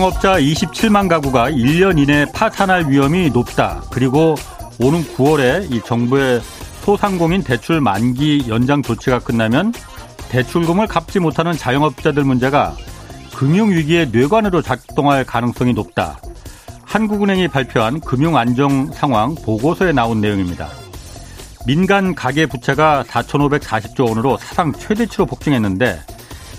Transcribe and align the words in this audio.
자영업자 0.00 0.40
27만 0.40 1.08
가구가 1.10 1.50
1년 1.50 1.98
이내 1.98 2.24
파산할 2.32 2.88
위험이 2.88 3.28
높다. 3.28 3.82
그리고 3.90 4.34
오는 4.80 5.04
9월에 5.04 5.70
이 5.70 5.82
정부의 5.84 6.40
소상공인 6.80 7.42
대출 7.42 7.82
만기 7.82 8.46
연장 8.48 8.82
조치가 8.82 9.18
끝나면 9.18 9.74
대출금을 10.30 10.86
갚지 10.86 11.18
못하는 11.18 11.52
자영업자들 11.52 12.24
문제가 12.24 12.74
금융위기의 13.34 14.08
뇌관으로 14.08 14.62
작동할 14.62 15.24
가능성이 15.24 15.74
높다. 15.74 16.18
한국은행이 16.84 17.48
발표한 17.48 18.00
금융안정 18.00 18.92
상황 18.92 19.34
보고서에 19.34 19.92
나온 19.92 20.22
내용입니다. 20.22 20.70
민간 21.66 22.14
가계 22.14 22.46
부채가 22.46 23.04
4,540조 23.06 24.08
원으로 24.08 24.38
사상 24.38 24.72
최대치로 24.72 25.26
폭증했는데 25.26 26.00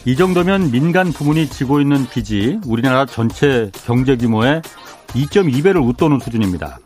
이 0.05 0.15
정도면 0.15 0.71
민간 0.71 1.11
부문이 1.11 1.47
지고 1.49 1.79
있는 1.79 2.07
빚이 2.07 2.59
우리나라 2.65 3.05
전체 3.05 3.69
경제 3.85 4.15
규모의 4.17 4.61
2.2배를 5.09 5.85
웃도는 5.87 6.19
수준입니다. 6.19 6.79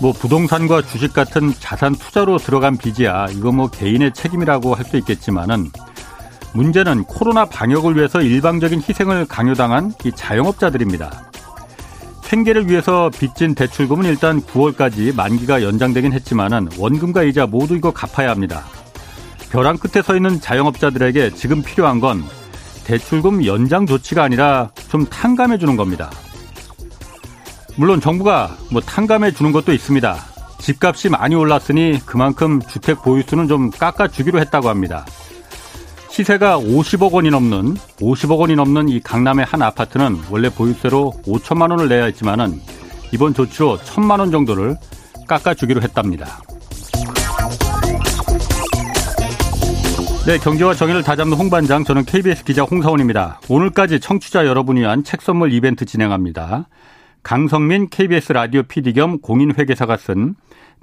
뭐 0.00 0.12
부동산과 0.12 0.82
주식 0.82 1.12
같은 1.12 1.52
자산 1.58 1.96
투자로 1.96 2.38
들어간 2.38 2.76
빚이야 2.76 3.26
이거 3.32 3.50
뭐 3.50 3.68
개인의 3.68 4.12
책임이라고 4.14 4.74
할 4.74 4.84
수 4.84 4.96
있겠지만은 4.98 5.70
문제는 6.54 7.04
코로나 7.04 7.44
방역을 7.44 7.96
위해서 7.96 8.22
일방적인 8.22 8.82
희생을 8.88 9.26
강요당한 9.26 9.92
이 10.04 10.12
자영업자들입니다. 10.12 11.30
생계를 12.22 12.68
위해서 12.70 13.10
빚진 13.18 13.54
대출금은 13.54 14.04
일단 14.04 14.40
9월까지 14.40 15.14
만기가 15.14 15.62
연장되긴 15.62 16.12
했지만은 16.12 16.68
원금과 16.78 17.24
이자 17.24 17.46
모두 17.46 17.74
이거 17.74 17.90
갚아야 17.90 18.30
합니다. 18.30 18.64
벼랑 19.50 19.78
끝에 19.78 20.02
서 20.02 20.14
있는 20.14 20.40
자영업자들에게 20.40 21.34
지금 21.34 21.62
필요한 21.62 22.00
건 22.00 22.22
대출금 22.84 23.44
연장 23.44 23.86
조치가 23.86 24.22
아니라 24.22 24.70
좀 24.88 25.04
탕감해 25.06 25.58
주는 25.58 25.76
겁니다. 25.76 26.10
물론 27.76 28.00
정부가 28.00 28.56
뭐 28.70 28.80
탕감해 28.80 29.32
주는 29.32 29.52
것도 29.52 29.72
있습니다. 29.72 30.16
집값이 30.58 31.08
많이 31.08 31.34
올랐으니 31.34 32.00
그만큼 32.04 32.60
주택 32.62 33.02
보유수는 33.02 33.48
좀 33.48 33.70
깎아주기로 33.70 34.40
했다고 34.40 34.68
합니다. 34.68 35.06
시세가 36.10 36.58
50억 36.58 37.12
원이 37.12 37.30
넘는 37.30 37.74
50억 38.00 38.38
원이 38.38 38.56
넘는 38.56 38.88
이 38.88 39.00
강남의 39.00 39.44
한 39.44 39.62
아파트는 39.62 40.18
원래 40.30 40.48
보유세로 40.50 41.14
5천만 41.24 41.70
원을 41.70 41.88
내야 41.88 42.06
했지만은 42.06 42.60
이번 43.12 43.34
조치로 43.34 43.78
1천만 43.78 44.18
원 44.18 44.30
정도를 44.30 44.76
깎아주기로 45.28 45.80
했답니다. 45.82 46.40
네, 50.28 50.36
경제와 50.36 50.74
정의를 50.74 51.02
다잡는 51.02 51.38
홍반장, 51.38 51.84
저는 51.84 52.04
KBS 52.04 52.44
기자 52.44 52.62
홍사원입니다. 52.62 53.40
오늘까지 53.48 53.98
청취자 53.98 54.44
여러분이 54.44 54.80
위한 54.80 55.02
책 55.02 55.22
선물 55.22 55.54
이벤트 55.54 55.86
진행합니다. 55.86 56.68
강성민 57.22 57.88
KBS 57.88 58.34
라디오 58.34 58.62
PD 58.64 58.92
겸 58.92 59.20
공인회계사가 59.20 59.96
쓴 59.96 60.34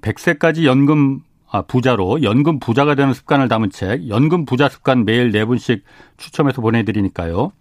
100세까지 0.02 0.64
연금 0.64 1.20
아, 1.48 1.62
부자로 1.62 2.24
연금 2.24 2.60
부자가 2.60 2.96
되는 2.96 3.14
습관을 3.14 3.48
담은 3.48 3.70
책 3.70 4.10
연금 4.10 4.46
부자 4.46 4.68
습관 4.68 5.06
매일 5.06 5.32
네 5.32 5.46
분씩 5.46 5.84
추첨해서 6.18 6.64
보내드리니까요. 6.64 7.52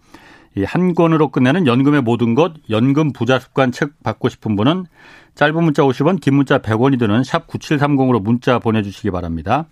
이 0.57 0.63
한 0.63 0.95
권으로 0.95 1.27
끝내는 1.27 1.67
연금의 1.67 2.01
모든 2.01 2.33
것 2.33 2.53
연금 2.71 3.13
부자 3.13 3.37
습관 3.37 3.71
책 3.71 3.91
받고 4.01 4.29
싶은 4.29 4.55
분은 4.55 4.85
짧은 5.35 5.63
문자 5.63 5.83
50원 5.83 6.19
긴 6.19 6.33
문자 6.33 6.57
100원이 6.57 6.97
드는 6.97 7.23
샵 7.23 7.45
9730으로 7.45 8.23
문자 8.23 8.57
보내주시기 8.57 9.11
바랍니다. 9.11 9.67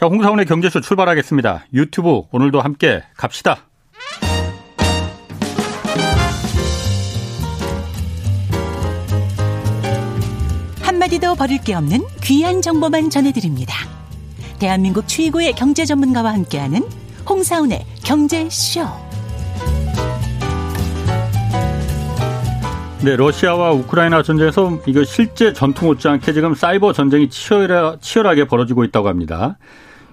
자, 0.00 0.06
홍사원의 0.06 0.46
경제쇼 0.46 0.80
출발하겠습니다. 0.80 1.66
유튜브 1.74 2.22
오늘도 2.32 2.62
함께 2.62 3.02
갑시다. 3.18 3.66
한마디도 10.80 11.34
버릴 11.34 11.58
게 11.58 11.74
없는 11.74 12.00
귀한 12.22 12.62
정보만 12.62 13.10
전해드립니다. 13.10 13.74
대한민국 14.58 15.06
최고의 15.06 15.52
경제 15.52 15.84
전문가와 15.84 16.32
함께하는 16.32 16.82
홍사운의 17.28 17.84
경제쇼. 18.02 18.80
네, 23.04 23.16
러시아와 23.16 23.72
우크라이나 23.72 24.22
전쟁에서 24.22 24.78
이거 24.86 25.04
실제 25.04 25.52
전투 25.52 25.84
못지않게 25.84 26.32
지금 26.32 26.54
사이버 26.54 26.94
전쟁이 26.94 27.28
치열하, 27.28 27.98
치열하게 28.00 28.46
벌어지고 28.46 28.84
있다고 28.84 29.08
합니다. 29.08 29.58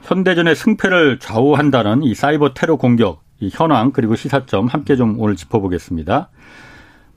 현대전의 0.08 0.56
승패를 0.56 1.20
좌우한다는 1.20 2.02
이 2.02 2.16
사이버 2.16 2.54
테러 2.54 2.78
공격, 2.78 3.22
이 3.42 3.50
현황 3.52 3.92
그리고 3.92 4.16
시사점 4.16 4.68
함께 4.68 4.96
좀 4.96 5.20
오늘 5.20 5.36
짚어보겠습니다. 5.36 6.30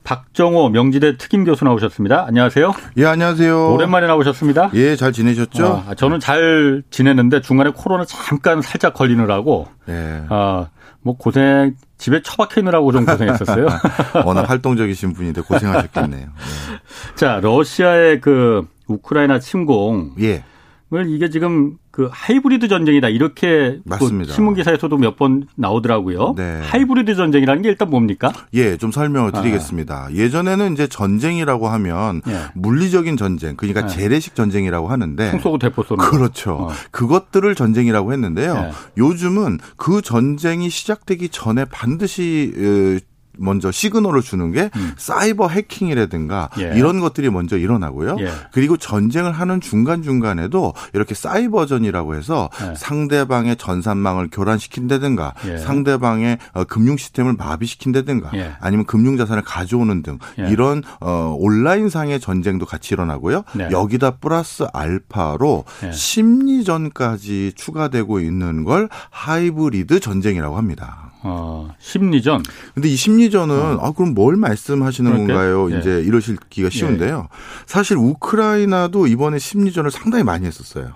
박정호 0.03 0.69
명지대 0.69 1.15
특임 1.17 1.45
교수 1.45 1.63
나오셨습니다. 1.63 2.25
안녕하세요. 2.27 2.73
예, 2.97 3.05
안녕하세요. 3.05 3.73
오랜만에 3.73 4.07
나오셨습니다. 4.07 4.71
예, 4.73 4.97
잘 4.97 5.13
지내셨죠? 5.13 5.83
아, 5.87 5.95
저는 5.95 6.19
잘 6.19 6.83
지냈는데 6.89 7.39
중간에 7.39 7.71
코로나 7.73 8.03
잠깐 8.03 8.61
살짝 8.61 8.93
걸리느라고. 8.93 9.67
예. 9.87 10.25
아, 10.27 10.67
뭐 11.01 11.15
고생 11.15 11.75
집에 11.97 12.21
처박혀 12.21 12.59
있느라고 12.59 12.91
좀 12.91 13.05
고생했었어요. 13.05 13.67
워낙 14.25 14.49
활동적이신 14.49 15.13
분인데 15.13 15.41
고생하셨겠네요. 15.41 16.25
네. 16.25 16.31
자, 17.15 17.39
러시아의 17.41 18.19
그 18.19 18.67
우크라이나 18.87 19.39
침공. 19.39 20.15
예. 20.19 20.43
이게 21.07 21.29
지금 21.29 21.77
그 21.89 22.09
하이브리드 22.11 22.67
전쟁이다 22.67 23.07
이렇게 23.09 23.79
맞습니다. 23.85 24.33
신문 24.33 24.55
기사에서도 24.55 24.97
몇 24.97 25.15
번 25.15 25.45
나오더라고요. 25.55 26.33
네. 26.37 26.59
하이브리드 26.63 27.15
전쟁이라는 27.15 27.61
게 27.61 27.69
일단 27.69 27.89
뭡니까? 27.89 28.31
예, 28.53 28.75
좀 28.77 28.91
설명을 28.91 29.31
드리겠습니다. 29.31 30.07
아. 30.07 30.11
예전에는 30.13 30.73
이제 30.73 30.87
전쟁이라고 30.87 31.67
하면 31.69 32.21
예. 32.27 32.33
물리적인 32.55 33.17
전쟁, 33.17 33.55
그러니까 33.55 33.83
예. 33.83 33.87
재래식 33.87 34.35
전쟁이라고 34.35 34.87
하는데 34.87 35.31
총쏘고 35.31 35.59
대포 35.59 35.83
쏘는 35.83 36.03
그렇죠. 36.05 36.53
어. 36.53 36.69
그것들을 36.91 37.53
전쟁이라고 37.55 38.13
했는데요. 38.13 38.55
예. 38.69 38.71
요즘은 38.97 39.59
그 39.77 40.01
전쟁이 40.01 40.69
시작되기 40.69 41.29
전에 41.29 41.65
반드시 41.65 42.53
먼저 43.41 43.71
시그널을 43.71 44.21
주는 44.21 44.51
게 44.51 44.69
음. 44.75 44.93
사이버 44.97 45.47
해킹이라든가 45.47 46.49
예. 46.59 46.73
이런 46.75 46.99
것들이 46.99 47.29
먼저 47.29 47.57
일어나고요. 47.57 48.17
예. 48.19 48.29
그리고 48.51 48.77
전쟁을 48.77 49.31
하는 49.31 49.59
중간 49.59 50.03
중간에도 50.03 50.73
이렇게 50.93 51.15
사이버전이라고 51.15 52.15
해서 52.15 52.49
예. 52.61 52.75
상대방의 52.75 53.57
전산망을 53.57 54.29
교란시킨다든가 54.31 55.33
예. 55.47 55.57
상대방의 55.57 56.37
어, 56.53 56.63
금융 56.63 56.97
시스템을 56.97 57.33
마비시킨다든가 57.33 58.31
예. 58.35 58.53
아니면 58.59 58.85
금융 58.85 59.17
자산을 59.17 59.43
가져오는 59.43 60.03
등 60.03 60.19
예. 60.39 60.49
이런 60.49 60.83
어 60.99 61.35
온라인 61.37 61.89
상의 61.89 62.19
전쟁도 62.19 62.65
같이 62.65 62.93
일어나고요. 62.93 63.43
네. 63.53 63.69
여기다 63.71 64.11
플러스 64.17 64.65
알파로 64.71 65.65
심리전까지 65.91 67.53
추가되고 67.55 68.19
있는 68.19 68.63
걸 68.63 68.89
하이브리드 69.09 69.99
전쟁이라고 69.99 70.57
합니다. 70.57 71.11
어, 71.23 71.69
심리전. 71.79 72.43
근데 72.73 72.89
이 72.89 72.95
심리 72.95 73.29
전은 73.31 73.55
어. 73.55 73.79
아 73.81 73.91
그럼 73.91 74.13
뭘 74.13 74.35
말씀하시는 74.35 75.11
그럴게? 75.11 75.33
건가요? 75.33 75.71
예. 75.73 75.79
이제 75.79 76.01
이러실기가 76.01 76.69
쉬운데요. 76.69 77.27
예. 77.31 77.37
사실 77.65 77.97
우크라이나도 77.97 79.07
이번에 79.07 79.39
심리전을 79.39 79.89
상당히 79.89 80.23
많이 80.23 80.45
했었어요. 80.45 80.91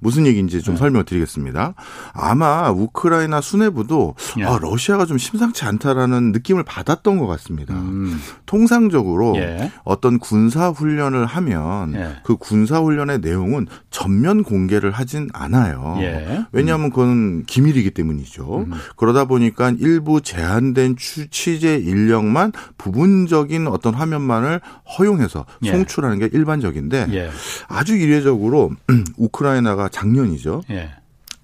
무슨 0.00 0.26
얘기인지 0.26 0.62
좀 0.62 0.74
네. 0.74 0.78
설명드리겠습니다. 0.80 1.74
아마 2.12 2.70
우크라이나 2.70 3.40
수뇌부도 3.40 4.14
예. 4.38 4.44
아, 4.44 4.58
러시아가 4.60 5.06
좀 5.06 5.18
심상치 5.18 5.64
않다라는 5.64 6.32
느낌을 6.32 6.64
받았던 6.64 7.18
것 7.18 7.26
같습니다. 7.26 7.74
음. 7.74 8.18
통상적으로 8.46 9.36
예. 9.36 9.70
어떤 9.84 10.18
군사 10.18 10.70
훈련을 10.70 11.26
하면 11.26 11.94
예. 11.94 12.16
그 12.24 12.36
군사 12.36 12.80
훈련의 12.80 13.20
내용은 13.20 13.66
전면 13.90 14.42
공개를 14.42 14.90
하진 14.90 15.28
않아요. 15.32 15.96
예. 16.00 16.46
왜냐하면 16.52 16.90
그건 16.90 17.44
기밀이기 17.44 17.90
때문이죠. 17.90 18.64
음. 18.66 18.72
그러다 18.96 19.26
보니까 19.26 19.72
일부 19.78 20.20
제한된 20.22 20.96
취재 21.30 21.76
인력만 21.76 22.52
부분적인 22.78 23.68
어떤 23.68 23.94
화면만을 23.94 24.60
허용해서 24.98 25.44
예. 25.64 25.70
송출하는 25.70 26.18
게 26.18 26.30
일반적인데 26.32 27.06
예. 27.12 27.30
아주 27.68 27.96
이례적으로 27.96 28.70
우크라이나가 29.18 29.89
작년이죠. 29.90 30.62
예. 30.70 30.90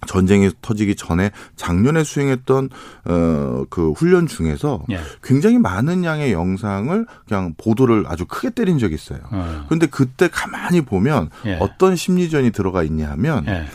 전쟁이 0.07 0.51
터지기 0.63 0.95
전에 0.95 1.31
작년에 1.57 2.05
수행했던 2.05 2.71
어그 3.05 3.93
훈련 3.97 4.27
중에서 4.27 4.85
예. 4.91 5.01
굉장히 5.23 5.59
많은 5.59 6.05
양의 6.05 6.33
영상을 6.33 7.07
그냥 7.27 7.55
보도를 7.57 8.05
아주 8.07 8.25
크게 8.27 8.51
때린 8.51 8.79
적이 8.79 8.95
있어요. 8.95 9.21
어. 9.31 9.65
그런데 9.67 9.87
그때 9.87 10.29
가만히 10.29 10.83
보면 10.83 11.31
예. 11.47 11.57
어떤 11.61 11.97
심리전이 11.97 12.53
들어가 12.53 12.83
있냐 12.83 13.11
하면 13.13 13.47
예. 13.49 13.67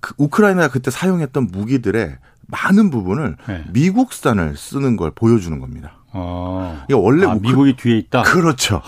그 0.00 0.14
우크라이나가 0.18 0.68
그때 0.68 0.90
사용했던 0.90 1.48
무기들의 1.50 2.16
많은 2.48 2.90
부분을 2.90 3.36
예. 3.48 3.64
미국산을 3.72 4.56
쓰는 4.56 4.96
걸 4.96 5.10
보여주는 5.10 5.58
겁니다. 5.58 5.98
어. 6.12 6.82
이게 6.84 6.94
원래 6.94 7.26
아, 7.26 7.34
우크... 7.34 7.46
미국이 7.46 7.76
뒤에 7.76 7.98
있다. 7.98 8.22
그렇죠. 8.22 8.80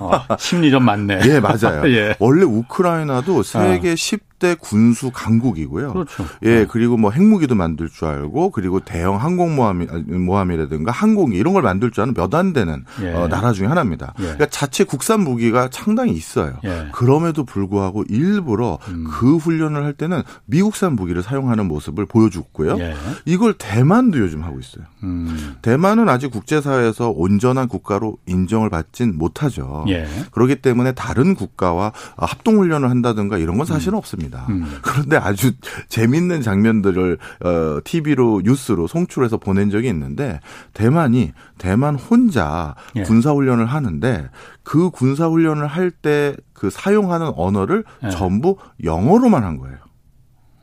어, 0.00 0.36
심리전 0.38 0.84
맞네. 0.84 1.20
예, 1.24 1.40
맞아요. 1.40 1.88
예. 1.90 2.16
원래 2.18 2.42
우크라이나도 2.44 3.42
세계 3.42 3.92
어. 3.92 3.96
10 3.96 4.35
초대 4.38 4.54
군수 4.54 5.10
강국이고요. 5.10 5.92
그렇죠. 5.92 6.26
예, 6.42 6.66
그리고 6.70 6.96
뭐 6.96 7.10
핵무기도 7.10 7.54
만들 7.54 7.88
줄 7.88 8.06
알고 8.08 8.50
그리고 8.50 8.80
대형 8.80 9.16
항공모함이 9.16 9.86
모함이라든가 10.06 10.92
항공기 10.92 11.38
이런 11.38 11.54
걸 11.54 11.62
만들 11.62 11.90
줄 11.90 12.02
아는 12.02 12.14
몇 12.14 12.26
안 12.36 12.52
되는 12.52 12.84
예. 13.00 13.12
어, 13.14 13.28
나라 13.28 13.52
중에 13.52 13.66
하나입니다. 13.66 14.12
예. 14.18 14.22
그러니까 14.22 14.46
자체 14.46 14.84
국산 14.84 15.20
무기가 15.20 15.68
상당히 15.72 16.12
있어요. 16.12 16.58
예. 16.64 16.88
그럼에도 16.92 17.44
불구하고 17.44 18.04
일부러 18.08 18.78
음. 18.88 19.06
그 19.08 19.36
훈련을 19.36 19.84
할 19.84 19.94
때는 19.94 20.22
미국산 20.44 20.94
무기를 20.96 21.22
사용하는 21.22 21.66
모습을 21.66 22.04
보여줬고요. 22.04 22.78
예. 22.80 22.94
이걸 23.24 23.54
대만도 23.54 24.18
요즘 24.18 24.42
하고 24.42 24.58
있어요. 24.58 24.84
음. 25.04 25.54
대만은 25.62 26.08
아직 26.10 26.30
국제사회에서 26.30 27.10
온전한 27.10 27.68
국가로 27.68 28.18
인정을 28.26 28.68
받진 28.68 29.16
못하죠. 29.16 29.86
예. 29.88 30.06
그렇기 30.32 30.56
때문에 30.56 30.92
다른 30.92 31.34
국가와 31.34 31.92
합동 32.18 32.58
훈련을 32.58 32.90
한다든가 32.90 33.38
이런 33.38 33.56
건 33.56 33.64
사실은 33.66 33.94
음. 33.94 33.98
없습니다. 33.98 34.26
음. 34.48 34.78
그런데 34.82 35.16
아주 35.16 35.52
재밌는 35.88 36.42
장면들을 36.42 37.18
어, 37.44 37.80
TV로 37.84 38.42
뉴스로 38.44 38.86
송출해서 38.86 39.38
보낸 39.38 39.70
적이 39.70 39.88
있는데 39.88 40.40
대만이 40.74 41.32
대만 41.58 41.96
혼자 41.96 42.74
예. 42.96 43.02
군사 43.02 43.32
훈련을 43.32 43.66
하는데 43.66 44.28
그 44.62 44.90
군사 44.90 45.26
훈련을 45.26 45.66
할 45.66 45.90
때 46.02 46.36
그 46.56 46.70
사용하는 46.70 47.32
언어를 47.36 47.84
예. 48.04 48.10
전부 48.10 48.56
영어로만 48.82 49.44
한 49.44 49.58
거예요. 49.58 49.76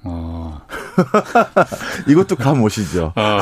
어. 0.05 0.59
이것도 2.09 2.35
감 2.35 2.61
오시죠? 2.61 3.13
어. 3.15 3.39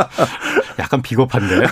약간 0.78 1.02
비겁한데. 1.02 1.66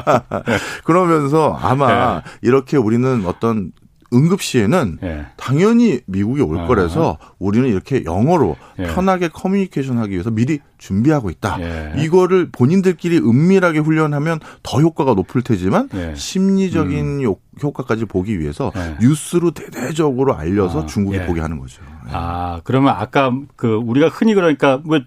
그러면서 0.84 1.56
아마 1.62 2.16
네. 2.16 2.22
이렇게 2.42 2.76
우리는 2.76 3.24
어떤 3.26 3.70
응급 4.12 4.40
시에는 4.42 4.98
예. 5.02 5.26
당연히 5.36 6.00
미국이 6.06 6.40
올 6.40 6.58
아. 6.58 6.66
거라서 6.66 7.18
우리는 7.38 7.68
이렇게 7.68 8.04
영어로 8.04 8.56
예. 8.78 8.84
편하게 8.84 9.28
커뮤니케이션 9.28 9.98
하기 9.98 10.12
위해서 10.12 10.30
미리 10.30 10.60
준비하고 10.78 11.30
있다. 11.30 11.58
예. 11.60 11.92
이거를 12.02 12.50
본인들끼리 12.50 13.18
은밀하게 13.18 13.80
훈련하면 13.80 14.40
더 14.62 14.80
효과가 14.80 15.14
높을 15.14 15.42
테지만 15.42 15.88
예. 15.94 16.14
심리적인 16.14 17.24
음. 17.24 17.34
효과까지 17.62 18.06
보기 18.06 18.38
위해서 18.40 18.72
예. 18.76 18.96
뉴스로 19.00 19.50
대대적으로 19.50 20.36
알려서 20.36 20.82
아. 20.82 20.86
중국이 20.86 21.18
예. 21.18 21.26
보게 21.26 21.40
하는 21.40 21.58
거죠. 21.58 21.82
아, 22.10 22.60
그러면 22.64 22.94
아까 22.96 23.32
그 23.56 23.74
우리가 23.74 24.08
흔히 24.08 24.34
그러니까 24.34 24.80
뭐 24.84 25.00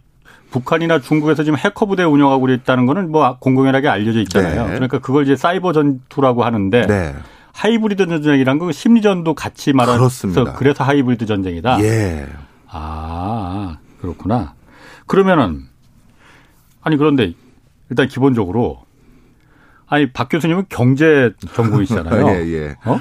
북한이나 0.52 1.00
중국에서 1.00 1.44
지금 1.44 1.58
해커 1.58 1.86
부대 1.86 2.04
운영하고 2.04 2.50
있다는 2.50 2.86
거는 2.86 3.12
뭐 3.12 3.38
공공연하게 3.40 3.88
알려져 3.88 4.20
있잖아요. 4.20 4.68
네. 4.68 4.74
그러니까 4.74 5.00
그걸 5.00 5.24
이제 5.24 5.36
사이버 5.36 5.72
전투라고 5.74 6.44
하는데 6.44 6.86
네. 6.86 7.16
하이브리드 7.62 8.08
전쟁이란 8.08 8.58
건 8.58 8.72
심리전도 8.72 9.36
같이 9.36 9.72
말하서 9.72 10.54
그래서 10.56 10.84
하이브리드 10.84 11.28
전쟁이다. 11.28 11.80
예. 11.84 12.28
아 12.68 13.78
그렇구나. 14.00 14.56
그러면은 15.06 15.68
아니 16.82 16.98
그런데 16.98 17.34
일단 17.92 18.08
기본적으로 18.08 18.82
아니 19.86 20.12
박 20.12 20.30
교수님은 20.30 20.66
경제 20.70 21.34
전공이시잖아요. 21.54 22.30
예, 22.34 22.52
예. 22.52 22.76
어? 22.84 23.00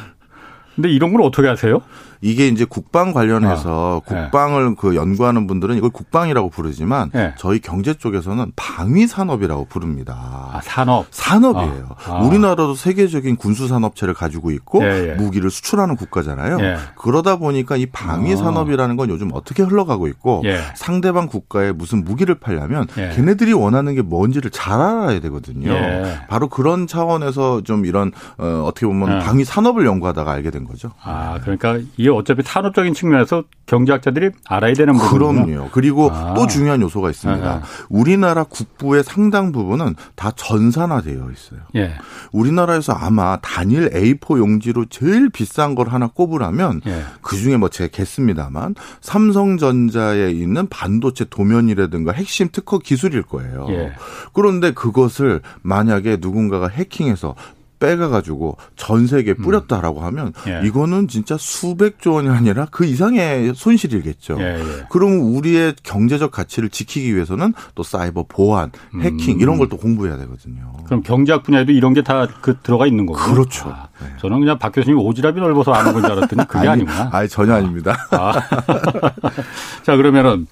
근데 0.75 0.91
이런 0.91 1.13
걸 1.13 1.23
어떻게 1.23 1.49
하세요? 1.49 1.81
이게 2.23 2.49
이제 2.49 2.65
국방 2.65 3.13
관련해서 3.13 4.03
아, 4.05 4.09
국방을 4.09 4.71
네. 4.71 4.75
그 4.79 4.95
연구하는 4.95 5.47
분들은 5.47 5.77
이걸 5.77 5.91
국방이라고 5.91 6.51
부르지만 6.51 7.11
네. 7.13 7.33
저희 7.39 7.61
경제 7.61 7.95
쪽에서는 7.95 8.53
방위 8.57 9.07
산업이라고 9.07 9.67
부릅니다. 9.67 10.51
아, 10.53 10.61
산업. 10.63 11.07
산업이에요. 11.11 11.89
아, 12.07 12.13
아. 12.13 12.23
우리나라도 12.23 12.75
세계적인 12.75 13.37
군수 13.37 13.69
산업체를 13.69 14.13
가지고 14.13 14.51
있고 14.51 14.83
예, 14.83 15.11
예. 15.11 15.15
무기를 15.15 15.51
수출하는 15.51 15.97
국가잖아요. 15.97 16.61
예. 16.61 16.77
그러다 16.97 17.37
보니까 17.37 17.77
이 17.77 17.87
방위 17.87 18.35
어. 18.35 18.37
산업이라는 18.37 18.97
건 18.97 19.09
요즘 19.09 19.31
어떻게 19.33 19.63
흘러가고 19.63 20.07
있고 20.09 20.43
예. 20.45 20.61
상대방 20.75 21.27
국가에 21.27 21.73
무슨 21.73 22.05
무기를 22.05 22.35
팔려면 22.35 22.87
예. 22.99 23.11
걔네들이 23.15 23.55
원하는 23.55 23.95
게 23.95 24.03
뭔지를 24.03 24.51
잘 24.51 24.81
알아야 24.81 25.21
되거든요. 25.21 25.73
예. 25.73 26.21
바로 26.29 26.49
그런 26.49 26.87
차원에서 26.87 27.63
좀 27.63 27.87
이런 27.87 28.13
어, 28.39 28.65
어떻게 28.67 28.87
보면 28.87 29.21
방위 29.21 29.45
산업을 29.45 29.87
연구하다가 29.87 30.31
알게 30.31 30.51
된 30.51 30.65
거죠. 30.65 30.91
아, 31.03 31.39
그러니까 31.41 31.79
이 31.97 32.10
어차피 32.11 32.43
산업적인 32.43 32.95
측면에서 32.95 33.45
경제학자들이 33.67 34.31
알아야 34.47 34.73
되는 34.75 34.95
부분이요. 34.95 35.45
그럼요. 35.47 35.69
그리고 35.73 36.11
아. 36.11 36.35
또 36.35 36.47
중요한 36.47 36.81
요소가 36.83 37.11
있습니다. 37.11 37.49
아. 37.49 37.63
우리나라 37.89 38.45
국부의 38.45 39.05
상당 39.05 39.53
부분은 39.53 39.95
다 40.17 40.33
전산화되어 40.35 41.31
있어요. 41.33 41.61
예. 41.77 41.95
우리나라에서 42.33 42.93
아마 42.93 43.39
단일 43.41 43.91
A4 43.91 44.39
용지로 44.39 44.87
제일 44.87 45.31
비싼 45.31 45.75
걸 45.75 45.89
하나 45.89 46.09
꼽으라면 46.09 46.81
예. 46.87 47.03
그 47.23 47.37
중에 47.37 47.57
뭐제 47.57 47.89
겠습니다만 47.89 48.75
삼성전자에 49.01 50.31
있는 50.31 50.67
반도체 50.69 51.25
도면이라든가 51.25 52.13
핵심 52.13 52.49
특허 52.51 52.79
기술일 52.79 53.23
거예요. 53.23 53.67
예. 53.71 53.93
그런데 54.33 54.73
그것을 54.73 55.41
만약에 55.63 56.19
누군가가 56.21 56.69
해킹해서 56.69 57.35
빼가가지고 57.81 58.57
전 58.77 59.07
세계에 59.09 59.35
음. 59.39 59.43
뿌렸다라고 59.43 60.01
하면 60.03 60.33
예. 60.47 60.61
이거는 60.65 61.09
진짜 61.09 61.37
수백조 61.37 62.13
원이 62.13 62.29
아니라 62.29 62.67
그 62.71 62.85
이상의 62.85 63.55
손실이겠죠. 63.57 64.37
예, 64.39 64.45
예. 64.61 64.85
그러면 64.91 65.21
우리의 65.21 65.75
경제적 65.83 66.31
가치를 66.31 66.69
지키기 66.69 67.13
위해서는 67.15 67.55
또 67.75 67.83
사이버 67.83 68.25
보안, 68.29 68.71
해킹 69.01 69.37
음. 69.37 69.41
이런 69.41 69.59
걸 69.59 69.69
또 69.71 69.77
공부해야 69.77 70.17
되거든요. 70.19 70.73
그럼 70.87 71.03
경제학 71.03 71.43
분야에도 71.43 71.73
이런 71.73 71.95
게 71.95 72.03
다 72.03 72.29
그 72.41 72.57
들어가 72.63 72.87
있는 72.87 73.07
거고 73.07 73.19
그렇죠. 73.19 73.71
아, 73.71 73.89
네. 74.01 74.09
저는 74.19 74.41
그냥 74.41 74.59
박 74.59 74.73
교수님 74.73 74.99
오지랖이 74.99 75.35
넓어서 75.41 75.73
아는 75.73 75.93
건 75.93 76.03
줄 76.03 76.13
알았더니 76.13 76.47
그게 76.47 76.69
아니, 76.69 76.85
구나 76.85 77.09
아니 77.13 77.29
전혀 77.29 77.55
아닙니다. 77.55 77.97
아. 78.11 78.33
자 79.83 79.97
그러면은 79.97 80.47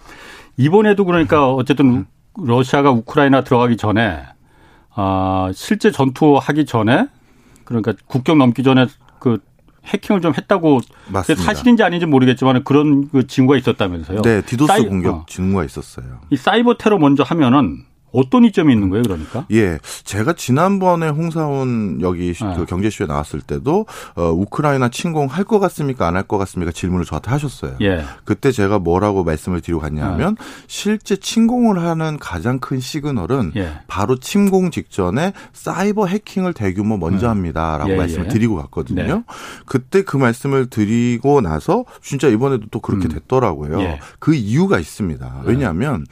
이번에도 0.56 1.04
그러니까 1.04 1.52
어쨌든 1.52 2.06
러시아가 2.40 2.90
우크라이나 2.90 3.42
들어가기 3.42 3.76
전에 3.76 4.22
아, 4.94 5.50
실제 5.54 5.90
전투하기 5.90 6.66
전에 6.66 7.08
그러니까 7.68 7.92
국경 8.06 8.38
넘기 8.38 8.62
전에 8.62 8.86
그 9.18 9.38
해킹을 9.84 10.20
좀 10.20 10.32
했다고 10.34 10.80
맞습니다. 11.08 11.44
사실인지 11.44 11.82
아닌지 11.82 12.06
모르겠지만 12.06 12.64
그런 12.64 13.08
그 13.10 13.26
징후가 13.26 13.56
있었다면서요. 13.58 14.22
네, 14.22 14.42
디도스 14.42 14.66
사이, 14.66 14.86
공격 14.86 15.14
어. 15.14 15.26
징후가 15.28 15.64
있었어요. 15.64 16.20
이 16.30 16.36
사이버 16.36 16.76
테러 16.78 16.98
먼저 16.98 17.22
하면은 17.22 17.84
어떤 18.12 18.44
이점이 18.44 18.72
있는 18.72 18.88
거예요, 18.90 19.02
그러니까? 19.02 19.46
예. 19.52 19.78
제가 20.04 20.32
지난번에 20.34 21.08
홍사훈 21.08 21.98
여기 22.00 22.32
네. 22.32 22.54
그 22.56 22.64
경제쇼에 22.64 23.06
나왔을 23.06 23.40
때도 23.40 23.86
어, 24.16 24.30
우크라이나 24.30 24.88
침공할 24.88 25.44
것 25.44 25.58
같습니까? 25.58 26.06
안 26.06 26.16
할 26.16 26.22
것 26.28 26.38
같습니까? 26.38 26.72
질문을 26.72 27.04
저한테 27.04 27.30
하셨어요. 27.30 27.76
예. 27.80 28.04
그때 28.24 28.50
제가 28.52 28.78
뭐라고 28.78 29.24
말씀을 29.24 29.60
드리고 29.60 29.80
갔냐면 29.80 30.34
네. 30.36 30.44
실제 30.66 31.16
침공을 31.16 31.80
하는 31.82 32.18
가장 32.18 32.58
큰 32.58 32.80
시그널은 32.80 33.52
예. 33.56 33.72
바로 33.86 34.18
침공 34.18 34.70
직전에 34.70 35.32
사이버 35.52 36.06
해킹을 36.06 36.52
대규모 36.54 36.96
먼저 36.96 37.26
네. 37.26 37.28
합니다라고 37.28 37.90
예, 37.92 37.96
말씀을 37.96 38.26
예. 38.26 38.28
드리고 38.28 38.56
갔거든요. 38.56 39.02
네. 39.02 39.22
그때 39.66 40.02
그 40.02 40.16
말씀을 40.16 40.68
드리고 40.70 41.40
나서 41.40 41.84
진짜 42.02 42.28
이번에도 42.28 42.66
또 42.70 42.80
그렇게 42.80 43.08
음. 43.08 43.12
됐더라고요. 43.12 43.80
예. 43.80 44.00
그 44.18 44.34
이유가 44.34 44.78
있습니다. 44.78 45.42
왜냐하면 45.44 46.04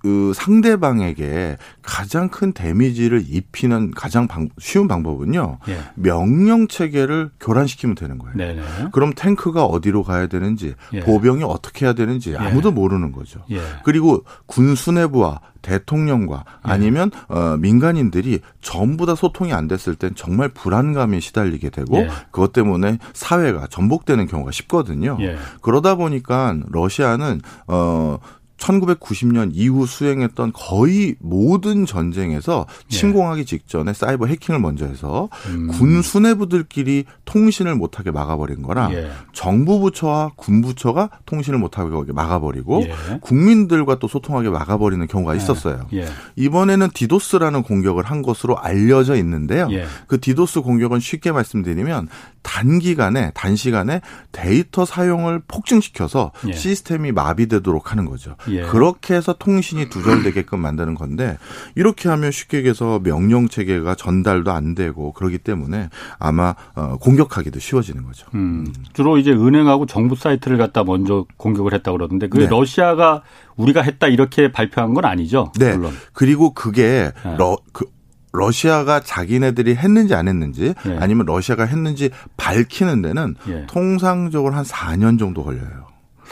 그 0.00 0.32
상대방에게 0.34 1.41
가장 1.82 2.28
큰 2.28 2.52
데미지를 2.52 3.24
입히는 3.26 3.92
가장 3.92 4.26
방, 4.26 4.48
쉬운 4.58 4.88
방법은요. 4.88 5.58
예. 5.68 5.78
명령 5.94 6.68
체계를 6.68 7.30
교란시키면 7.40 7.94
되는 7.94 8.18
거예요. 8.18 8.36
네네. 8.36 8.62
그럼 8.92 9.12
탱크가 9.14 9.64
어디로 9.64 10.02
가야 10.02 10.26
되는지, 10.26 10.74
예. 10.92 11.00
보병이 11.00 11.44
어떻게 11.44 11.86
해야 11.86 11.92
되는지 11.92 12.32
예. 12.32 12.36
아무도 12.36 12.70
예. 12.70 12.72
모르는 12.72 13.12
거죠. 13.12 13.40
예. 13.50 13.60
그리고 13.84 14.24
군 14.46 14.74
수뇌부와 14.74 15.40
대통령과 15.62 16.44
예. 16.46 16.60
아니면 16.62 17.10
어, 17.28 17.56
민간인들이 17.58 18.40
전부 18.60 19.06
다 19.06 19.14
소통이 19.14 19.52
안 19.52 19.68
됐을 19.68 19.94
땐 19.94 20.12
정말 20.16 20.48
불안감에 20.48 21.20
시달리게 21.20 21.70
되고 21.70 22.04
그것 22.30 22.52
때문에 22.52 22.98
사회가 23.12 23.68
전복되는 23.68 24.26
경우가 24.26 24.50
쉽거든요. 24.50 25.18
그러다 25.60 25.94
보니까 25.94 26.56
러시아는 26.68 27.40
어 27.68 28.18
1990년 28.62 29.50
이후 29.52 29.86
수행했던 29.86 30.52
거의 30.54 31.16
모든 31.20 31.84
전쟁에서 31.84 32.66
예. 32.90 32.96
침공하기 32.96 33.44
직전에 33.44 33.92
사이버 33.92 34.26
해킹을 34.26 34.60
먼저 34.60 34.86
해서 34.86 35.28
음. 35.48 35.68
군 35.68 36.02
수뇌부들끼리 36.02 37.04
통신을 37.24 37.74
못하게 37.74 38.10
막아버린 38.10 38.62
거라 38.62 38.92
예. 38.92 39.10
정부 39.32 39.80
부처와 39.80 40.32
군 40.36 40.62
부처가 40.62 41.10
통신을 41.26 41.58
못하게 41.58 42.12
막아버리고 42.12 42.84
예. 42.86 43.18
국민들과 43.20 43.98
또 43.98 44.08
소통하게 44.08 44.50
막아버리는 44.50 45.04
경우가 45.06 45.34
예. 45.34 45.38
있었어요. 45.38 45.88
예. 45.94 46.06
이번에는 46.36 46.88
디도스라는 46.94 47.62
공격을 47.62 48.04
한 48.04 48.22
것으로 48.22 48.58
알려져 48.58 49.16
있는데요. 49.16 49.68
예. 49.72 49.86
그 50.06 50.20
디도스 50.20 50.60
공격은 50.60 51.00
쉽게 51.00 51.32
말씀드리면 51.32 52.08
단기간에 52.42 53.32
단시간에 53.34 54.00
데이터 54.30 54.84
사용을 54.84 55.42
폭증시켜서 55.46 56.32
시스템이 56.52 57.12
마비되도록 57.12 57.92
하는 57.92 58.04
거죠. 58.04 58.36
예. 58.52 58.62
그렇게 58.62 59.14
해서 59.14 59.32
통신이 59.32 59.88
두절되게끔 59.88 60.58
만드는 60.58 60.94
건데 60.94 61.38
이렇게 61.74 62.08
하면 62.08 62.30
쉽게 62.30 62.58
얘기해서 62.58 63.00
명령 63.02 63.48
체계가 63.48 63.94
전달도 63.94 64.50
안 64.52 64.74
되고 64.74 65.12
그러기 65.12 65.38
때문에 65.38 65.88
아마 66.18 66.54
어, 66.74 66.96
공격하기도 67.00 67.58
쉬워지는 67.58 68.04
거죠. 68.04 68.26
음. 68.34 68.66
주로 68.92 69.18
이제 69.18 69.32
은행하고 69.32 69.86
정부 69.86 70.14
사이트를 70.16 70.58
갖다 70.58 70.84
먼저 70.84 71.26
공격을 71.36 71.74
했다고 71.74 71.96
그러는데 71.98 72.28
그 72.28 72.38
네. 72.38 72.46
러시아가 72.46 73.22
우리가 73.56 73.82
했다 73.82 74.06
이렇게 74.06 74.50
발표한 74.50 74.94
건 74.94 75.04
아니죠. 75.04 75.52
네. 75.58 75.76
물론. 75.76 75.92
그리고 76.12 76.54
그게 76.54 77.12
네. 77.24 77.36
러, 77.36 77.58
그 77.72 77.86
러시아가 78.32 79.00
자기네들이 79.00 79.74
했는지 79.76 80.14
안 80.14 80.26
했는지 80.26 80.74
예. 80.86 80.96
아니면 80.98 81.26
러시아가 81.26 81.64
했는지 81.64 82.10
밝히는 82.36 83.02
데는 83.02 83.36
예. 83.48 83.66
통상적으로 83.66 84.54
한 84.54 84.64
4년 84.64 85.18
정도 85.18 85.44
걸려요. 85.44 85.81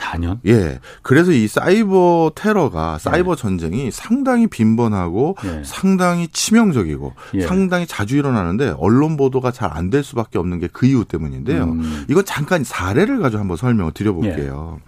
4년? 0.01 0.39
예. 0.47 0.81
그래서 1.03 1.31
이 1.33 1.47
사이버 1.47 2.33
테러가 2.35 2.99
사이버 2.99 3.33
예. 3.33 3.37
전쟁이 3.37 3.91
상당히 3.91 4.47
빈번하고 4.47 5.37
예. 5.45 5.63
상당히 5.65 6.27
치명적이고 6.29 7.13
예. 7.35 7.41
상당히 7.43 7.87
자주 7.87 8.17
일어나는데 8.17 8.75
언론 8.79 9.17
보도가 9.17 9.51
잘 9.53 9.71
안 9.77 9.91
될 9.91 10.03
수밖에 10.03 10.39
없는 10.39 10.59
게 10.61 10.69
그 10.73 10.87
이유 10.87 11.05
때문인데요. 11.05 11.65
음. 11.65 12.05
이건 12.09 12.25
잠깐 12.25 12.65
사례를 12.65 13.21
가지고 13.21 13.41
한번 13.41 13.57
설명을 13.57 13.93
드려볼게요. 13.93 14.79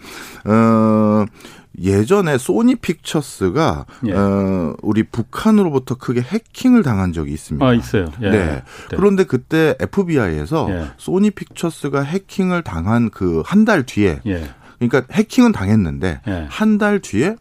예. 0.46 0.50
어, 0.50 1.24
예전에 1.78 2.36
소니 2.38 2.76
픽처스가 2.76 3.86
예. 4.06 4.12
어, 4.12 4.74
우리 4.82 5.02
북한으로부터 5.04 5.94
크게 5.94 6.20
해킹을 6.20 6.82
당한 6.82 7.12
적이 7.12 7.32
있습니다. 7.32 7.64
아, 7.66 7.72
있어요. 7.72 8.12
예. 8.20 8.30
네. 8.30 8.46
네. 8.46 8.62
그런데 8.96 9.24
그때 9.24 9.74
FBI에서 9.80 10.68
예. 10.70 10.84
소니 10.98 11.30
픽처스가 11.30 12.02
해킹을 12.02 12.62
당한 12.62 13.10
그 13.10 13.42
한 13.46 13.64
달 13.64 13.84
뒤에 13.84 14.20
예. 14.26 14.50
그러니까 14.88 15.12
해킹은 15.14 15.52
당했는데 15.52 16.20
예. 16.26 16.46
한달 16.48 17.00
뒤에 17.00 17.36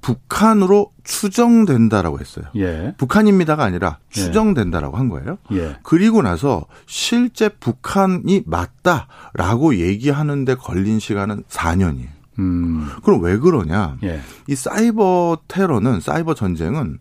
북한으로 0.00 0.92
추정된다라고 1.04 2.20
했어요. 2.20 2.46
예. 2.56 2.94
북한입니다가 2.96 3.64
아니라 3.64 3.98
추정된다라고 4.08 4.96
한 4.96 5.08
거예요. 5.08 5.38
그리고 5.82 6.22
나서 6.22 6.66
실제 6.86 7.48
북한이 7.48 8.44
맞다라고 8.46 9.76
얘기하는데 9.76 10.54
걸린 10.54 10.98
시간은 11.00 11.44
4년이에요. 11.48 12.08
음. 12.38 12.88
그럼 13.04 13.22
왜 13.22 13.36
그러냐? 13.36 13.98
예. 14.02 14.20
이 14.46 14.54
사이버 14.54 15.38
테러는 15.48 16.00
사이버 16.00 16.34
전쟁은 16.34 16.98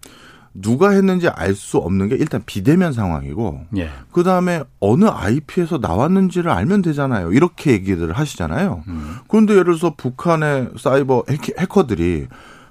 누가 0.53 0.89
했는지 0.91 1.27
알 1.29 1.55
수 1.55 1.77
없는 1.77 2.09
게 2.09 2.15
일단 2.15 2.41
비대면 2.45 2.93
상황이고 2.93 3.61
예. 3.77 3.89
그 4.11 4.23
다음에 4.23 4.63
어느 4.79 5.05
IP에서 5.05 5.77
나왔는지를 5.79 6.49
알면 6.51 6.81
되잖아요. 6.81 7.31
이렇게 7.33 7.71
얘기를 7.71 8.11
하시잖아요. 8.13 8.83
음. 8.87 9.15
그런데 9.27 9.53
예를 9.53 9.65
들어서 9.65 9.95
북한의 9.95 10.69
사이버 10.77 11.23
해커들이 11.59 12.27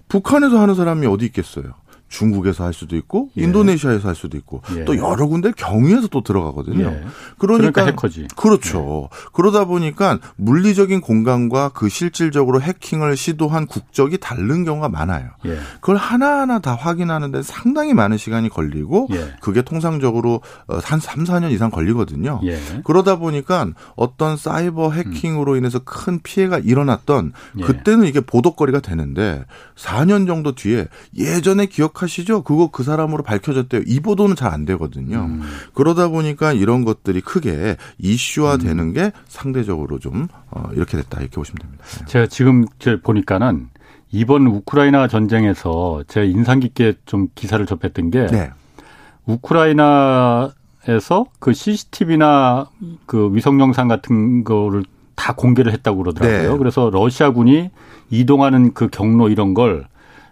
북한에서 0.08 0.60
하는 0.60 0.74
사람이 0.74 1.06
어디 1.06 1.26
있겠어요? 1.26 1.64
중국에서 2.08 2.64
할 2.64 2.72
수도 2.72 2.96
있고 2.96 3.30
예. 3.36 3.42
인도네시아에서 3.42 4.08
할 4.08 4.14
수도 4.14 4.36
있고 4.36 4.62
예. 4.76 4.84
또 4.84 4.96
여러 4.96 5.26
군데 5.26 5.52
경유해서 5.56 6.08
또 6.08 6.22
들어가거든요. 6.22 6.86
예. 6.86 7.04
그러니까, 7.38 7.72
그러니까, 7.72 7.86
해커지. 7.86 8.28
그렇죠. 8.36 9.08
예. 9.12 9.30
그러다 9.32 9.66
보니까 9.66 10.18
물리적인 10.36 11.00
공간과 11.00 11.68
그 11.70 11.88
실질적으로 11.88 12.60
해킹을 12.60 13.16
시도한 13.16 13.66
국적이 13.66 14.18
다른 14.18 14.64
경우가 14.64 14.88
많아요. 14.88 15.30
예. 15.44 15.58
그걸 15.80 15.96
하나하나 15.96 16.58
다 16.60 16.74
확인하는데 16.74 17.42
상당히 17.42 17.94
많은 17.94 18.16
시간이 18.16 18.48
걸리고 18.48 19.08
예. 19.12 19.34
그게 19.40 19.62
통상적으로 19.62 20.40
어, 20.66 20.78
한 20.82 21.00
3, 21.00 21.24
4년 21.24 21.50
이상 21.50 21.70
걸리거든요. 21.70 22.40
그러다 22.84 23.16
보니까 23.16 23.68
어떤 23.96 24.36
사이버 24.36 24.92
해킹으로 24.92 25.56
인해서 25.56 25.80
큰 25.80 26.20
피해가 26.22 26.58
일어났던 26.58 27.32
그때는 27.64 28.06
이게 28.06 28.20
보도거리가 28.20 28.80
되는데 28.80 29.44
4년 29.76 30.26
정도 30.26 30.54
뒤에 30.54 30.86
예전에 31.16 31.66
기억 31.66 31.97
기억하시죠? 31.98 32.42
그거 32.42 32.68
그 32.70 32.82
사람으로 32.82 33.22
밝혀졌대요. 33.22 33.82
이 33.86 34.00
보도는 34.00 34.36
잘 34.36 34.48
안 34.48 34.64
되거든요. 34.64 35.26
음. 35.28 35.42
그러다 35.74 36.08
보니까 36.08 36.54
이런 36.54 36.86
것들이 36.86 37.20
크게 37.20 37.76
이슈화되는 37.98 38.78
음. 38.78 38.92
게 38.94 39.12
상대적으로 39.26 39.98
좀 39.98 40.28
어, 40.50 40.70
이렇게 40.72 40.96
됐다 40.96 41.20
이렇게 41.20 41.34
보시면 41.34 41.58
됩니다. 41.60 41.84
네. 41.84 42.06
제가 42.06 42.26
지금 42.28 42.64
보니까는 43.02 43.68
이번 44.10 44.46
우크라이나 44.46 45.06
전쟁에서 45.06 46.02
제가 46.08 46.24
인상 46.24 46.60
깊게 46.60 46.94
좀 47.04 47.28
기사를 47.34 47.64
접했던 47.66 48.10
게 48.10 48.26
네. 48.28 48.50
우크라이나에서 49.26 50.52
그 51.40 51.52
CCTV나 51.52 52.70
그 53.04 53.28
위성 53.34 53.60
영상 53.60 53.86
같은 53.86 54.44
거를 54.44 54.82
다 55.14 55.34
공개를 55.34 55.72
했다고 55.72 55.98
그러더라고요. 56.04 56.52
네. 56.52 56.58
그래서 56.58 56.88
러시아군이 56.90 57.68
이동하는 58.08 58.72
그 58.72 58.88
경로 58.88 59.28
이런 59.28 59.52
걸 59.52 59.86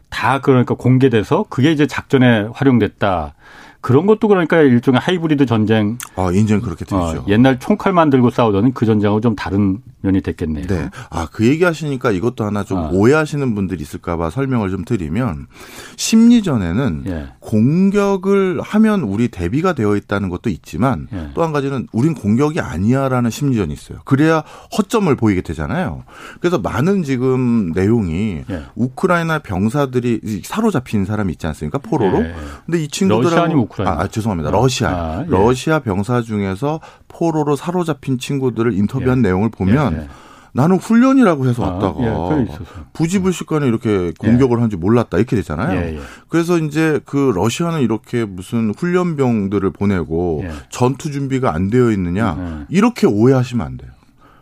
다 0.09 0.41
그러니까 0.41 0.75
공개돼서 0.75 1.45
그게 1.49 1.73
이제 1.73 1.87
작전에 1.87 2.49
활용됐다. 2.53 3.35
그런 3.81 4.07
것도 4.07 4.27
그러니까 4.27 4.61
일종의 4.61 5.01
하이브리드 5.01 5.47
전쟁. 5.47 5.99
아, 6.17 6.31
인정 6.33 6.61
그렇게 6.61 6.85
되죠. 6.85 6.97
어, 6.97 7.25
옛날 7.29 7.61
총칼만 7.61 8.11
들고 8.11 8.31
싸우던 8.31 8.73
그 8.73 8.85
전쟁하고 8.85 9.21
좀 9.21 9.37
다른 9.37 9.79
면이 10.03 10.21
됐겠네요. 10.21 10.67
네. 10.67 10.91
아, 11.11 11.27
그 11.31 11.47
얘기 11.47 11.65
하시니까 11.65 12.11
이것도 12.11 12.45
하나 12.45 12.65
좀 12.65 12.79
어. 12.79 12.91
오해하시는 12.93 13.55
분들이 13.55 13.83
있을까봐 13.83 14.31
설명을 14.31 14.71
좀 14.71 14.85
드리면 14.85 15.47
심리전에는 15.97 17.05
예. 17.07 17.27
공격을 17.41 18.61
하면 18.63 19.01
우리 19.01 19.29
대비가 19.29 19.73
되어 19.73 19.97
있다는 19.97 20.29
것도 20.29 20.51
있지만 20.51 21.09
예. 21.13 21.31
또한 21.35 21.53
가지는 21.53 21.89
우린 21.93 22.15
공격이 22.15 22.61
아니야 22.61 23.09
라는 23.09 23.31
심리전이 23.31 23.73
있어요. 23.73 23.99
그래야 24.05 24.45
허점을 24.77 25.15
보이게 25.17 25.41
되잖아요. 25.41 26.05
그래서 26.41 26.59
많은 26.59 27.03
지금 27.03 27.73
내용이 27.73 28.43
예. 28.49 28.63
우크라이나 28.75 29.41
병사들이 29.41 30.43
사로잡힌 30.45 31.05
사람이 31.05 31.33
있지 31.33 31.47
않습니까? 31.47 31.79
포로로. 31.79 32.19
예. 32.19 32.35
근데 32.67 32.83
이 32.83 32.89
친구들하고 32.89 33.61
우크라이나. 33.63 33.97
아, 33.97 34.05
아 34.05 34.09
죄송합니다. 34.09 34.51
러시아. 34.51 34.91
아, 34.91 35.25
예. 35.27 35.31
러시아 35.31 35.79
병사 35.81 36.23
중에서 36.23 36.81
포로로 37.09 37.57
사로잡힌 37.57 38.19
친구들을 38.19 38.75
인터뷰한 38.75 39.19
예. 39.19 39.23
내용을 39.23 39.51
보면 39.51 39.86
예, 39.93 39.99
예. 39.99 40.09
나는 40.53 40.77
훈련이라고 40.79 41.47
해서 41.49 41.65
아, 41.65 41.73
왔다가 41.73 41.95
아, 42.01 42.47
부지불식간에 42.95 43.67
이렇게 43.67 44.13
공격을 44.19 44.63
한지 44.63 44.77
몰랐다. 44.77 45.19
이렇게 45.19 45.37
되잖아요. 45.37 46.01
그래서 46.29 46.59
이제 46.59 46.99
그 47.05 47.31
러시아는 47.35 47.83
이렇게 47.83 48.25
무슨 48.25 48.73
훈련병들을 48.75 49.71
보내고 49.71 50.45
전투 50.71 51.13
준비가 51.13 51.55
안 51.55 51.69
되어 51.69 51.91
있느냐? 51.91 52.65
이렇게 52.71 53.07
오해하시면 53.07 53.67
안 53.67 53.77
돼요. 53.77 53.91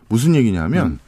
무슨 0.07 0.35
얘기냐면 0.35 0.87
음. 0.87 0.99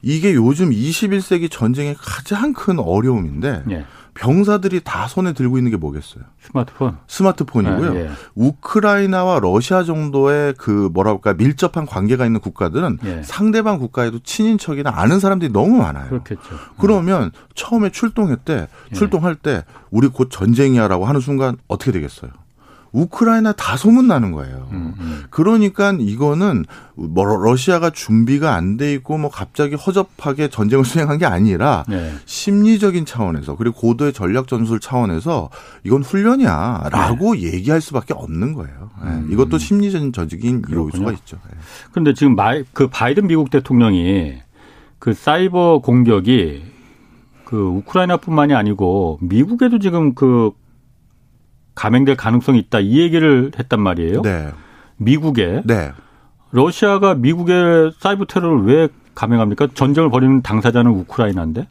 이게 0.00 0.34
요즘 0.34 0.70
21세기 0.70 1.50
전쟁의 1.50 1.96
가장 1.98 2.52
큰 2.52 2.78
어려움인데 2.78 3.64
병사들이 4.14 4.80
다 4.84 5.06
손에 5.08 5.32
들고 5.32 5.58
있는 5.58 5.70
게 5.70 5.76
뭐겠어요? 5.76 6.24
스마트폰. 6.40 6.98
스마트폰이고요. 7.06 7.90
아, 7.90 7.94
예. 7.96 8.10
우크라이나와 8.34 9.40
러시아 9.40 9.82
정도의 9.82 10.54
그 10.56 10.88
뭐랄까 10.92 11.34
밀접한 11.34 11.86
관계가 11.86 12.24
있는 12.24 12.40
국가들은 12.40 12.98
예. 13.04 13.22
상대방 13.22 13.78
국가에도 13.78 14.20
친인척이나 14.20 14.92
아는 14.94 15.20
사람들이 15.20 15.52
너무 15.52 15.78
많아요. 15.78 16.08
그렇겠죠. 16.08 16.40
그러면 16.78 17.32
처음에 17.54 17.90
출동했대, 17.90 18.68
예. 18.90 18.94
출동할 18.94 19.34
때 19.34 19.64
우리 19.90 20.08
곧 20.08 20.28
전쟁이야라고 20.30 21.04
하는 21.04 21.20
순간 21.20 21.56
어떻게 21.66 21.92
되겠어요? 21.92 22.30
우크라이나 22.94 23.52
다 23.52 23.76
소문 23.76 24.06
나는 24.06 24.30
거예요. 24.30 24.68
음, 24.70 24.94
음. 24.98 25.24
그러니까 25.30 25.92
이거는 25.98 26.64
뭐 26.94 27.24
러시아가 27.24 27.90
준비가 27.90 28.54
안 28.54 28.76
돼 28.76 28.92
있고 28.94 29.18
뭐 29.18 29.30
갑자기 29.30 29.74
허접하게 29.74 30.48
전쟁을 30.48 30.84
수행한 30.86 31.18
게 31.18 31.26
아니라 31.26 31.84
네. 31.88 32.12
심리적인 32.24 33.04
차원에서 33.04 33.56
그리고 33.56 33.76
고도의 33.80 34.12
전략 34.12 34.46
전술 34.46 34.78
차원에서 34.80 35.50
이건 35.82 36.02
훈련이야라고 36.02 37.34
네. 37.34 37.42
얘기할 37.42 37.80
수밖에 37.80 38.14
없는 38.14 38.54
거예요. 38.54 38.90
네. 39.04 39.10
음. 39.10 39.28
이것도 39.30 39.58
심리적인 39.58 40.12
저직인 40.12 40.62
요소가 40.70 41.12
있죠. 41.12 41.38
그런데 41.90 42.12
네. 42.12 42.14
지금 42.14 42.36
마이, 42.36 42.62
그 42.72 42.86
바이든 42.86 43.26
미국 43.26 43.50
대통령이 43.50 44.34
그 45.00 45.12
사이버 45.14 45.80
공격이 45.80 46.62
그 47.44 47.56
우크라이나뿐만이 47.56 48.54
아니고 48.54 49.18
미국에도 49.20 49.78
지금 49.78 50.14
그 50.14 50.52
감행될 51.74 52.16
가능성이 52.16 52.58
있다 52.60 52.80
이 52.80 52.98
얘기를 53.00 53.50
했단 53.58 53.80
말이에요. 53.80 54.22
네. 54.22 54.50
미국에 54.96 55.62
네. 55.64 55.92
러시아가 56.50 57.14
미국의 57.14 57.92
사이버 57.98 58.26
테러를 58.26 58.64
왜 58.64 58.88
감행합니까? 59.14 59.68
전쟁을 59.74 60.10
벌이는 60.10 60.42
당사자는 60.42 60.90
우크라이나인데? 60.90 61.68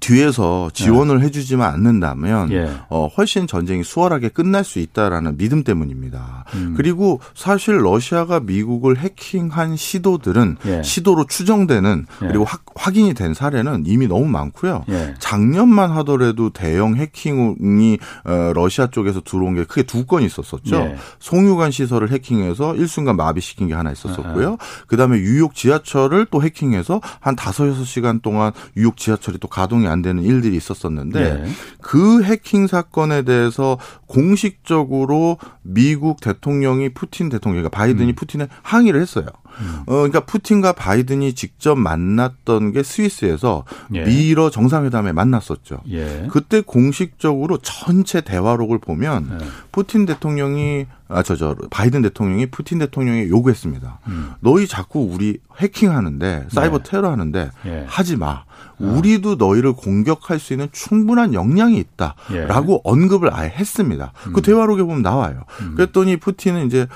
뒤에서 0.00 0.70
지원을 0.72 1.18
네. 1.18 1.26
해주지만 1.26 1.72
않는다면 1.74 2.52
예. 2.52 2.70
어, 2.88 3.08
훨씬 3.16 3.46
전쟁이 3.46 3.82
수월하게 3.84 4.28
끝날 4.28 4.64
수 4.64 4.78
있다라는 4.78 5.36
믿음 5.36 5.64
때문입니다. 5.64 6.44
음. 6.54 6.74
그리고 6.76 7.20
사실 7.34 7.84
러시아가 7.84 8.40
미국을 8.40 8.98
해킹한 8.98 9.76
시도들은 9.76 10.56
예. 10.66 10.82
시도로 10.82 11.26
추정되는 11.26 12.06
예. 12.22 12.26
그리고 12.26 12.44
확, 12.44 12.62
확인이 12.74 13.14
된 13.14 13.34
사례는 13.34 13.84
이미 13.86 14.06
너무 14.06 14.26
많고요. 14.26 14.84
예. 14.90 15.14
작년만 15.18 15.90
하더라도 15.92 16.50
대형 16.50 16.96
해킹이 16.96 17.98
어, 18.24 18.52
러시아 18.54 18.86
쪽에서 18.88 19.20
들어온 19.20 19.54
게 19.54 19.64
크게 19.64 19.82
두 19.82 20.04
건 20.04 20.22
있었었죠. 20.22 20.76
예. 20.76 20.96
송유관 21.18 21.70
시설을 21.70 22.10
해킹해서 22.12 22.74
일순간 22.76 23.16
마비시킨 23.16 23.68
게 23.68 23.74
하나 23.74 23.90
있었었고요. 23.90 24.50
아, 24.50 24.52
아. 24.52 24.84
그다음에 24.86 25.16
뉴욕 25.18 25.54
지하철을 25.54 26.26
또 26.30 26.42
해킹해서 26.42 27.00
한 27.20 27.34
다섯 27.36 27.68
여섯 27.68 27.84
시간 27.84 28.20
동안 28.20 28.52
뉴욕 28.76 28.98
지하철이 28.98 29.38
또 29.38 29.48
가동이 29.48 29.83
예상이 29.84 29.88
안 29.88 30.02
되는 30.02 30.22
일들이 30.22 30.56
있었었는데 30.56 31.20
예. 31.20 31.50
그 31.80 32.22
해킹 32.22 32.66
사건에 32.66 33.22
대해서 33.22 33.78
공식적으로 34.06 35.38
미국 35.62 36.20
대통령이 36.20 36.88
푸틴 36.90 37.28
대통령, 37.28 37.62
그러니까 37.62 37.76
바이든이 37.76 38.12
음. 38.12 38.14
푸틴에 38.14 38.48
항의를 38.62 39.00
했어요. 39.00 39.26
음. 39.60 39.82
어, 39.86 39.92
그러니까 39.94 40.20
푸틴과 40.20 40.72
바이든이 40.72 41.34
직접 41.34 41.76
만났던 41.76 42.72
게 42.72 42.82
스위스에서 42.82 43.64
예. 43.94 44.04
미러 44.04 44.50
정상회담에 44.50 45.12
만났었죠. 45.12 45.80
예. 45.90 46.28
그때 46.30 46.60
공식적으로 46.60 47.58
전체 47.58 48.20
대화록을 48.20 48.78
보면 48.78 49.38
예. 49.40 49.46
푸틴 49.72 50.06
대통령이 50.06 50.86
아, 51.06 51.22
저, 51.22 51.36
저, 51.36 51.54
바이든 51.70 52.02
대통령이 52.02 52.46
푸틴 52.46 52.78
대통령이 52.78 53.28
요구했습니다. 53.28 54.00
음. 54.08 54.32
너희 54.40 54.66
자꾸 54.66 55.00
우리 55.00 55.38
해킹하는데, 55.58 56.46
사이버 56.48 56.78
네. 56.78 56.84
테러 56.90 57.12
하는데, 57.12 57.50
예. 57.66 57.84
하지 57.86 58.16
마. 58.16 58.44
우리도 58.78 59.36
너희를 59.36 59.74
공격할 59.74 60.40
수 60.40 60.52
있는 60.54 60.68
충분한 60.72 61.34
역량이 61.34 61.78
있다. 61.78 62.16
라고 62.48 62.74
예. 62.74 62.80
언급을 62.82 63.32
아예 63.32 63.48
했습니다. 63.48 64.12
그 64.24 64.30
음. 64.30 64.32
그 64.32 64.42
대화록에 64.42 64.82
보면 64.82 65.02
나와요. 65.02 65.44
음. 65.60 65.74
그랬더니 65.76 66.16
푸틴은 66.16 66.66
이제 66.66 66.88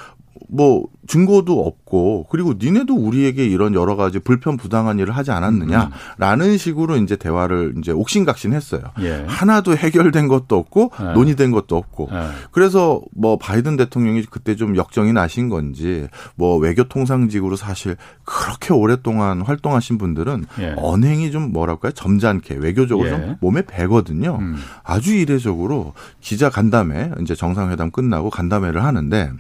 뭐 0.49 0.87
증거도 1.07 1.67
없고 1.67 2.27
그리고 2.31 2.55
니네도 2.59 2.95
우리에게 2.95 3.47
이런 3.47 3.75
여러 3.75 3.97
가지 3.97 4.19
불편 4.19 4.57
부당한 4.57 4.99
일을 4.99 5.17
하지 5.17 5.31
않았느냐라는 5.31 6.47
음. 6.47 6.57
식으로 6.57 6.97
이제 6.97 7.17
대화를 7.17 7.75
이제 7.79 7.93
옥신각신했어요. 7.93 8.83
예. 9.01 9.25
하나도 9.27 9.77
해결된 9.77 10.29
것도 10.29 10.57
없고 10.57 10.91
예. 11.01 11.13
논의된 11.13 11.51
것도 11.51 11.77
없고 11.77 12.09
예. 12.13 12.29
그래서 12.51 13.01
뭐 13.15 13.39
바이든 13.39 13.77
대통령이 13.77 14.23
그때 14.25 14.57
좀 14.57 14.77
역정이 14.77 15.13
나신 15.13 15.49
건지 15.49 16.09
뭐 16.35 16.57
외교통상직으로 16.59 17.57
사실 17.57 17.97
그렇게 18.25 18.73
오랫동안 18.73 19.43
활동하신 19.43 19.99
분들은 19.99 20.45
예. 20.61 20.75
언행이 20.77 21.31
좀 21.31 21.53
뭐랄까요 21.53 21.93
점잖게 21.93 22.57
외교적으로 22.57 23.09
좀 23.09 23.21
예. 23.21 23.37
몸에 23.41 23.63
배거든요. 23.63 24.39
음. 24.41 24.57
아주 24.83 25.15
이례적으로 25.15 25.95
기자 26.21 26.51
간담회 26.51 27.13
이제 27.23 27.35
정상회담 27.35 27.91
끝나고 27.91 28.31
간담회를 28.31 28.85
하는데. 28.85 29.33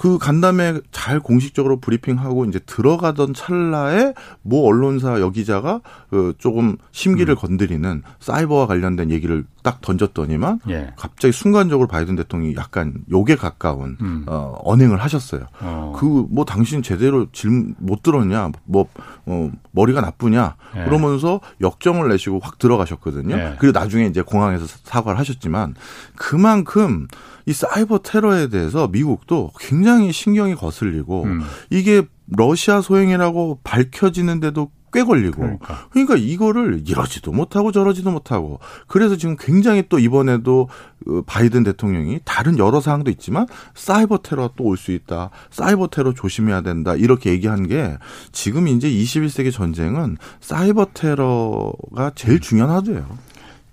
그 0.00 0.16
간담회 0.16 0.80
잘 0.92 1.20
공식적으로 1.20 1.78
브리핑하고 1.78 2.46
이제 2.46 2.58
들어가던 2.60 3.34
찰나에 3.34 4.14
모 4.40 4.66
언론사 4.66 5.20
여기자가 5.20 5.82
그 6.08 6.32
조금 6.38 6.78
심기를 6.90 7.34
음. 7.34 7.36
건드리는 7.36 8.02
사이버와 8.18 8.66
관련된 8.66 9.10
얘기를 9.10 9.44
딱 9.62 9.82
던졌더니만 9.82 10.60
예. 10.70 10.90
갑자기 10.96 11.32
순간적으로 11.32 11.86
바이든 11.86 12.16
대통령이 12.16 12.54
약간 12.56 12.94
욕에 13.12 13.36
가까운 13.36 13.98
음. 14.00 14.24
어, 14.26 14.58
언행을 14.64 14.96
하셨어요. 15.02 15.48
어. 15.60 15.92
그뭐 15.98 16.46
당신 16.46 16.82
제대로 16.82 17.26
질문 17.32 17.74
못 17.78 18.02
들었냐, 18.02 18.52
뭐 18.64 18.86
어, 19.26 19.50
머리가 19.72 20.00
나쁘냐 20.00 20.56
예. 20.76 20.84
그러면서 20.84 21.40
역정을 21.60 22.08
내시고 22.08 22.40
확 22.42 22.58
들어가셨거든요. 22.58 23.36
예. 23.36 23.56
그리고 23.58 23.78
나중에 23.78 24.06
이제 24.06 24.22
공항에서 24.22 24.64
사과를 24.66 25.18
하셨지만 25.18 25.74
그만큼 26.16 27.06
이 27.50 27.52
사이버 27.52 27.98
테러에 27.98 28.48
대해서 28.48 28.86
미국도 28.86 29.50
굉장히 29.58 30.12
신경이 30.12 30.54
거슬리고 30.54 31.24
음. 31.24 31.40
이게 31.68 32.02
러시아 32.28 32.80
소행이라고 32.80 33.58
밝혀지는데도 33.64 34.70
꽤 34.92 35.02
걸리고 35.02 35.42
그러니까. 35.42 35.88
그러니까. 35.90 36.16
이거를 36.16 36.82
이러지도 36.86 37.32
못하고 37.32 37.72
저러지도 37.72 38.12
못하고 38.12 38.60
그래서 38.86 39.16
지금 39.16 39.36
굉장히 39.36 39.84
또 39.88 39.98
이번에도 39.98 40.68
그 41.04 41.22
바이든 41.26 41.64
대통령이 41.64 42.20
다른 42.24 42.56
여러 42.58 42.80
사항도 42.80 43.10
있지만 43.10 43.46
사이버 43.74 44.18
테러 44.18 44.50
또 44.56 44.64
올 44.64 44.76
수 44.76 44.92
있다 44.92 45.30
사이버 45.50 45.88
테러 45.88 46.14
조심해야 46.14 46.60
된다 46.60 46.94
이렇게 46.94 47.30
얘기한 47.30 47.66
게 47.66 47.98
지금 48.30 48.68
이제 48.68 48.88
21세기 48.88 49.52
전쟁은 49.52 50.18
사이버 50.40 50.86
테러가 50.94 52.12
제일 52.14 52.34
음. 52.34 52.40
중요하대요. 52.40 53.06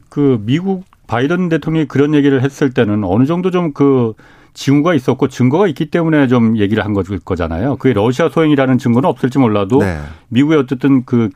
그 0.09 0.39
미국 0.41 0.83
바이든 1.07 1.49
대통령이 1.49 1.87
그런 1.87 2.13
얘기를 2.13 2.43
했을 2.43 2.71
때는 2.71 3.03
어느 3.03 3.25
정도 3.25 3.49
좀 3.51 3.71
그 3.73 4.13
징후가 4.57 4.95
있었고 4.95 5.27
증거가 5.27 5.67
있기 5.67 5.91
때문에 5.91 6.27
좀 6.27 6.57
얘기를 6.57 6.83
한 6.83 6.93
거잖아요. 6.93 7.75
그게 7.75 7.93
러시아 7.93 8.27
소행이라는 8.27 8.79
증거는 8.79 9.07
없을지 9.07 9.37
몰라도 9.37 9.77
네. 9.77 9.99
미국의 10.29 10.57
어쨌든 10.57 11.05
그 11.05 11.29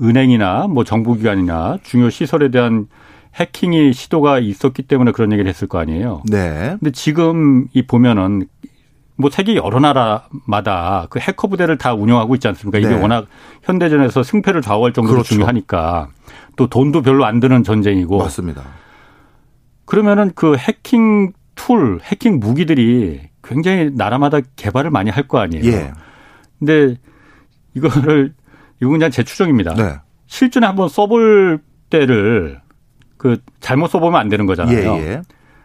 은행이나 0.00 0.68
뭐 0.68 0.82
정부기관이나 0.82 1.78
중요 1.82 2.08
시설에 2.08 2.50
대한 2.50 2.86
해킹이 3.34 3.92
시도가 3.92 4.38
있었기 4.38 4.84
때문에 4.84 5.12
그런 5.12 5.32
얘기를 5.32 5.48
했을 5.50 5.68
거 5.68 5.78
아니에요. 5.78 6.22
네. 6.30 6.76
근데 6.80 6.90
지금 6.92 7.66
이 7.74 7.82
보면은 7.82 8.46
뭐 9.16 9.28
세계 9.28 9.54
여러 9.54 9.78
나라마다 9.78 11.08
그 11.10 11.18
해커 11.18 11.48
부대를 11.48 11.76
다 11.76 11.92
운영하고 11.92 12.34
있지 12.36 12.48
않습니까? 12.48 12.78
이게 12.78 12.88
네. 12.88 12.94
워낙 13.00 13.26
현대전에서 13.64 14.22
승패를 14.22 14.62
좌우할 14.62 14.94
정도로 14.94 15.16
그렇죠. 15.16 15.34
중요하니까 15.34 16.08
또 16.56 16.68
돈도 16.68 17.02
별로 17.02 17.26
안 17.26 17.38
드는 17.38 17.64
전쟁이고. 17.64 18.16
맞습니다. 18.16 18.62
그러면은 19.92 20.32
그 20.34 20.56
해킹 20.56 21.34
툴, 21.54 22.00
해킹 22.02 22.40
무기들이 22.40 23.20
굉장히 23.44 23.90
나라마다 23.92 24.40
개발을 24.56 24.90
많이 24.90 25.10
할 25.10 25.28
거 25.28 25.38
아니에요. 25.38 25.66
예. 25.70 25.92
근데 26.58 26.96
이거를 27.74 28.32
이건 28.80 28.92
그냥 28.92 29.10
제 29.10 29.22
추정입니다. 29.22 29.74
네. 29.74 29.96
실전에 30.28 30.66
한번 30.66 30.88
써볼 30.88 31.60
때를 31.90 32.58
그 33.18 33.36
잘못 33.60 33.88
써보면 33.88 34.18
안 34.18 34.30
되는 34.30 34.46
거잖아요. 34.46 34.94
예, 34.94 34.98
예. 35.10 35.22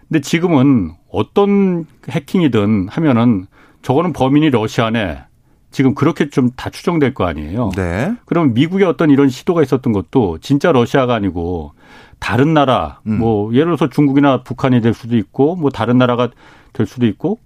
근데 0.09 0.19
지금은 0.19 0.91
어떤 1.09 1.85
해킹이든 2.09 2.89
하면은 2.89 3.45
저거는 3.81 4.11
범인이 4.11 4.49
러시아네. 4.49 5.23
지금 5.71 5.95
그렇게 5.95 6.29
좀 6.29 6.49
다 6.57 6.69
추정될 6.69 7.13
거 7.13 7.25
아니에요. 7.25 7.71
네. 7.77 8.13
그럼 8.25 8.53
미국의 8.53 8.85
어떤 8.85 9.09
이런 9.09 9.29
시도가 9.29 9.61
있었던 9.63 9.93
것도 9.93 10.39
진짜 10.39 10.73
러시아가 10.73 11.15
아니고 11.15 11.71
다른 12.19 12.53
나라, 12.53 12.99
음. 13.07 13.19
뭐 13.19 13.53
예를 13.53 13.65
들어서 13.65 13.89
중국이나 13.89 14.43
북한이 14.43 14.81
될 14.81 14.93
수도 14.93 15.17
있고 15.17 15.55
뭐 15.55 15.69
다른 15.69 15.97
나라가 15.97 16.29
될 16.73 16.85
수도 16.85 17.05
있고 17.05 17.39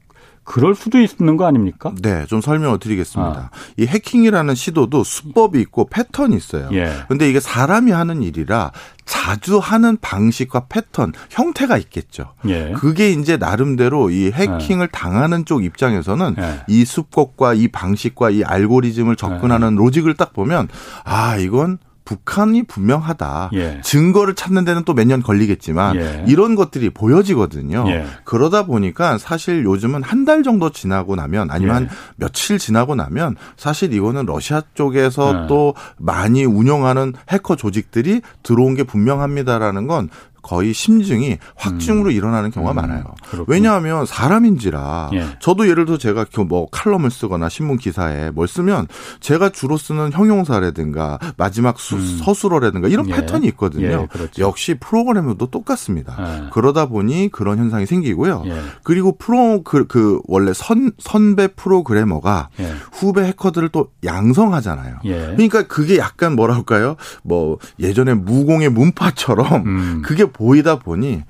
그럴 0.43 0.75
수도 0.75 0.99
있는 0.99 1.37
거 1.37 1.45
아닙니까? 1.45 1.93
네, 2.01 2.25
좀 2.25 2.41
설명을 2.41 2.79
드리겠습니다. 2.79 3.31
아. 3.31 3.49
이 3.77 3.85
해킹이라는 3.85 4.55
시도도 4.55 5.03
수법이 5.03 5.61
있고 5.61 5.87
패턴이 5.87 6.35
있어요. 6.35 6.69
예. 6.73 6.91
근데 7.07 7.29
이게 7.29 7.39
사람이 7.39 7.91
하는 7.91 8.23
일이라 8.23 8.71
자주 9.05 9.59
하는 9.59 9.97
방식과 10.01 10.65
패턴, 10.67 11.13
형태가 11.29 11.77
있겠죠. 11.77 12.33
예. 12.47 12.73
그게 12.75 13.11
이제 13.11 13.37
나름대로 13.37 14.09
이 14.09 14.31
해킹을 14.31 14.87
예. 14.87 14.89
당하는 14.91 15.45
쪽 15.45 15.63
입장에서는 15.63 16.35
예. 16.39 16.61
이 16.67 16.85
수법과 16.85 17.53
이 17.53 17.67
방식과 17.67 18.31
이 18.31 18.43
알고리즘을 18.43 19.15
접근하는 19.17 19.73
예. 19.73 19.77
로직을 19.77 20.15
딱 20.15 20.33
보면 20.33 20.69
아, 21.03 21.37
이건 21.37 21.77
북한이 22.11 22.63
분명하다. 22.63 23.51
예. 23.53 23.79
증거를 23.83 24.35
찾는 24.35 24.65
데는 24.65 24.83
또 24.83 24.93
몇 24.93 25.05
년 25.05 25.21
걸리겠지만 25.21 25.95
예. 25.95 26.25
이런 26.27 26.55
것들이 26.55 26.89
보여지거든요. 26.89 27.85
예. 27.87 28.05
그러다 28.25 28.65
보니까 28.65 29.17
사실 29.17 29.63
요즘은 29.63 30.03
한 30.03 30.21
달 30.25 30.43
정도 30.43 30.69
지나고 30.71 31.15
나면 31.15 31.49
아니면 31.49 31.83
예. 31.89 31.95
며칠 32.17 32.59
지나고 32.59 32.93
나면 32.95 33.35
사실 33.57 33.91
이거는 33.93 34.25
러시아 34.27 34.61
쪽에서 34.75 35.43
예. 35.43 35.47
또 35.47 35.73
많이 35.97 36.45
운영하는 36.45 37.13
해커 37.29 37.55
조직들이 37.55 38.21
들어온 38.43 38.75
게 38.75 38.83
분명합니다라는 38.83 39.87
건 39.87 40.09
거의 40.41 40.73
심증이 40.73 41.37
확증으로 41.55 42.09
음. 42.09 42.11
일어나는 42.11 42.51
경우가 42.51 42.73
음. 42.73 42.75
많아요. 42.75 43.03
그렇군. 43.29 43.45
왜냐하면 43.47 44.05
사람인지라 44.05 45.11
예. 45.13 45.25
저도 45.39 45.67
예를 45.67 45.85
들어 45.85 45.97
제가 45.97 46.25
뭐 46.47 46.67
칼럼을 46.71 47.11
쓰거나 47.11 47.49
신문 47.49 47.77
기사에 47.77 48.31
뭘 48.31 48.47
쓰면 48.47 48.87
제가 49.19 49.49
주로 49.49 49.77
쓰는 49.77 50.11
형용사라든가 50.11 51.19
마지막 51.37 51.79
수, 51.79 51.95
음. 51.95 52.19
서술어라든가 52.23 52.87
이런 52.87 53.07
예. 53.09 53.13
패턴이 53.13 53.47
있거든요. 53.49 53.85
예, 53.85 54.07
그렇죠. 54.11 54.41
역시 54.41 54.75
프로그램도 54.79 55.47
똑같습니다. 55.47 56.15
예. 56.19 56.49
그러다 56.51 56.87
보니 56.87 57.29
그런 57.31 57.57
현상이 57.57 57.85
생기고요. 57.85 58.43
예. 58.47 58.61
그리고 58.83 59.17
프로 59.17 59.63
그, 59.63 59.85
그 59.87 60.19
원래 60.27 60.53
선 60.53 60.91
선배 60.99 61.47
프로그래머가 61.47 62.49
예. 62.59 62.73
후배 62.91 63.23
해커들을 63.25 63.69
또 63.69 63.89
양성하잖아요. 64.03 64.99
그러니까 65.03 65.63
그게 65.63 65.97
약간 65.97 66.35
뭐랄까요? 66.35 66.95
뭐 67.23 67.57
예전에 67.79 68.13
무공의 68.13 68.69
문파처럼 68.69 69.65
음. 69.65 70.01
그게 70.03 70.25
보이다 70.31 70.79
보니 70.79 71.23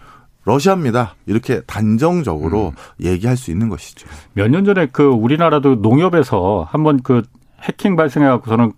러시아입니다. 0.46 1.16
이렇게 1.28 1.62
단정적으로 1.62 2.70
음. 2.70 3.06
얘기할 3.06 3.38
수 3.38 3.52
있는 3.52 3.70
것이죠. 3.70 4.08
몇 4.34 4.48
년 4.50 4.66
전에 4.66 4.88
그 4.88 5.04
우리나라도 5.04 5.76
농협에서 5.76 6.68
한번 6.70 7.02
그 7.04 7.22
해킹 7.62 7.96
발생해 7.96 8.28
갖고서는 8.28 8.72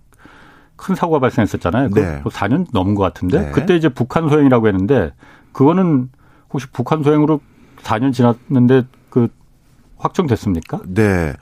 큰 0.75 0.95
사고가 0.95 1.19
발생했었잖아요. 1.19 1.89
그 1.91 1.99
네. 1.99 2.21
4년 2.23 2.65
넘은 2.73 2.95
것 2.95 3.03
같은데 3.03 3.45
네. 3.45 3.51
그때 3.51 3.75
이제 3.75 3.87
북한 3.87 4.27
소행이라고 4.27 4.67
했는데 4.67 5.13
그거는 5.53 6.09
혹시 6.51 6.67
북한 6.73 7.01
소행으로 7.03 7.39
4년 7.83 8.11
지났는데 8.11 8.83
그 9.09 9.29
확정됐습니까? 9.97 10.81
네. 10.85 11.33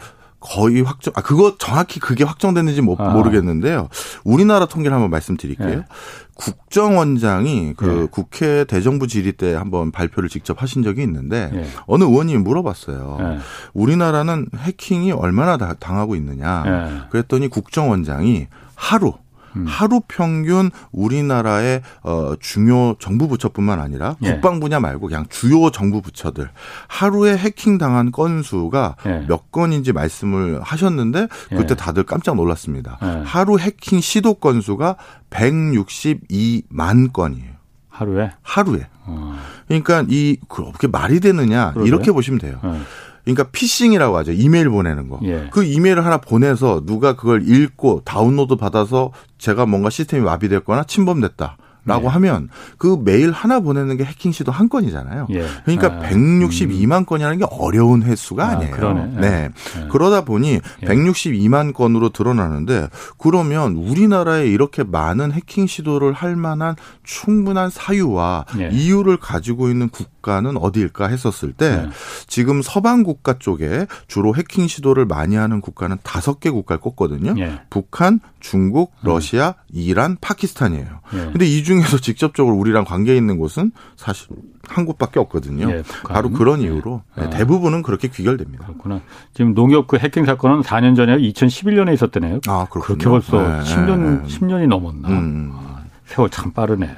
거의 0.41 0.81
확정, 0.81 1.13
아, 1.15 1.21
그거 1.21 1.55
정확히 1.57 1.99
그게 1.99 2.23
확정됐는지 2.23 2.81
뭐, 2.81 2.97
아. 2.99 3.09
모르겠는데요. 3.09 3.87
우리나라 4.23 4.65
통계를 4.65 4.93
한번 4.93 5.09
말씀드릴게요. 5.11 5.69
네. 5.69 5.85
국정원장이 6.33 7.75
그 7.77 7.85
네. 7.85 8.07
국회 8.09 8.63
대정부 8.65 9.07
질의 9.07 9.33
때 9.33 9.53
한번 9.53 9.91
발표를 9.91 10.27
직접 10.27 10.61
하신 10.61 10.81
적이 10.81 11.03
있는데 11.03 11.51
네. 11.53 11.67
어느 11.85 12.03
의원님이 12.03 12.39
물어봤어요. 12.39 13.17
네. 13.19 13.37
우리나라는 13.73 14.47
해킹이 14.57 15.11
얼마나 15.11 15.57
당하고 15.57 16.15
있느냐. 16.15 17.07
그랬더니 17.11 17.47
국정원장이 17.47 18.47
하루 18.73 19.13
음. 19.55 19.65
하루 19.67 20.01
평균 20.07 20.71
우리나라의 20.91 21.81
어 22.03 22.33
중요 22.39 22.95
정부 22.99 23.27
부처뿐만 23.27 23.79
아니라 23.79 24.15
예. 24.23 24.33
국방 24.33 24.59
분야 24.59 24.79
말고 24.79 25.07
그냥 25.07 25.25
주요 25.29 25.69
정부 25.71 26.01
부처들 26.01 26.49
하루에 26.87 27.37
해킹 27.37 27.77
당한 27.77 28.11
건수가 28.11 28.95
예. 29.05 29.25
몇 29.27 29.51
건인지 29.51 29.93
말씀을 29.93 30.61
하셨는데 30.61 31.27
그때 31.49 31.71
예. 31.71 31.75
다들 31.75 32.03
깜짝 32.03 32.35
놀랐습니다. 32.35 32.97
예. 33.01 33.23
하루 33.25 33.59
해킹 33.59 33.99
시도 34.01 34.35
건수가 34.35 34.95
162만 35.29 37.13
건이에요. 37.13 37.51
하루에? 37.89 38.31
하루에. 38.41 38.87
어. 39.03 39.37
그러니까 39.67 40.05
이 40.09 40.37
그렇게 40.47 40.87
말이 40.87 41.19
되느냐 41.19 41.71
그러게? 41.73 41.87
이렇게 41.87 42.11
보시면 42.11 42.39
돼요. 42.39 42.59
어. 42.63 42.81
그러니까 43.23 43.43
피싱이라고 43.51 44.17
하죠. 44.17 44.31
이메일 44.31 44.69
보내는 44.69 45.09
거. 45.09 45.19
예. 45.23 45.49
그 45.51 45.63
이메일을 45.63 46.05
하나 46.05 46.17
보내서 46.17 46.83
누가 46.85 47.15
그걸 47.15 47.47
읽고 47.47 48.01
다운로드 48.05 48.55
받아서 48.55 49.11
제가 49.37 49.65
뭔가 49.65 49.89
시스템이 49.89 50.23
마비됐거나 50.23 50.83
침범됐다. 50.83 51.57
라고 51.83 52.05
예. 52.05 52.09
하면 52.09 52.49
그 52.77 53.01
메일 53.03 53.31
하나 53.31 53.59
보내는 53.59 53.97
게 53.97 54.03
해킹 54.03 54.31
시도 54.31 54.51
한 54.51 54.69
건이잖아요. 54.69 55.27
예. 55.31 55.47
그러니까 55.65 55.87
아, 55.87 56.09
162만 56.09 56.99
음. 56.99 57.05
건이라는 57.05 57.39
게 57.39 57.45
어려운 57.49 58.03
횟수가 58.03 58.47
아, 58.47 58.55
니에요 58.55 58.75
아, 58.87 59.19
네. 59.19 59.49
예. 59.77 59.87
그러다 59.89 60.23
보니 60.23 60.59
162만 60.81 61.69
예. 61.69 61.71
건으로 61.71 62.09
드러나는데 62.09 62.87
그러면 63.17 63.75
우리나라에 63.75 64.45
이렇게 64.47 64.83
많은 64.83 65.31
해킹 65.31 65.65
시도를 65.65 66.13
할 66.13 66.35
만한 66.35 66.75
충분한 67.03 67.71
사유와 67.71 68.45
예. 68.59 68.69
이유를 68.71 69.17
가지고 69.17 69.69
있는 69.69 69.89
국가는 69.89 70.55
어디일까 70.57 71.07
했었을 71.07 71.51
때 71.51 71.85
예. 71.87 71.89
지금 72.27 72.61
서방 72.61 73.01
국가 73.01 73.39
쪽에 73.39 73.87
주로 74.07 74.35
해킹 74.35 74.67
시도를 74.67 75.05
많이 75.05 75.35
하는 75.35 75.61
국가는 75.61 75.97
다섯 76.03 76.39
개 76.39 76.51
국가를 76.51 76.79
꼽거든요. 76.79 77.33
북한, 77.71 78.19
중국, 78.39 78.91
음. 79.01 79.07
러시아, 79.07 79.55
이란, 79.69 80.17
파키스탄이에요. 80.21 81.01
근데 81.09 81.45
이중 81.45 81.70
에서 81.79 81.97
직접적으로 81.97 82.55
우리랑 82.55 82.85
관계 82.85 83.15
있는 83.15 83.37
곳은 83.37 83.71
사실 83.95 84.27
한 84.67 84.85
곳밖에 84.85 85.19
없거든요. 85.19 85.69
예, 85.71 85.83
바로 86.07 86.29
그런 86.29 86.61
이유로 86.61 87.01
네. 87.17 87.29
대부분은 87.29 87.81
그렇게 87.81 88.07
귀결됩니다. 88.07 88.65
그렇구나. 88.65 89.01
지금 89.33 89.53
농협 89.53 89.87
그 89.87 89.97
해킹 89.97 90.25
사건은 90.25 90.61
4년 90.61 90.95
전에 90.95 91.17
2011년에 91.17 91.93
있었대네요. 91.93 92.39
아, 92.47 92.67
그렇군요. 92.69 92.97
그렇게 92.97 93.09
벌써 93.09 93.41
네, 93.41 93.59
10년 93.63 94.25
10년이 94.25 94.67
넘었나. 94.67 95.09
음. 95.09 95.51
아, 95.53 95.83
세월 96.05 96.29
참 96.29 96.51
빠르네. 96.51 96.87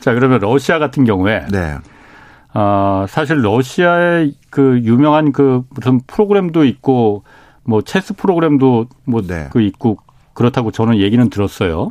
자, 0.00 0.14
그러면 0.14 0.40
러시아 0.40 0.78
같은 0.78 1.04
경우에 1.04 1.46
네. 1.50 1.76
어, 2.54 3.04
사실 3.08 3.42
러시아의 3.42 4.34
그 4.50 4.80
유명한 4.82 5.32
그 5.32 5.62
무슨 5.70 6.00
프로그램도 6.06 6.64
있고 6.64 7.24
뭐 7.64 7.82
체스 7.82 8.14
프로그램도 8.14 8.86
뭐그 9.04 9.26
네. 9.26 9.48
그 9.52 9.60
있고 9.60 9.98
그렇다고 10.32 10.70
저는 10.70 10.98
얘기는 10.98 11.28
들었어요. 11.30 11.90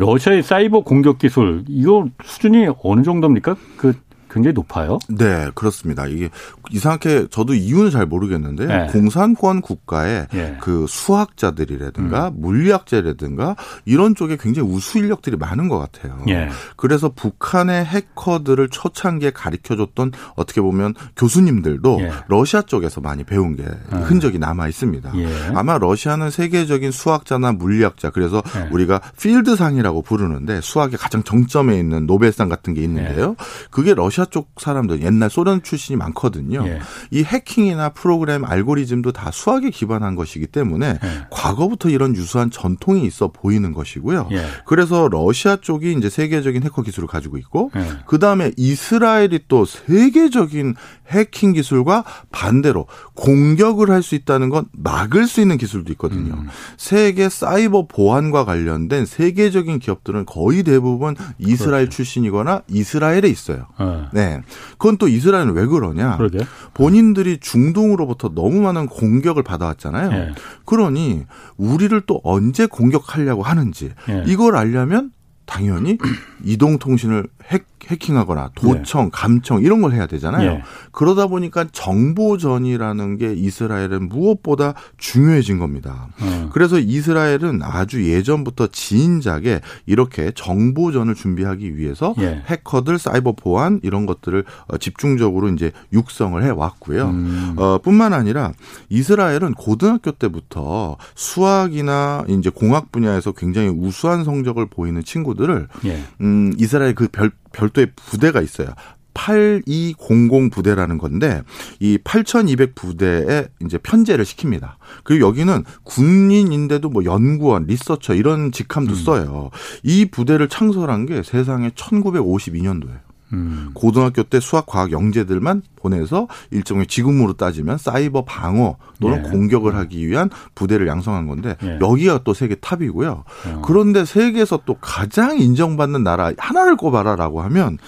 러시아의 0.00 0.42
사이버 0.42 0.80
공격 0.80 1.18
기술 1.18 1.64
이거 1.68 2.06
수준이 2.24 2.68
어느 2.82 3.02
정도입니까? 3.02 3.56
그 3.76 3.92
굉장히 4.30 4.54
높아요. 4.54 4.98
네, 5.08 5.50
그렇습니다. 5.54 6.06
이게 6.06 6.30
이상하게 6.70 7.26
저도 7.30 7.54
이유는 7.54 7.90
잘 7.90 8.06
모르겠는데 8.06 8.66
네. 8.66 8.86
공산권 8.86 9.60
국가의 9.60 10.26
네. 10.32 10.56
그 10.60 10.86
수학자들이라든가 10.88 12.28
음. 12.28 12.34
물리학자라든가 12.40 13.56
이런 13.84 14.14
쪽에 14.14 14.36
굉장히 14.38 14.68
우수 14.70 14.98
인력들이 14.98 15.36
많은 15.36 15.68
것 15.68 15.78
같아요. 15.78 16.22
네. 16.26 16.48
그래서 16.76 17.08
북한의 17.08 17.84
해커들을 17.84 18.68
초창기에 18.68 19.30
가르쳐줬던 19.32 20.12
어떻게 20.36 20.60
보면 20.60 20.94
교수님들도 21.16 21.98
예. 22.00 22.12
러시아 22.28 22.62
쪽에서 22.62 23.00
많이 23.00 23.24
배운 23.24 23.56
게 23.56 23.64
아. 23.90 23.96
흔적이 23.96 24.38
남아 24.38 24.68
있습니다. 24.68 25.12
예. 25.16 25.28
아마 25.54 25.78
러시아는 25.78 26.30
세계적인 26.30 26.92
수학자나 26.92 27.52
물리학자 27.52 28.10
그래서 28.10 28.42
예. 28.56 28.68
우리가 28.70 29.00
필드상이라고 29.18 30.02
부르는데 30.02 30.60
수학의 30.60 30.98
가장 30.98 31.22
정점에 31.22 31.78
있는 31.78 32.06
노벨상 32.06 32.48
같은 32.48 32.74
게 32.74 32.82
있는데요. 32.82 33.34
그게 33.70 33.94
러시아 33.94 34.19
러시아 34.20 34.26
쪽 34.26 34.52
사람들 34.58 35.02
옛날 35.02 35.30
소련 35.30 35.62
출신이 35.62 35.96
많거든요. 35.96 36.66
예. 36.66 36.80
이 37.10 37.22
해킹이나 37.22 37.90
프로그램 37.90 38.44
알고리즘도 38.44 39.12
다 39.12 39.30
수학에 39.32 39.70
기반한 39.70 40.14
것이기 40.14 40.46
때문에 40.48 40.98
예. 41.02 41.26
과거부터 41.30 41.88
이런 41.88 42.14
유수한 42.14 42.50
전통이 42.50 43.06
있어 43.06 43.28
보이는 43.28 43.72
것이고요. 43.72 44.28
예. 44.32 44.44
그래서 44.66 45.08
러시아 45.10 45.56
쪽이 45.56 45.92
이제 45.92 46.10
세계적인 46.10 46.62
해커 46.64 46.82
기술을 46.82 47.08
가지고 47.08 47.38
있고 47.38 47.70
예. 47.76 47.84
그 48.06 48.18
다음에 48.18 48.52
이스라엘이 48.56 49.40
또 49.48 49.64
세계적인 49.64 50.74
해킹 51.08 51.52
기술과 51.52 52.04
반대로 52.30 52.86
공격을 53.14 53.90
할 53.90 54.00
수 54.00 54.14
있다는 54.14 54.48
건 54.48 54.64
막을 54.72 55.26
수 55.26 55.42
있는 55.42 55.58
기술도 55.58 55.92
있거든요. 55.92 56.32
음. 56.32 56.48
세계 56.78 57.28
사이버 57.28 57.86
보안과 57.86 58.46
관련된 58.46 59.04
세계적인 59.04 59.78
기업들은 59.78 60.24
거의 60.24 60.62
대부분 60.62 61.14
이스라엘 61.38 61.84
그렇죠. 61.84 61.96
출신이거나 61.96 62.62
이스라엘에 62.66 63.28
있어요. 63.28 63.66
네. 63.78 64.09
네. 64.12 64.42
그건 64.72 64.96
또 64.96 65.08
이스라엘은 65.08 65.52
왜 65.52 65.66
그러냐? 65.66 66.16
그러게. 66.16 66.40
본인들이 66.74 67.38
중동으로부터 67.40 68.30
너무 68.34 68.60
많은 68.60 68.86
공격을 68.86 69.42
받아왔잖아요. 69.42 70.10
네. 70.10 70.32
그러니 70.64 71.26
우리를 71.56 72.00
또 72.06 72.20
언제 72.24 72.66
공격하려고 72.66 73.42
하는지 73.42 73.92
네. 74.06 74.24
이걸 74.26 74.56
알려면 74.56 75.12
당연히 75.46 75.98
이동통신을 76.44 77.26
핵 77.44 77.66
해킹하거나 77.88 78.50
도청, 78.54 79.04
네. 79.04 79.10
감청 79.12 79.62
이런 79.62 79.80
걸 79.80 79.92
해야 79.92 80.06
되잖아요. 80.06 80.52
네. 80.54 80.62
그러다 80.92 81.26
보니까 81.26 81.66
정보전이라는 81.72 83.16
게 83.16 83.32
이스라엘은 83.32 84.08
무엇보다 84.08 84.74
중요해진 84.98 85.58
겁니다. 85.58 86.08
음. 86.22 86.50
그래서 86.52 86.78
이스라엘은 86.78 87.62
아주 87.62 88.08
예전부터 88.08 88.68
지인작에 88.68 89.60
이렇게 89.86 90.32
정보전을 90.34 91.14
준비하기 91.14 91.76
위해서 91.76 92.14
예. 92.20 92.42
해커들, 92.46 92.98
사이버 92.98 93.32
보안 93.32 93.80
이런 93.82 94.06
것들을 94.06 94.44
어, 94.68 94.78
집중적으로 94.78 95.48
이제 95.48 95.72
육성을 95.92 96.42
해 96.42 96.50
왔고요. 96.50 97.08
음. 97.08 97.54
어, 97.56 97.78
뿐만 97.78 98.12
아니라 98.12 98.52
이스라엘은 98.88 99.54
고등학교 99.54 100.12
때부터 100.12 100.96
수학이나 101.14 102.24
이제 102.28 102.50
공학 102.50 102.92
분야에서 102.92 103.32
굉장히 103.32 103.68
우수한 103.68 104.24
성적을 104.24 104.66
보이는 104.66 105.02
친구들을 105.02 105.68
예. 105.86 106.02
음, 106.20 106.52
이스라엘 106.58 106.94
그 106.94 107.08
별, 107.08 107.30
별도의 107.52 107.88
부대가 107.96 108.40
있어요. 108.40 108.68
8200 109.12 110.50
부대라는 110.50 110.98
건데 110.98 111.42
이 111.80 111.98
8200 112.02 112.74
부대에 112.74 113.48
이제 113.64 113.78
편제를 113.78 114.24
시킵니다. 114.24 114.74
그리고 115.04 115.26
여기는 115.26 115.64
군인인데도 115.82 116.88
뭐 116.88 117.04
연구원, 117.04 117.64
리서처 117.64 118.14
이런 118.14 118.52
직함도 118.52 118.92
음. 118.92 118.96
써요. 118.96 119.50
이 119.82 120.06
부대를 120.06 120.48
창설한 120.48 121.06
게 121.06 121.22
세상에 121.22 121.70
1952년도예요. 121.70 123.09
음. 123.32 123.70
고등학교 123.74 124.22
때 124.22 124.40
수학, 124.40 124.66
과학, 124.66 124.92
영재들만 124.92 125.62
보내서 125.76 126.28
일종의 126.50 126.86
지금으로 126.86 127.34
따지면 127.34 127.78
사이버 127.78 128.24
방어 128.24 128.76
또는 129.00 129.24
예. 129.24 129.30
공격을 129.30 129.74
하기 129.76 130.06
위한 130.06 130.30
부대를 130.54 130.86
양성한 130.86 131.26
건데 131.26 131.56
예. 131.62 131.78
여기가 131.80 132.22
또 132.24 132.34
세계 132.34 132.54
탑이고요. 132.56 133.24
어. 133.46 133.62
그런데 133.64 134.04
세계에서 134.04 134.60
또 134.66 134.74
가장 134.80 135.38
인정받는 135.38 136.02
나라 136.02 136.32
하나를 136.36 136.76
꼽아라라고 136.76 137.42
하면 137.42 137.78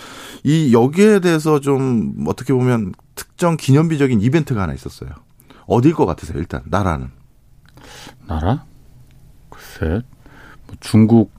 이 0.44 0.72
여기에 0.72 1.20
대해서 1.20 1.60
좀 1.60 2.24
어떻게 2.26 2.52
보면 2.52 2.92
특정 3.14 3.56
기념비적인 3.56 4.20
이벤트가 4.20 4.62
하나 4.62 4.72
있었어요. 4.74 5.10
어딜 5.66 5.94
것 5.94 6.06
같으세요? 6.06 6.38
일단 6.38 6.62
나라는 6.66 7.10
나라? 8.26 8.64
글쎄, 9.50 10.02
뭐 10.66 10.76
중국 10.80 11.30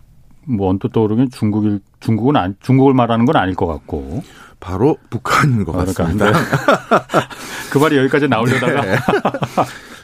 뭐 0.46 0.70
언뜻 0.70 0.92
떠오르긴 0.92 1.30
중국일 1.32 1.80
중국은 2.04 2.36
안, 2.36 2.56
중국을 2.62 2.94
말하는 2.94 3.26
건 3.26 3.36
아닐 3.38 3.56
것 3.56 3.66
같고 3.66 4.24
바로 4.60 4.98
북한인 5.10 5.66
것 5.66 5.76
아, 5.76 5.86
같습니다. 5.86 6.32
그 7.72 7.78
말이 7.78 7.98
여기까지 7.98 8.28
나오려다가 8.28 8.82
네. 8.82 8.96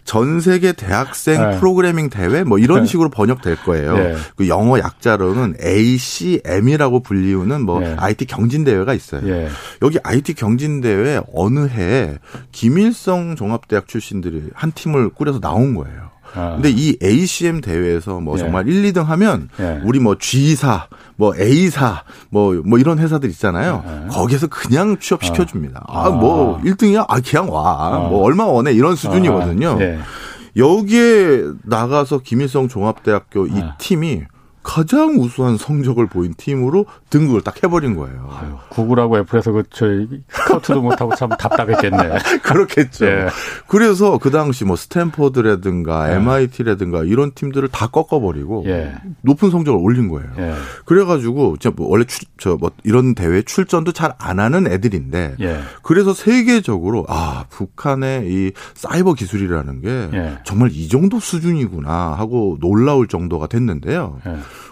전 0.04 0.40
세계 0.40 0.74
대학생 0.74 1.50
네. 1.50 1.60
프로그래밍 1.60 2.10
대회 2.10 2.44
뭐 2.44 2.58
이런 2.58 2.82
네. 2.82 2.86
식으로 2.88 3.10
번역될 3.10 3.58
거예요. 3.58 3.96
네. 3.96 4.16
그 4.36 4.48
영어 4.48 4.80
약자로는 4.80 5.58
ACM이라고 5.64 7.02
불리우는 7.02 7.62
뭐 7.62 7.82
IT 7.98 8.26
네. 8.26 8.36
경진 8.36 8.64
대회가 8.64 8.94
있어요. 8.94 9.22
예. 9.30 9.50
여기 9.82 10.00
IT 10.02 10.34
경진 10.34 10.82
대회 10.82 11.22
어느 11.34 11.68
해에 11.68 12.18
김일성 12.52 13.36
종합대학 13.36 13.88
출신들이 13.88 14.50
한 14.54 14.72
팀을 14.72 15.10
꾸려서 15.10 15.40
나온 15.40 15.76
거예요. 15.76 16.09
아. 16.36 16.52
근데 16.54 16.70
이 16.70 16.98
ACM 17.02 17.62
대회에서 17.62 18.20
뭐 18.20 18.36
예. 18.36 18.40
정말 18.40 18.68
1, 18.68 18.92
2등 18.92 19.06
하면 19.06 19.50
예. 19.60 19.82
우리 19.84 20.00
뭐 20.00 20.16
G사, 20.20 20.88
뭐 21.16 21.34
A사, 21.36 22.04
뭐, 22.30 22.54
뭐 22.66 22.80
이런 22.80 23.00
회사들 23.00 23.30
있잖아요. 23.30 23.84
예. 23.86 24.08
거기에서 24.10 24.48
그냥 24.48 24.98
취업시켜 25.00 25.46
줍니다. 25.46 25.84
아, 25.88 26.08
아, 26.08 26.10
뭐 26.10 26.60
1등이야? 26.62 27.06
아, 27.08 27.20
그냥 27.20 27.52
와. 27.52 27.96
아. 27.96 28.00
뭐 28.10 28.24
얼마 28.24 28.46
원해? 28.46 28.72
이런 28.72 28.96
수준이거든요. 28.96 29.78
아. 29.80 29.82
예. 29.82 30.00
여기에 30.56 31.44
나가서 31.64 32.20
김일성 32.20 32.68
종합대학교 32.68 33.48
이 33.48 33.60
아. 33.62 33.76
팀이 33.78 34.24
가장 34.62 35.16
우수한 35.20 35.58
성적을 35.58 36.08
보인 36.08 36.34
팀으로 36.36 36.86
등극을 37.10 37.42
딱 37.42 37.64
해버린 37.64 37.96
거예요. 37.96 38.30
아유, 38.32 38.56
구글하고 38.70 39.18
애플에서 39.20 39.52
그 39.52 39.64
저희 39.70 40.08
스카우트도 40.30 40.82
못하고 40.82 41.16
참 41.16 41.30
답답했겠네. 41.30 42.18
그렇겠죠. 42.44 43.06
예. 43.06 43.28
그래서 43.68 44.18
그 44.18 44.32
당시 44.32 44.66
뭐 44.66 44.76
스탠퍼드라든가 44.76 46.12
예. 46.12 46.16
MIT라든가 46.18 47.04
이런 47.04 47.32
팀들을 47.34 47.68
다 47.70 47.88
꺾어버리고 47.88 48.64
예. 48.68 48.96
높은 49.22 49.50
성적을 49.50 49.80
올린 49.82 50.08
거예요. 50.10 50.30
예. 50.38 50.54
그래가지고 50.86 51.58
뭐 51.76 51.88
원래 51.88 52.06
저뭐 52.38 52.72
이런 52.84 53.16
대회 53.16 53.42
출전도 53.42 53.92
잘 53.94 54.10
안 54.20 54.40
하는 54.40 54.68
애들인데 54.68 55.36
예. 55.40 55.60
그래서 55.82 56.14
세계적으로 56.14 57.06
아 57.08 57.46
북한의 57.50 58.28
이 58.28 58.52
사이버 58.74 59.14
기술이라는 59.14 59.82
게 59.82 60.18
예. 60.18 60.40
정말 60.44 60.72
이 60.72 60.88
정도 60.90 61.20
수준이구나 61.20 62.16
하고 62.18 62.58
놀라울 62.60 63.08
정도가 63.08 63.48
됐는데요. 63.48 64.20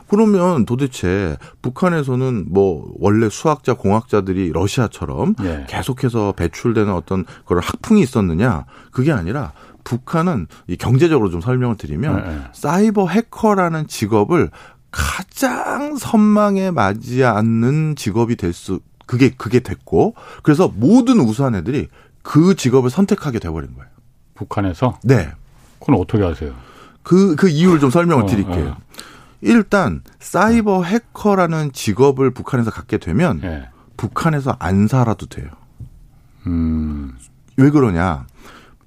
그러면 0.07 0.65
도대체 0.65 1.37
북한에서는 1.61 2.45
뭐 2.49 2.91
원래 2.99 3.29
수학자 3.29 3.73
공학자들이 3.73 4.51
러시아처럼 4.53 5.35
예. 5.43 5.65
계속해서 5.69 6.33
배출되는 6.33 6.93
어떤 6.93 7.25
그런 7.45 7.63
학풍이 7.63 8.01
있었느냐 8.01 8.65
그게 8.91 9.11
아니라 9.11 9.53
북한은 9.83 10.47
이 10.67 10.75
경제적으로 10.75 11.29
좀 11.29 11.41
설명을 11.41 11.77
드리면 11.77 12.17
예. 12.25 12.41
사이버 12.53 13.07
해커라는 13.07 13.87
직업을 13.87 14.49
가장 14.91 15.95
선망에 15.97 16.71
맞지 16.71 17.23
않는 17.23 17.95
직업이 17.95 18.35
될 18.35 18.53
수 18.53 18.79
그게 19.07 19.29
그게 19.29 19.61
됐고 19.61 20.13
그래서 20.43 20.71
모든 20.75 21.19
우수한 21.19 21.55
애들이 21.55 21.87
그 22.21 22.55
직업을 22.55 22.89
선택하게 22.91 23.39
돼버린 23.39 23.73
거예요. 23.73 23.89
북한에서? 24.35 24.99
네. 25.03 25.31
그건 25.79 25.95
어떻게 25.95 26.21
하세요? 26.23 26.53
그, 27.01 27.35
그 27.35 27.47
이유를 27.47 27.79
좀 27.79 27.89
설명을 27.89 28.25
어, 28.25 28.27
드릴게요. 28.27 28.75
어. 28.77 28.77
일단 29.41 30.02
사이버 30.19 30.84
해커라는 30.84 31.71
직업을 31.71 32.32
북한에서 32.32 32.71
갖게 32.71 32.97
되면 32.97 33.39
네. 33.41 33.69
북한에서 33.97 34.56
안 34.60 34.88
살아도 34.88 35.26
돼요. 35.26 35.47
음. 36.47 37.15
왜 37.58 37.69
그러냐? 37.69 38.26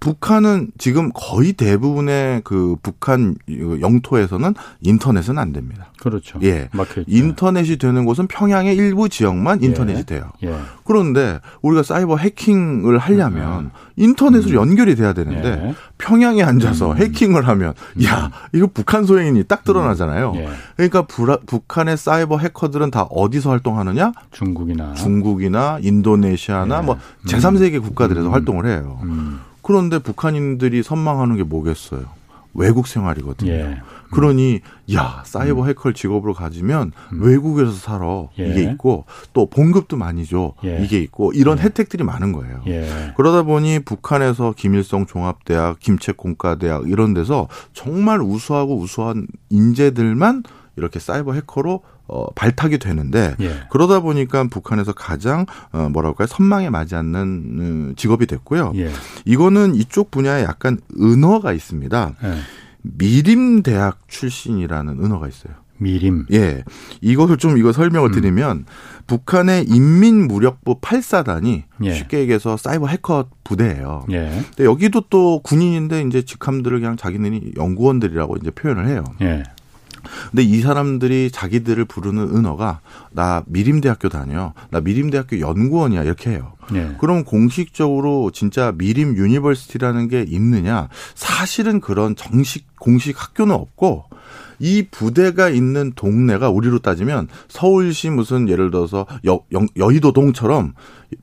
북한은 0.01 0.71
지금 0.79 1.11
거의 1.15 1.53
대부분의 1.53 2.41
그 2.43 2.77
북한 2.83 3.37
영토에서는 3.49 4.55
인터넷은 4.81 5.39
안 5.39 5.53
됩니다. 5.53 5.93
그렇죠. 6.01 6.39
예. 6.43 6.71
막혀있죠. 6.73 7.05
인터넷이 7.07 7.77
되는 7.77 8.07
곳은 8.07 8.27
평양의 8.27 8.75
일부 8.75 9.11
지역만 9.11 9.63
인터넷이 9.63 9.99
예. 9.99 10.03
돼요. 10.05 10.31
예. 10.43 10.55
그런데 10.85 11.39
우리가 11.61 11.83
사이버 11.83 12.17
해킹을 12.17 12.97
하려면 12.97 13.67
음. 13.67 13.71
인터넷으로 13.97 14.59
음. 14.63 14.69
연결이 14.69 14.97
돼야 14.97 15.13
되는데 15.13 15.49
예. 15.69 15.75
평양에 15.99 16.43
앉아서 16.43 16.93
음. 16.93 16.97
해킹을 16.97 17.47
하면 17.47 17.75
음. 17.97 18.05
야 18.05 18.31
이거 18.55 18.69
북한 18.73 19.05
소행인이 19.05 19.45
딱 19.45 19.65
드러나잖아요. 19.65 20.33
음. 20.33 20.37
예. 20.37 20.49
그러니까 20.77 21.03
부라, 21.03 21.37
북한의 21.47 21.99
사이버 21.99 22.39
해커들은 22.39 22.91
다 22.91 23.03
어디서 23.03 23.51
활동하느냐? 23.51 24.13
중국이나 24.31 24.95
중국이나 24.95 25.79
인도네시아나 25.83 26.79
예. 26.79 26.83
뭐 26.83 26.99
제3세계 27.27 27.83
국가들에서 27.83 28.31
활동을 28.31 28.67
해요. 28.67 28.99
그런데 29.71 30.01
북한인들이 30.01 30.83
선망하는 30.83 31.37
게 31.37 31.45
뭐겠어요? 31.45 32.03
외국 32.55 32.89
생활이거든요. 32.89 33.53
예. 33.53 33.81
그러니 34.11 34.63
야 34.93 35.23
사이버 35.25 35.63
음. 35.63 35.69
해커를 35.69 35.95
직업으로 35.95 36.35
가지면 36.35 36.91
음. 37.13 37.23
외국에서 37.23 37.71
살아 37.71 38.27
예. 38.41 38.49
이게 38.49 38.63
있고 38.65 39.05
또 39.33 39.47
봉급도 39.49 39.97
많이 39.97 40.27
줘 40.27 40.55
예. 40.65 40.83
이게 40.83 40.99
있고 40.99 41.31
이런 41.35 41.59
예. 41.59 41.63
혜택들이 41.63 42.03
많은 42.03 42.33
거예요. 42.33 42.63
예. 42.67 43.13
그러다 43.17 43.45
보니 43.45 43.79
북한에서 43.85 44.55
김일성 44.57 45.07
종합대학, 45.07 45.79
김책공과대학 45.79 46.89
이런 46.89 47.15
데서 47.15 47.47
정말 47.73 48.21
우수하고 48.21 48.77
우수한 48.77 49.29
인재들만 49.51 50.43
이렇게 50.75 50.99
사이버 50.99 51.35
해커로 51.35 51.83
어, 52.13 52.27
발탁이 52.35 52.79
되는데 52.79 53.35
예. 53.41 53.61
그러다 53.71 54.01
보니까 54.01 54.45
북한에서 54.45 54.93
가장 54.93 55.47
어, 55.73 55.89
뭐랄까요 55.91 56.27
선망에 56.27 56.69
맞지 56.71 56.97
않는 56.97 57.23
음, 57.23 57.95
직업이 57.97 58.27
됐고요. 58.27 58.73
예. 58.77 58.91
이거는 59.25 59.75
이쪽 59.75 60.11
분야에 60.11 60.43
약간 60.43 60.79
은어가 61.01 61.53
있습니다. 61.53 62.15
예. 62.25 62.35
미림 62.83 63.63
대학 63.63 63.99
출신이라는 64.09 65.05
은어가 65.05 65.29
있어요. 65.29 65.55
미림. 65.81 66.27
예. 66.33 66.63
이것을 67.01 67.39
좀 67.39 67.57
이거 67.59 67.73
설명을 67.73 68.11
음. 68.11 68.13
드리면 68.13 68.67
북한의 69.07 69.65
인민무력부 69.69 70.81
8사단이 70.81 71.63
예. 71.85 71.95
쉽게 71.95 72.21
얘기해서 72.21 72.57
사이버 72.57 72.87
해커 72.87 73.29
부대예요. 73.45 74.05
예. 74.11 74.43
근데 74.49 74.65
여기도 74.65 75.03
또 75.11 75.41
군인인데 75.43 76.03
이제 76.03 76.23
직함들을 76.23 76.81
그냥 76.81 76.97
자기네는 76.97 77.53
연구원들이라고 77.57 78.37
이제 78.37 78.51
표현을 78.51 78.89
해요. 78.89 79.05
예. 79.23 79.43
근데 80.31 80.43
이 80.43 80.61
사람들이 80.61 81.31
자기들을 81.31 81.85
부르는 81.87 82.37
은어가 82.37 82.81
나 83.13 83.43
미림대학교 83.47 84.09
다녀. 84.09 84.53
나 84.71 84.81
미림대학교 84.81 85.41
연구원이야. 85.41 86.05
이렇게 86.05 86.31
해요. 86.31 86.53
네. 86.71 86.95
그럼 87.01 87.25
공식적으로 87.25 88.31
진짜 88.33 88.73
미림 88.77 89.17
University라는 89.17 90.09
게 90.09 90.25
있느냐? 90.29 90.89
사실은 91.15 91.81
그런 91.81 92.15
정식 92.17 92.67
공식 92.79 93.21
학교는 93.21 93.55
없고 93.55 94.05
이 94.61 94.87
부대가 94.91 95.49
있는 95.49 95.93
동네가 95.97 96.51
우리로 96.51 96.79
따지면 96.81 97.29
서울시 97.49 98.11
무슨 98.11 98.49
예를 98.49 98.71
들어서 98.71 99.07
여, 99.27 99.41
여, 99.55 99.67
여의도동처럼 99.77 100.75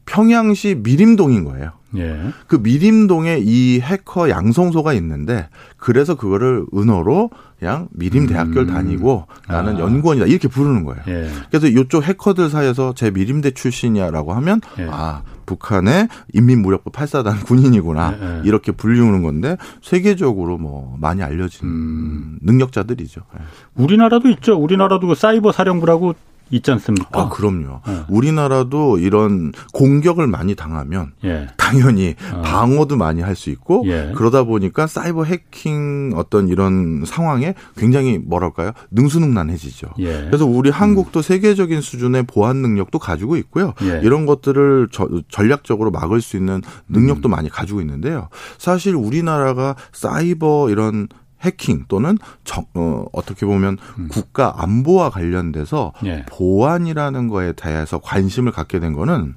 평양시 0.05 0.79
미림동인 0.83 1.45
거예요. 1.45 1.71
예. 1.95 2.19
그 2.47 2.57
미림동에 2.57 3.39
이 3.41 3.79
해커 3.79 4.29
양성소가 4.29 4.93
있는데 4.93 5.47
그래서 5.77 6.15
그거를 6.15 6.65
은어로 6.75 7.29
그냥 7.59 7.87
미림 7.91 8.27
대학교를 8.27 8.69
음. 8.69 8.73
다니고 8.73 9.25
나는 9.47 9.77
아. 9.77 9.79
연구원이다 9.79 10.27
이렇게 10.27 10.47
부르는 10.47 10.83
거예요. 10.83 11.01
예. 11.07 11.29
그래서 11.49 11.67
이쪽 11.67 12.03
해커들 12.03 12.49
사이에서 12.49 12.93
제 12.93 13.09
미림대 13.09 13.51
출신이야라고 13.51 14.33
하면 14.33 14.61
예. 14.77 14.87
아 14.91 15.23
북한의 15.47 16.07
인민무력부 16.33 16.91
8사단 16.91 17.45
군인이구나 17.45 18.17
예, 18.19 18.25
예. 18.25 18.41
이렇게 18.43 18.71
불리우는 18.71 19.23
건데 19.23 19.57
세계적으로 19.81 20.57
뭐 20.57 20.95
많이 20.99 21.23
알려진 21.23 21.67
음. 21.67 22.39
능력자들이죠. 22.41 23.21
예. 23.39 23.43
우리나라도 23.75 24.29
있죠. 24.29 24.55
우리나라도 24.55 25.07
그 25.07 25.15
사이버 25.15 25.51
사령부라고 25.51 26.13
있지 26.51 26.71
않습니까? 26.71 27.07
아, 27.13 27.29
그럼요. 27.29 27.81
네. 27.87 28.03
우리나라도 28.09 28.97
이런 28.97 29.51
공격을 29.73 30.27
많이 30.27 30.55
당하면 30.55 31.13
예. 31.23 31.47
당연히 31.57 32.15
어. 32.33 32.41
방어도 32.41 32.97
많이 32.97 33.21
할 33.21 33.37
수 33.37 33.51
있고 33.51 33.83
예. 33.85 34.11
그러다 34.15 34.43
보니까 34.43 34.87
사이버 34.87 35.23
해킹 35.23 36.13
어떤 36.15 36.47
이런 36.47 37.03
상황에 37.05 37.53
굉장히 37.77 38.17
뭐랄까요? 38.17 38.71
능수능란해지죠. 38.91 39.89
예. 39.99 40.25
그래서 40.25 40.45
우리 40.45 40.69
한국도 40.69 41.19
음. 41.19 41.21
세계적인 41.21 41.81
수준의 41.81 42.23
보안 42.23 42.57
능력도 42.57 42.99
가지고 42.99 43.37
있고요. 43.37 43.73
예. 43.83 44.01
이런 44.03 44.25
것들을 44.25 44.89
저, 44.91 45.07
전략적으로 45.29 45.91
막을 45.91 46.19
수 46.21 46.35
있는 46.35 46.61
능력도 46.89 47.29
음. 47.29 47.31
많이 47.31 47.49
가지고 47.49 47.79
있는데요. 47.81 48.29
사실 48.57 48.95
우리나라가 48.95 49.75
사이버 49.93 50.69
이런 50.71 51.07
해킹 51.41 51.85
또는 51.87 52.17
정, 52.43 52.65
어, 52.73 53.05
어떻게 53.11 53.45
보면 53.45 53.77
음. 53.99 54.07
국가 54.09 54.53
안보와 54.63 55.09
관련돼서 55.09 55.93
예. 56.05 56.25
보안이라는 56.27 57.27
거에 57.27 57.53
대해서 57.53 57.99
관심을 57.99 58.51
갖게 58.51 58.79
된 58.79 58.93
거는 58.93 59.35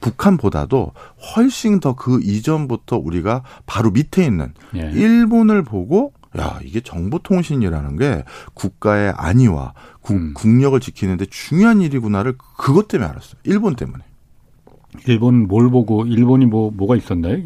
북한보다도 0.00 0.92
훨씬 1.34 1.80
더 1.80 1.94
그 1.94 2.20
이전부터 2.22 2.96
우리가 2.98 3.42
바로 3.66 3.90
밑에 3.90 4.24
있는 4.24 4.52
예. 4.76 4.90
일본을 4.92 5.64
보고 5.64 6.12
야 6.38 6.58
이게 6.62 6.80
정보통신이라는 6.80 7.96
게 7.96 8.24
국가의 8.54 9.12
안위와 9.16 9.74
국, 10.00 10.14
음. 10.14 10.34
국력을 10.34 10.78
지키는데 10.78 11.26
중요한 11.26 11.80
일이구나를 11.80 12.36
그것 12.56 12.86
때문에 12.88 13.10
알았어요. 13.10 13.40
일본 13.44 13.74
때문에. 13.74 14.04
일본 15.06 15.46
뭘 15.48 15.70
보고 15.70 16.04
일본이 16.06 16.46
뭐 16.46 16.70
뭐가 16.70 16.96
있었나요? 16.96 17.38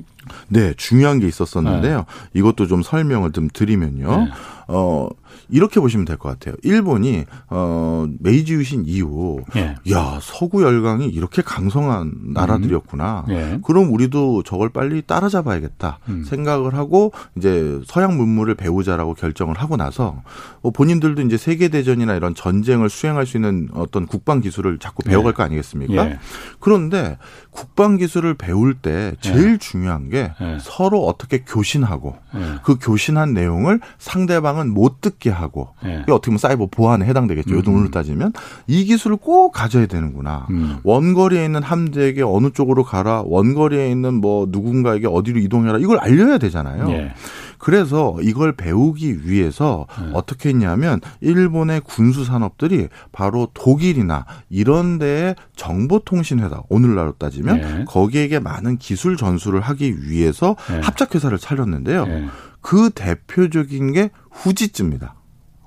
네, 0.48 0.72
중요한 0.76 1.18
게 1.18 1.26
있었었는데요. 1.26 1.98
네. 1.98 2.04
이것도 2.38 2.66
좀 2.66 2.82
설명을 2.82 3.32
좀 3.32 3.48
드리면요. 3.52 4.16
네. 4.24 4.30
어, 4.68 5.08
이렇게 5.52 5.78
보시면 5.78 6.04
될 6.06 6.16
것 6.16 6.28
같아요. 6.28 6.54
일본이 6.62 7.24
어 7.48 8.06
메이지 8.20 8.54
유신 8.54 8.84
이후 8.86 9.42
예. 9.56 9.76
야 9.90 10.18
서구 10.22 10.62
열강이 10.62 11.06
이렇게 11.08 11.42
강성한 11.42 12.12
나라들이었구나. 12.34 13.24
음. 13.28 13.32
예. 13.34 13.58
그럼 13.64 13.92
우리도 13.92 14.42
저걸 14.44 14.70
빨리 14.70 15.02
따라잡아야겠다 15.02 15.98
음. 16.08 16.24
생각을 16.24 16.74
하고 16.74 17.12
이제 17.36 17.80
서양 17.86 18.16
문물을 18.16 18.54
배우자라고 18.54 19.14
결정을 19.14 19.56
하고 19.58 19.76
나서 19.76 20.22
어, 20.62 20.70
본인들도 20.70 21.22
이제 21.22 21.36
세계 21.36 21.68
대전이나 21.68 22.14
이런 22.14 22.34
전쟁을 22.34 22.88
수행할 22.88 23.26
수 23.26 23.36
있는 23.36 23.68
어떤 23.74 24.06
국방 24.06 24.40
기술을 24.40 24.78
자꾸 24.78 25.02
배워갈 25.02 25.32
예. 25.32 25.34
거 25.34 25.42
아니겠습니까? 25.42 26.06
예. 26.10 26.18
그런데 26.60 27.18
국방 27.50 27.96
기술을 27.98 28.34
배울 28.34 28.74
때 28.74 29.14
제일 29.20 29.52
예. 29.54 29.58
중요한 29.58 30.08
게 30.08 30.32
예. 30.40 30.58
서로 30.60 31.06
어떻게 31.06 31.44
교신하고 31.44 32.16
그 32.62 32.78
교신한 32.80 33.34
내용을 33.34 33.80
상대방은 33.98 34.72
못 34.72 35.00
듣게 35.00 35.28
하고 35.30 35.41
예. 35.85 36.00
이게 36.02 36.12
어떻게 36.12 36.26
보면 36.31 36.38
사이버 36.38 36.66
보안에 36.66 37.07
해당되겠죠. 37.07 37.55
요즘 37.55 37.74
오늘 37.74 37.87
음. 37.87 37.90
따지면 37.90 38.33
이 38.66 38.85
기술을 38.85 39.16
꼭 39.16 39.52
가져야 39.52 39.87
되는구나. 39.87 40.46
음. 40.50 40.78
원거리에 40.85 41.44
있는 41.44 41.62
함대에게 41.62 42.22
어느 42.22 42.50
쪽으로 42.50 42.85
가라. 42.85 43.22
원거리에 43.26 43.90
있는 43.90 44.14
뭐 44.14 44.46
누군가에게 44.48 45.07
어디로 45.07 45.40
이동해라. 45.40 45.78
이걸 45.78 45.98
알려야 45.98 46.38
되잖아요. 46.38 46.90
예. 46.90 47.14
그래서 47.62 48.16
이걸 48.20 48.57
배우기 48.57 49.31
위해서 49.31 49.87
네. 50.00 50.11
어떻게 50.14 50.48
했냐면 50.48 51.00
일본의 51.20 51.83
군수 51.85 52.24
산업들이 52.24 52.88
바로 53.12 53.46
독일이나 53.55 54.26
이런 54.50 54.98
데에 54.98 55.37
정보통신회사 55.55 56.62
오늘날로 56.68 57.12
따지면 57.12 57.61
네. 57.61 57.85
거기에게 57.87 58.40
많은 58.40 58.78
기술 58.78 59.16
전수를 59.16 59.61
하기 59.61 60.11
위해서 60.11 60.57
네. 60.68 60.81
합작회사를 60.81 61.38
차렸는데요. 61.38 62.07
네. 62.07 62.26
그 62.61 62.90
대표적인 62.90 63.92
게 63.92 64.11
후지츠입니다. 64.33 65.14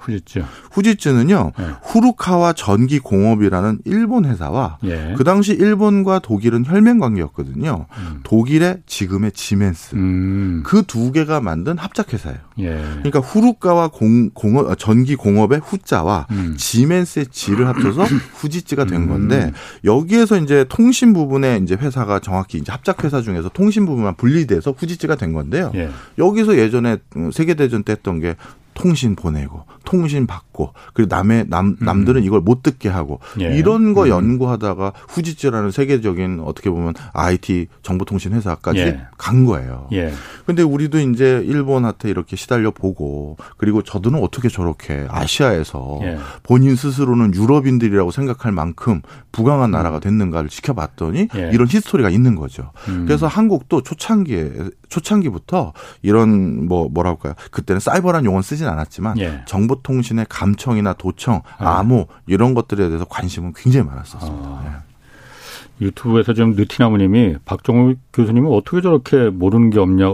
후지츠. 0.06 0.44
후지츠는요. 0.72 1.52
네. 1.58 1.66
후루카와 1.82 2.54
전기 2.54 3.00
공업이라는 3.00 3.80
일본 3.86 4.26
회사와 4.26 4.78
예. 4.84 5.14
그 5.18 5.24
당시 5.24 5.54
일본과 5.54 6.20
독일은 6.20 6.64
혈맹 6.66 7.00
관계였거든요. 7.00 7.88
음. 7.90 8.20
독일의 8.24 8.82
지금의 8.86 9.32
지멘스. 9.32 9.96
음. 9.96 10.64
그두 10.66 11.12
개가 11.12 11.42
만든 11.42 11.78
합작 11.78 12.14
회사예요. 12.14 12.38
예. 12.60 12.76
그러니까 13.00 13.20
후루카와 13.20 13.88
공, 13.90 14.30
공업 14.30 14.68
어, 14.68 14.76
전기 14.76 15.16
공업의 15.16 15.62
후자와 15.64 16.28
음. 16.32 16.56
지멘스의 16.58 17.28
지를 17.32 17.68
합쳐서 17.68 18.04
후지츠가 18.38 18.86
된 18.86 19.04
음. 19.04 19.08
건데 19.08 19.52
여기에서 19.84 20.38
이제 20.38 20.66
통신 20.70 21.14
부분에 21.14 21.60
이제 21.64 21.76
회사가 21.76 22.20
정확히 22.20 22.58
이제 22.60 22.72
합작 22.72 23.04
회사 23.04 23.22
중에서 23.22 23.50
통신 23.50 23.86
부분만 23.86 24.16
분리돼서 24.16 24.72
후지츠가 24.72 25.16
된 25.16 25.34
건데요. 25.34 25.72
예. 25.76 25.90
여기서 26.18 26.58
예전에 26.58 26.98
세계 27.34 27.56
대전 27.56 27.84
때 27.84 27.94
했던 27.94 28.20
게 28.20 28.36
통신 28.76 29.16
보내고 29.16 29.66
통신 29.84 30.28
받고 30.28 30.45
그리고 30.94 31.14
남의 31.14 31.46
남 31.50 31.68
음. 31.68 31.78
남들은 31.80 32.24
이걸 32.24 32.42
못 32.42 32.64
듣게 32.64 32.90
하고 32.90 33.20
예. 33.40 33.56
이런 33.58 33.94
거 33.94 34.04
음. 34.04 34.10
연구하다가 34.10 34.94
후지츠라는 35.10 35.72
세계적인 35.72 36.42
어떻게 36.44 36.70
보면 36.70 36.94
IT 37.14 37.68
정보통신 37.82 38.34
회사까지 38.34 38.80
예. 38.80 39.02
간 39.18 39.46
거예요. 39.46 39.88
예. 39.94 40.14
근데 40.46 40.64
우리도 40.64 41.00
이제 41.00 41.42
일본한테 41.46 42.10
이렇게 42.10 42.36
시달려 42.36 42.72
보고 42.72 43.38
그리고 43.58 43.82
저들은 43.82 44.22
어떻게 44.22 44.50
저렇게 44.50 45.08
아시아에서 45.10 46.00
예. 46.04 46.18
본인 46.44 46.76
스스로는 46.76 47.34
유럽인들이라고 47.34 48.12
생각할 48.12 48.52
만큼 48.52 49.02
부강한 49.32 49.72
나라가 49.72 50.00
됐는가를 50.00 50.50
지켜봤더니 50.50 51.28
예. 51.36 51.50
이런 51.54 51.68
히스토리가 51.68 52.10
있는 52.10 52.36
거죠. 52.36 52.72
음. 52.88 53.06
그래서 53.06 53.28
한국도 53.28 53.82
초창기에 53.82 54.52
초창기부터 54.90 55.74
이런 56.02 56.68
뭐 56.68 56.88
뭐랄까요? 56.90 57.34
그때는 57.52 57.80
사이버란 57.80 58.26
용어 58.26 58.42
쓰진 58.42 58.68
않았지만 58.68 59.20
예. 59.20 59.42
정보통신의 59.46 60.28
감청이나 60.46 60.94
도청, 60.94 61.42
아. 61.58 61.80
암호 61.80 62.08
이런 62.28 62.54
것들에 62.54 62.88
대해서 62.88 63.06
관심은 63.06 63.54
굉장히 63.56 63.88
많았었습니다. 63.88 64.48
아. 64.48 64.64
예. 64.66 65.86
유튜브에서 65.86 66.34
지금 66.34 66.52
느티나무님이 66.56 67.36
박정우 67.44 67.96
교수님은 68.14 68.50
어떻게 68.52 68.82
저렇게 68.82 69.30
모르는 69.30 69.72
게 69.72 69.80
없냐, 69.80 70.06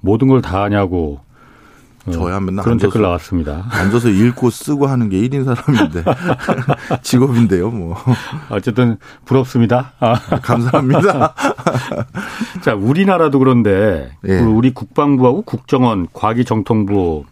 모든 0.00 0.28
걸 0.28 0.40
다 0.40 0.62
아냐고 0.62 1.20
어, 2.06 2.10
저야 2.10 2.40
맨날 2.40 2.64
그런 2.64 2.78
댓글 2.78 3.02
나왔습니다. 3.02 3.64
앉아서 3.70 4.08
읽고 4.08 4.50
쓰고 4.50 4.86
하는 4.86 5.08
게 5.08 5.20
1인 5.20 5.44
사람인데 5.44 6.02
직업인데요, 7.02 7.70
뭐. 7.70 7.96
어쨌든 8.50 8.96
부럽습니다. 9.24 9.92
아. 10.00 10.14
감사합니다. 10.42 11.34
자, 12.62 12.74
우리나라도 12.74 13.38
그런데 13.38 14.10
예. 14.26 14.38
우리 14.40 14.72
국방부하고 14.72 15.42
국정원, 15.42 16.08
과기정통부 16.12 17.24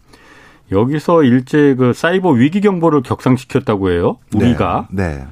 여기서 0.71 1.23
일제 1.25 1.75
그 1.75 1.93
사이버 1.93 2.31
위기 2.31 2.61
경보를 2.61 3.03
격상시켰다고 3.03 3.91
해요. 3.91 4.19
우리가. 4.35 4.89
네. 4.91 5.17
네. 5.17 5.27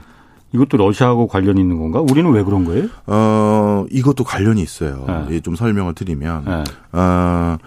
이것도 0.53 0.79
러시아하고 0.79 1.27
관련이 1.27 1.61
있는 1.61 1.79
건가? 1.79 2.01
우리는 2.01 2.31
왜 2.31 2.43
그런 2.43 2.65
거예요? 2.65 2.89
어, 3.07 3.85
이것도 3.91 4.25
관련이 4.25 4.63
있어요. 4.63 5.05
네. 5.07 5.27
예, 5.35 5.41
좀 5.41 5.57
설명을 5.57 5.95
드리면. 5.95 6.45
네. 6.47 6.65
어, 6.93 7.59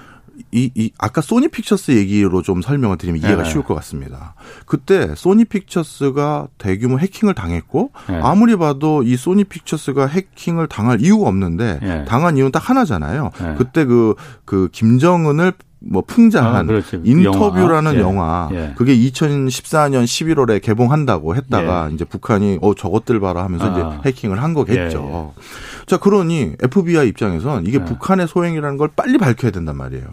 이, 0.52 0.72
이, 0.76 0.92
아까 0.98 1.22
소니 1.22 1.50
픽처스 1.50 1.92
얘기로 1.92 2.42
좀 2.42 2.62
설명을 2.62 2.98
드리면 2.98 3.22
이해가 3.22 3.44
네. 3.44 3.50
쉬울 3.50 3.64
것 3.64 3.76
같습니다. 3.76 4.34
그때 4.66 5.14
소니 5.16 5.46
픽처스가 5.46 6.48
대규모 6.58 7.00
해킹을 7.00 7.36
당했고, 7.36 7.92
네. 8.10 8.20
아무리 8.22 8.58
봐도 8.58 9.04
이 9.04 9.16
소니 9.16 9.46
픽처스가 9.46 10.08
해킹을 10.08 10.68
당할 10.68 11.02
이유가 11.02 11.28
없는데, 11.30 11.80
네. 11.82 12.06
당한 12.06 12.36
이유는 12.36 12.52
딱 12.52 12.70
하나잖아요. 12.70 13.30
네. 13.40 13.56
그때 13.58 13.86
그, 13.86 14.16
그 14.44 14.70
김정은을 14.72 15.54
뭐 15.84 16.04
풍자한 16.06 16.70
아, 16.70 16.82
인터뷰라는 17.04 17.96
영화, 17.96 18.50
영화. 18.50 18.50
예. 18.54 18.74
그게 18.78 18.96
2014년 18.96 20.04
11월에 20.04 20.62
개봉한다고 20.62 21.36
했다가 21.36 21.88
예. 21.90 21.94
이제 21.96 22.06
북한이 22.06 22.60
어 22.62 22.76
저것들 22.76 23.20
봐라 23.20 23.44
하면서 23.44 23.66
아. 23.66 23.72
이제 23.72 24.10
해킹을 24.10 24.42
한 24.42 24.54
거겠죠. 24.54 25.34
예. 25.38 25.42
자 25.88 25.98
그러니 25.98 26.54
FBI 26.62 27.08
입장에선 27.08 27.66
이게 27.66 27.80
예. 27.82 27.86
북한의 27.86 28.28
소행이라는 28.28 28.78
걸 28.78 28.90
빨리 28.96 29.18
밝혀야 29.18 29.50
된단 29.52 29.76
말이에요. 29.76 30.06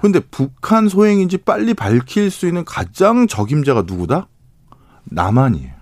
그런데 0.00 0.18
예. 0.18 0.22
북한 0.30 0.88
소행인지 0.88 1.38
빨리 1.38 1.72
밝힐 1.72 2.30
수 2.30 2.48
있는 2.48 2.64
가장 2.64 3.28
적임자가 3.28 3.84
누구다? 3.86 4.26
남한이에요. 5.04 5.81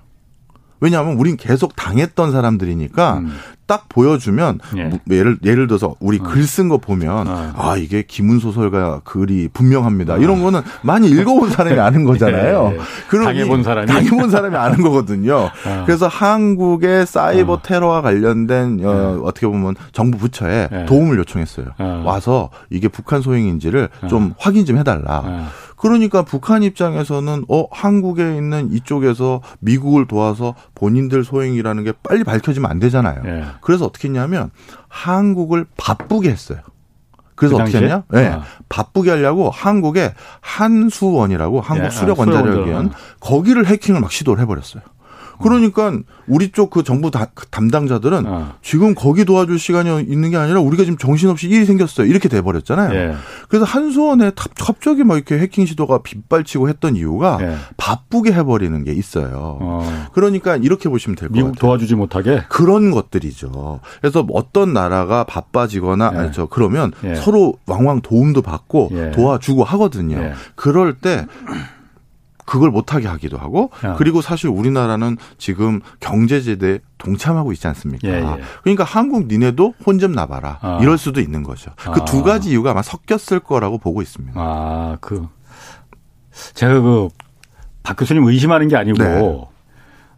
왜냐하면 0.81 1.17
우린 1.17 1.37
계속 1.37 1.77
당했던 1.77 2.33
사람들이니까 2.33 3.19
음. 3.19 3.33
딱 3.71 3.89
보여주면 3.89 4.59
예. 4.79 4.85
뭐 4.87 4.99
예를 5.13 5.39
예를 5.45 5.69
들어서 5.69 5.95
우리 6.01 6.19
어. 6.19 6.25
글쓴 6.25 6.69
거 6.69 6.79
보면 6.79 7.29
어. 7.29 7.53
아 7.57 7.77
이게 7.77 8.03
김훈 8.03 8.41
소설가 8.41 9.01
글이 9.05 9.49
분명합니다. 9.53 10.15
어. 10.15 10.19
이런 10.19 10.43
거는 10.43 10.63
많이 10.83 11.09
읽어본 11.09 11.51
사람이 11.55 11.79
아는 11.79 12.05
거잖아요. 12.05 12.73
예. 12.73 12.77
예. 12.77 13.25
당해본 13.25 13.63
사람이 13.63 13.87
당해본 13.87 14.31
사람이 14.31 14.57
아는 14.57 14.83
거거든요. 14.83 15.35
어. 15.37 15.83
그래서 15.87 16.09
한국의 16.09 17.07
사이버 17.07 17.53
어. 17.53 17.63
테러와 17.63 18.03
관련된 18.03 18.81
어, 18.83 19.21
어떻게 19.23 19.47
보면 19.47 19.77
정부 19.93 20.19
부처에 20.19 20.69
예. 20.73 20.87
도움을 20.87 21.19
요청했어요. 21.19 21.67
와서 22.05 22.51
이게 22.71 22.89
북한 22.89 23.23
소행인지를 23.23 23.89
좀 24.09 24.35
확인 24.39 24.65
좀 24.67 24.79
해달라. 24.79 25.51
그러니까 25.81 26.23
북한 26.23 26.63
입장에서는 26.63 27.47
어 27.49 27.67
한국에 27.71 28.37
있는 28.37 28.71
이쪽에서 28.71 29.41
미국을 29.61 30.07
도와서 30.07 30.55
본인들 30.75 31.25
소행이라는 31.25 31.85
게 31.85 31.93
빨리 32.03 32.23
밝혀지면 32.23 32.71
안 32.71 32.79
되잖아요. 32.79 33.23
예. 33.25 33.45
그래서 33.63 33.87
어떻게 33.87 34.09
했냐면 34.09 34.51
한국을 34.89 35.65
바쁘게 35.79 36.29
했어요. 36.31 36.59
그래서 37.35 37.57
그 37.57 37.63
어떻게 37.63 37.79
했냐? 37.79 38.03
예. 38.13 38.17
네. 38.17 38.27
아. 38.29 38.43
바쁘게 38.69 39.09
하려고 39.09 39.49
한국에 39.49 40.13
한수원이라고 40.43 41.63
한국 41.63 41.87
예. 41.87 41.91
수력 41.91 42.19
원자력위원 42.19 42.93
거기를 43.19 43.65
해킹을 43.67 44.03
막 44.03 44.13
시도를 44.13 44.43
해버렸어요. 44.43 44.83
그러니까 45.43 45.93
우리 46.27 46.51
쪽 46.53 46.71
그 46.71 46.85
정부 46.85 47.11
다, 47.11 47.27
그 47.35 47.47
담당자들은 47.49 48.27
어. 48.27 48.55
지금 48.63 48.95
거기 48.95 49.25
도와줄 49.25 49.59
시간이 49.59 50.03
있는 50.09 50.31
게 50.31 50.37
아니라 50.37 50.61
우리가 50.61 50.85
지금 50.85 50.97
정신없이 50.99 51.49
일이 51.49 51.65
생겼어요. 51.65 52.07
이렇게 52.07 52.29
돼버렸잖아요. 52.29 52.95
예. 52.95 53.15
그래서 53.49 53.65
한수원에 53.65 54.31
갑자기 54.57 55.03
막 55.03 55.17
이렇게 55.17 55.39
해킹 55.39 55.67
시도가 55.67 56.03
빗발치고 56.03 56.69
했던 56.69 56.95
이유가 56.95 57.39
예. 57.41 57.57
바쁘게 57.77 58.33
해버리는 58.33 58.85
게 58.85 58.93
있어요. 58.93 59.59
어. 59.61 60.07
그러니까 60.13 60.57
이렇게 60.57 60.89
보시면 60.89 61.17
될 61.17 61.29
것 61.29 61.35
같아요. 61.35 61.47
미국 61.47 61.59
도와주지 61.59 61.97
못하게 61.97 62.45
그런 62.49 62.91
것들이죠. 62.93 63.81
그래서 64.01 64.25
어떤 64.33 64.73
나라가 64.73 65.25
바빠지거나 65.25 66.11
예. 66.15 66.19
아니 66.19 66.33
저 66.33 66.47
그러면 66.47 66.93
예. 67.05 67.17
서로 67.17 67.55
왕왕 67.67 68.03
도움도 68.03 68.43
받고 68.43 68.91
예. 68.93 69.11
도와주고 69.11 69.65
하거든요. 69.65 70.19
예. 70.19 70.33
그럴 70.55 70.95
때 70.95 71.27
그걸 72.47 72.71
못하게 72.71 73.07
하기도 73.09 73.39
하고 73.39 73.71
야. 73.85 73.95
그리고 73.97 74.21
사실 74.23 74.49
우리나라는 74.49 75.17
지금 75.39 75.81
경제제대 76.01 76.81
동참하고 76.99 77.53
있지 77.53 77.67
않습니까? 77.69 78.09
예, 78.09 78.15
예. 78.23 78.41
그러니까 78.63 78.85
한국 78.85 79.27
니네도 79.27 79.75
혼 79.87 79.99
좀 79.99 80.13
나봐라 80.13 80.59
아. 80.63 80.79
이럴 80.83 80.99
수도 80.99 81.21
있는 81.21 81.43
거죠. 81.43 81.71
그두 81.95 82.23
가지 82.23 82.51
이유가 82.51 82.71
아마 82.73 82.83
섞였을 82.83 83.41
거라고 83.41 83.79
보고 83.79 84.03
있습니다. 84.03 84.33
아, 84.37 84.97
그 85.01 85.27
제가 86.55 86.81
그 86.81 87.09
박 87.83 87.97
교수님 87.97 88.25
의심하는 88.25 88.69
게 88.69 88.77
아니고 88.77 88.99
네. 89.03 89.41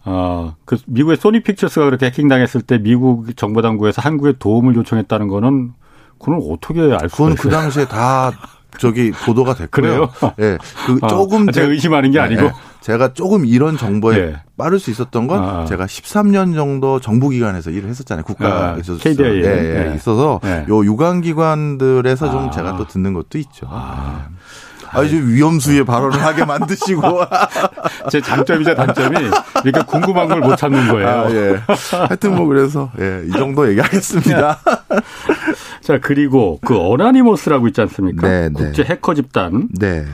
어, 0.05 0.57
그 0.65 0.79
미국의 0.87 1.17
소니 1.17 1.45
픽처스가 1.45 1.85
그렇게 1.85 2.07
해킹당했을 2.07 2.61
때 2.63 2.79
미국 2.79 3.37
정보 3.37 3.63
당국에서 3.63 4.03
한국에 4.03 4.33
도움을 4.39 4.75
요청했다는 4.75 5.29
거는 5.29 5.73
그건 6.19 6.41
어떻게 6.51 6.81
알 6.81 7.09
수가 7.09 7.31
있어요? 7.31 7.35
그 7.37 7.49
당시에 7.51 7.87
다 7.87 8.33
저기 8.79 9.11
보도가 9.11 9.55
됐고요. 9.55 9.69
그래요? 9.71 10.11
예. 10.41 10.59
그 10.87 10.99
아, 11.03 11.09
조금 11.09 11.51
제가 11.51 11.69
의심하는 11.69 12.11
게 12.11 12.19
아니고 12.19 12.43
네, 12.43 12.53
제가 12.81 13.13
조금 13.15 13.45
이런 13.47 13.77
정보에 13.77 14.17
네. 14.17 14.37
빠를 14.57 14.79
수 14.79 14.91
있었던 14.91 15.27
건 15.27 15.43
아. 15.43 15.65
제가 15.67 15.87
13년 15.87 16.55
정도 16.55 17.01
정부 17.01 17.29
기관에서 17.29 17.71
일을 17.71 17.89
했었잖아요. 17.91 18.25
국가 18.25 18.77
에서 18.79 18.95
아, 18.95 18.97
KDI 18.99 19.43
예, 19.43 19.45
예, 19.45 19.85
네. 19.89 19.95
있어서 19.97 20.41
요 20.69 20.85
유관 20.85 21.21
기관들에서 21.21 22.31
좀 22.31 22.49
아. 22.49 22.51
제가 22.51 22.77
또 22.77 22.87
듣는 22.87 23.13
것도 23.13 23.39
있죠. 23.39 23.67
아. 23.71 24.27
네. 24.29 24.37
아주 24.93 25.27
위험수의 25.27 25.85
발언을 25.85 26.23
하게 26.23 26.45
만드시고. 26.45 27.03
제 28.11 28.21
장점이자 28.21 28.75
단점이 28.75 29.17
이렇게 29.65 29.85
궁금한 29.87 30.29
걸못 30.29 30.57
찾는 30.57 30.89
거예요. 30.89 31.09
아, 31.09 31.31
예. 31.31 31.61
하여튼 31.91 32.37
뭐 32.37 32.47
그래서 32.47 32.91
예, 33.01 33.23
이 33.27 33.31
정도 33.33 33.69
얘기하겠습니다. 33.69 34.59
자, 35.83 35.99
그리고 36.01 36.59
그 36.65 36.79
어나니머스라고 36.79 37.67
있지 37.69 37.81
않습니까? 37.83 38.27
네, 38.27 38.49
네. 38.49 38.55
국제 38.55 38.85
해커 38.85 39.15
집단. 39.15 39.69
네. 39.79 40.05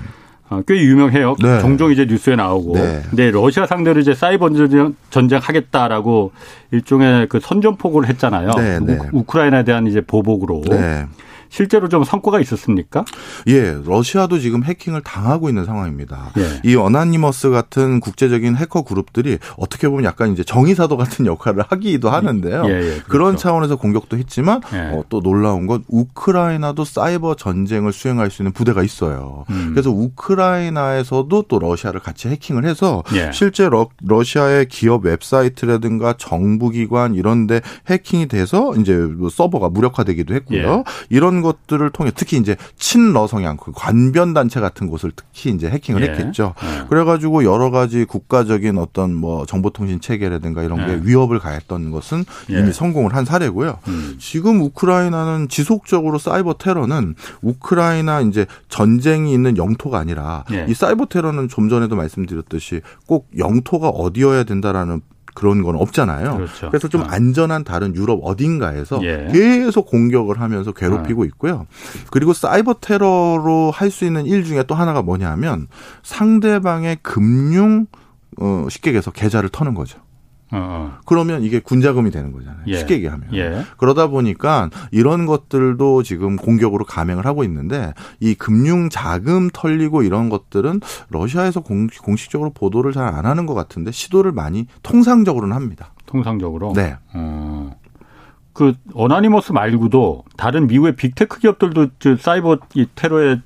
어, 0.51 0.63
꽤 0.67 0.77
유명해요. 0.77 1.37
네. 1.43 1.61
종종 1.61 1.93
이제 1.93 2.07
뉴스에 2.07 2.35
나오고. 2.35 2.73
네. 2.75 3.03
근데 3.11 3.31
러시아 3.31 3.67
상대로 3.67 4.01
이제 4.01 4.15
사이버 4.15 4.49
전쟁, 4.51 4.95
전쟁 5.11 5.41
하겠다라고 5.43 6.33
일종의 6.71 7.29
그 7.29 7.39
선전포고를 7.41 8.09
했잖아요. 8.09 8.51
네, 8.57 8.81
네. 8.81 8.99
우, 9.13 9.25
크라이나에 9.25 9.65
대한 9.65 9.87
이제 9.87 10.01
보복으로. 10.01 10.63
네. 10.71 11.05
실제로 11.49 11.89
좀 11.89 12.05
성과가 12.05 12.41
있었습니까? 12.41 13.05
예, 13.49 13.77
러시아도 13.85 14.39
지금 14.39 14.65
해킹을 14.65 15.03
당하고 15.03 15.49
있는 15.49 15.65
상황입니다. 15.65 16.33
예. 16.39 16.61
이 16.65 16.77
어나니머스 16.77 17.51
같은 17.51 18.01
국제적인 18.01 18.57
해커 18.57 18.83
그룹들이 18.83 19.39
어떻게 19.57 19.89
보면 19.89 20.05
약간 20.05 20.33
이제 20.33 20.45
정의사도 20.45 20.97
같은 20.97 21.27
역할을 21.27 21.65
하기도 21.69 22.11
하는데요. 22.11 22.65
예, 22.67 22.71
예, 22.71 22.81
그렇죠. 22.81 23.05
그런 23.09 23.37
차원에서 23.37 23.77
공격도 23.77 24.17
했지만 24.19 24.61
예. 24.73 24.79
어, 24.95 25.05
또 25.09 25.21
놀라운 25.21 25.67
건 25.67 25.85
우크라이나도 25.89 26.85
사이버 26.85 27.35
전쟁을 27.35 27.93
수행할 27.93 28.31
수 28.31 28.43
있는 28.43 28.53
부대가 28.53 28.83
있어요. 28.83 29.45
음. 29.51 29.71
그래서 29.73 29.91
우크라이나에서도 29.91 31.43
또 31.49 31.59
러시아를 31.59 32.01
같이 32.01 32.29
해킹을 32.29 32.65
해서 32.65 33.03
예. 33.15 33.31
실제 33.33 33.69
러, 33.69 33.89
러시아의 34.03 34.67
기업 34.69 35.05
웹사이트라든가 35.05 36.15
정부기관 36.19 37.15
이런데 37.15 37.61
해킹이 37.89 38.29
돼서 38.29 38.75
이제 38.77 38.95
뭐 38.95 39.29
서버가 39.29 39.71
무력화되기도 39.71 40.35
했고요. 40.35 40.85
예. 40.87 41.15
이런 41.39 41.43
것들을 41.43 41.91
통해 41.91 42.11
특히 42.15 42.37
이제 42.37 42.57
친러 42.77 43.27
성향 43.27 43.57
그 43.57 43.73
관변 43.75 44.35
단체 44.35 44.61
같은 44.61 44.89
곳을 44.89 45.13
특히 45.15 45.51
이제 45.51 45.69
해킹을 45.69 46.03
예. 46.03 46.11
했겠죠. 46.11 46.55
예. 46.63 46.87
그래가지고 46.89 47.45
여러 47.45 47.71
가지 47.71 48.05
국가적인 48.05 48.79
어떤 48.79 49.15
뭐 49.15 49.47
정보통신 49.47 50.01
체계라든가 50.01 50.63
이런 50.63 50.87
게 50.87 50.93
예. 50.93 51.01
위협을 51.03 51.39
가했던 51.39 51.91
것은 51.91 52.25
예. 52.51 52.59
이미 52.59 52.73
성공을 52.73 53.15
한 53.15 53.25
사례고요. 53.25 53.79
음. 53.89 54.17
지금 54.19 54.61
우크라이나는 54.61 55.49
지속적으로 55.49 56.19
사이버 56.19 56.55
테러는 56.55 57.15
우크라이나 57.43 58.21
이제 58.23 58.47
전쟁이 58.69 59.33
있는 59.33 59.57
영토가 59.57 59.99
아니라 59.99 60.45
예. 60.53 60.67
이 60.69 60.75
사이버 60.75 61.07
테러는 61.07 61.49
좀 61.49 61.69
전에도 61.69 61.97
말씀드렸듯이 61.97 62.81
꼭 63.07 63.29
영토가 63.39 63.89
어디여야 63.89 64.45
된다라는 64.45 65.01
그런 65.39 65.63
건 65.63 65.77
없잖아요. 65.77 66.37
그렇죠. 66.37 66.71
래서좀 66.73 67.03
어. 67.03 67.05
안전한 67.09 67.63
다른 67.63 67.95
유럽 67.95 68.19
어딘가에서 68.25 69.01
예. 69.05 69.29
계속 69.33 69.87
공격을 69.87 70.41
하면서 70.41 70.73
괴롭히고 70.73 71.25
있고요. 71.25 71.67
그리고 72.11 72.33
사이버 72.33 72.75
테러로 72.81 73.71
할 73.73 73.89
수 73.89 74.05
있는 74.05 74.27
일 74.27 74.45
중에 74.45 74.65
또 74.65 74.75
하나가 74.75 75.01
뭐냐면 75.01 75.67
상대방의 76.03 76.99
금융 77.03 77.87
어 78.41 78.67
쉽게 78.69 78.91
얘기해서 78.91 79.11
계좌를 79.11 79.49
터는 79.49 79.75
거죠. 79.75 79.99
어, 80.51 80.57
어. 80.57 80.99
그러면 81.05 81.43
이게 81.43 81.59
군자금이 81.61 82.11
되는 82.11 82.33
거잖아요. 82.33 82.63
예. 82.69 82.77
쉽게 82.79 82.95
얘기하면. 82.95 83.29
예. 83.35 83.65
그러다 83.77 84.07
보니까 84.07 84.71
이런 84.91 85.27
것들도 85.27 86.03
지금 86.03 86.37
공격으로 86.37 86.85
감행을 86.85 87.27
하고 87.27 87.45
있는데 87.45 87.93
이 88.21 88.35
금융 88.35 88.89
자금 88.89 89.51
털리고 89.53 90.03
이런 90.03 90.29
것들은 90.29 90.81
러시아에서 91.11 91.61
공, 91.61 91.89
공식적으로 91.89 92.51
보도를 92.51 92.93
잘 92.93 93.09
안 93.09 93.27
하는 93.27 93.47
것 93.47 93.55
같은데 93.55 93.91
시도를 93.91 94.33
많이 94.33 94.67
통상적으로는 94.83 95.55
합니다. 95.57 95.93
통상적으로. 96.07 96.73
네. 96.75 96.97
어. 97.15 97.75
그 98.53 98.75
어나니머스 98.93 99.53
말고도 99.53 100.25
다른 100.37 100.67
미국의 100.67 100.97
빅테크 100.97 101.39
기업들도 101.39 101.89
저 101.99 102.17
사이버 102.17 102.59
이 102.75 102.87
테러에 102.95 103.41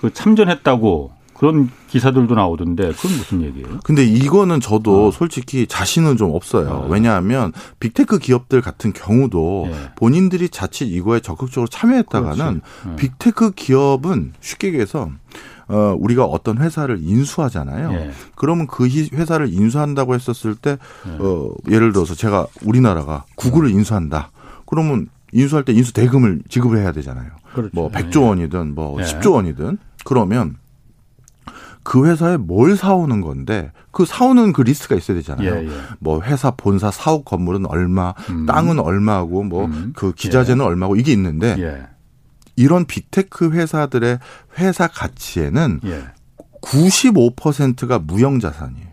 그 0.00 0.12
참전했다고 0.12 1.12
그런 1.38 1.70
기사들도 1.88 2.34
나오던데 2.34 2.92
그건 2.92 3.16
무슨 3.18 3.42
얘기예요? 3.42 3.80
근데 3.84 4.04
이거는 4.04 4.60
저도 4.60 5.08
어. 5.08 5.10
솔직히 5.10 5.66
자신은 5.66 6.16
좀 6.16 6.34
없어요. 6.34 6.68
어. 6.68 6.86
왜냐하면 6.88 7.52
빅테크 7.78 8.18
기업들 8.18 8.60
같은 8.62 8.92
경우도 8.92 9.66
예. 9.70 9.90
본인들이 9.96 10.48
자칫 10.48 10.86
이거에 10.86 11.20
적극적으로 11.20 11.68
참여했다가는. 11.68 12.60
예. 12.92 12.96
빅테크 12.96 13.50
기업은 13.52 14.32
쉽게 14.40 14.68
얘기해서 14.68 15.10
어, 15.68 15.96
우리가 15.98 16.24
어떤 16.24 16.58
회사를 16.58 17.00
인수하잖아요. 17.02 17.92
예. 17.92 18.10
그러면 18.36 18.66
그 18.66 18.86
희- 18.86 19.10
회사를 19.12 19.52
인수한다고 19.52 20.14
했었을 20.14 20.54
때, 20.54 20.78
예. 21.08 21.16
어, 21.18 21.50
예를 21.68 21.92
들어서 21.92 22.14
제가 22.14 22.46
우리나라가 22.64 23.24
구글을 23.34 23.70
인수한다. 23.70 24.30
그러면 24.64 25.08
인수할 25.32 25.64
때 25.64 25.72
인수 25.72 25.92
대금을 25.92 26.42
지급을 26.48 26.78
해야 26.78 26.92
되잖아요. 26.92 27.30
그렇죠. 27.52 27.70
뭐 27.74 27.90
100조 27.90 28.28
원이든 28.28 28.74
뭐 28.74 28.98
예. 29.00 29.04
10조 29.04 29.32
원이든 29.32 29.78
그러면 30.04 30.56
그 31.86 32.04
회사에 32.08 32.36
뭘 32.36 32.76
사오는 32.76 33.20
건데 33.20 33.70
그 33.92 34.04
사오는 34.04 34.52
그 34.52 34.62
리스트가 34.62 34.96
있어야 34.96 35.16
되잖아요. 35.18 35.54
예, 35.54 35.68
예. 35.68 35.70
뭐 36.00 36.20
회사 36.20 36.50
본사 36.50 36.90
사옥 36.90 37.24
건물은 37.24 37.64
얼마, 37.66 38.12
음. 38.28 38.44
땅은 38.44 38.80
얼마고 38.80 39.44
뭐 39.44 39.66
음. 39.66 39.92
그 39.94 40.12
기자재는 40.12 40.64
얼마고 40.64 40.96
이게 40.96 41.12
있는데 41.12 41.54
예. 41.60 41.86
이런 42.56 42.86
빅테크 42.86 43.52
회사들의 43.52 44.18
회사 44.58 44.88
가치에는 44.88 45.80
예. 45.84 46.02
95%가 46.60 48.00
무형 48.00 48.40
자산이에요. 48.40 48.88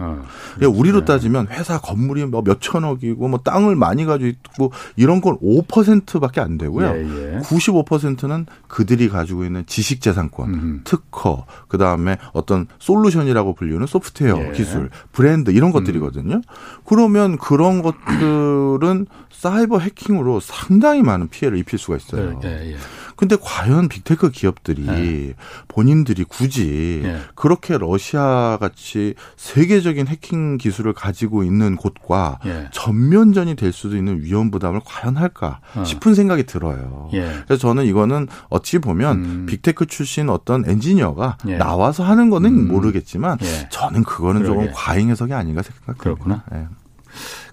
어. 0.00 0.22
그러니까 0.56 0.78
우리로 0.78 1.00
예. 1.00 1.04
따지면 1.04 1.48
회사 1.50 1.78
건물이 1.78 2.24
뭐 2.24 2.42
몇천억이고 2.42 3.28
뭐 3.28 3.38
땅을 3.40 3.76
많이 3.76 4.04
가지고 4.04 4.28
있고 4.28 4.72
이런 4.96 5.20
건 5.20 5.38
5%밖에 5.38 6.40
안 6.40 6.56
되고요. 6.56 6.86
예, 6.86 7.36
예. 7.36 7.38
95%는 7.40 8.46
그들이 8.66 9.08
가지고 9.08 9.44
있는 9.44 9.64
지식 9.66 10.00
재산권, 10.00 10.54
음. 10.54 10.80
특허, 10.84 11.44
그다음에 11.68 12.16
어떤 12.32 12.66
솔루션이라고 12.78 13.54
불리는 13.54 13.86
소프트웨어 13.86 14.38
예. 14.38 14.46
음. 14.48 14.52
기술, 14.52 14.90
브랜드 15.12 15.50
이런 15.50 15.70
것들이거든요. 15.70 16.40
그러면 16.86 17.36
그런 17.36 17.82
것들은 17.82 19.06
사이버 19.30 19.78
해킹으로 19.78 20.40
상당히 20.40 21.02
많은 21.02 21.28
피해를 21.28 21.58
입힐 21.58 21.78
수가 21.78 21.96
있어요. 21.96 22.40
예, 22.44 22.72
예. 22.72 22.76
근데 23.20 23.36
과연 23.38 23.90
빅테크 23.90 24.30
기업들이 24.30 24.86
예. 24.88 25.34
본인들이 25.68 26.24
굳이 26.24 27.02
예. 27.04 27.18
그렇게 27.34 27.76
러시아 27.76 28.56
같이 28.58 29.14
세계적인 29.36 30.06
해킹 30.06 30.56
기술을 30.56 30.94
가지고 30.94 31.44
있는 31.44 31.76
곳과 31.76 32.38
예. 32.46 32.68
전면전이 32.72 33.56
될 33.56 33.74
수도 33.74 33.98
있는 33.98 34.22
위험 34.22 34.50
부담을 34.50 34.80
과연 34.82 35.18
할까 35.18 35.60
어. 35.76 35.84
싶은 35.84 36.14
생각이 36.14 36.44
들어요. 36.44 37.10
예. 37.12 37.30
그래서 37.44 37.58
저는 37.58 37.84
이거는 37.84 38.26
어찌 38.48 38.78
보면 38.78 39.16
음. 39.18 39.46
빅테크 39.46 39.84
출신 39.84 40.30
어떤 40.30 40.66
엔지니어가 40.66 41.36
예. 41.48 41.58
나와서 41.58 42.02
하는 42.04 42.30
거는 42.30 42.50
음. 42.50 42.68
모르겠지만 42.68 43.36
예. 43.42 43.68
저는 43.68 44.02
그거는 44.04 44.44
그러게. 44.44 44.60
조금 44.60 44.72
과잉 44.74 45.10
해석이 45.10 45.34
아닌가 45.34 45.60
생각합니다. 45.60 46.02
그렇구나. 46.02 46.44
예. 46.54 46.68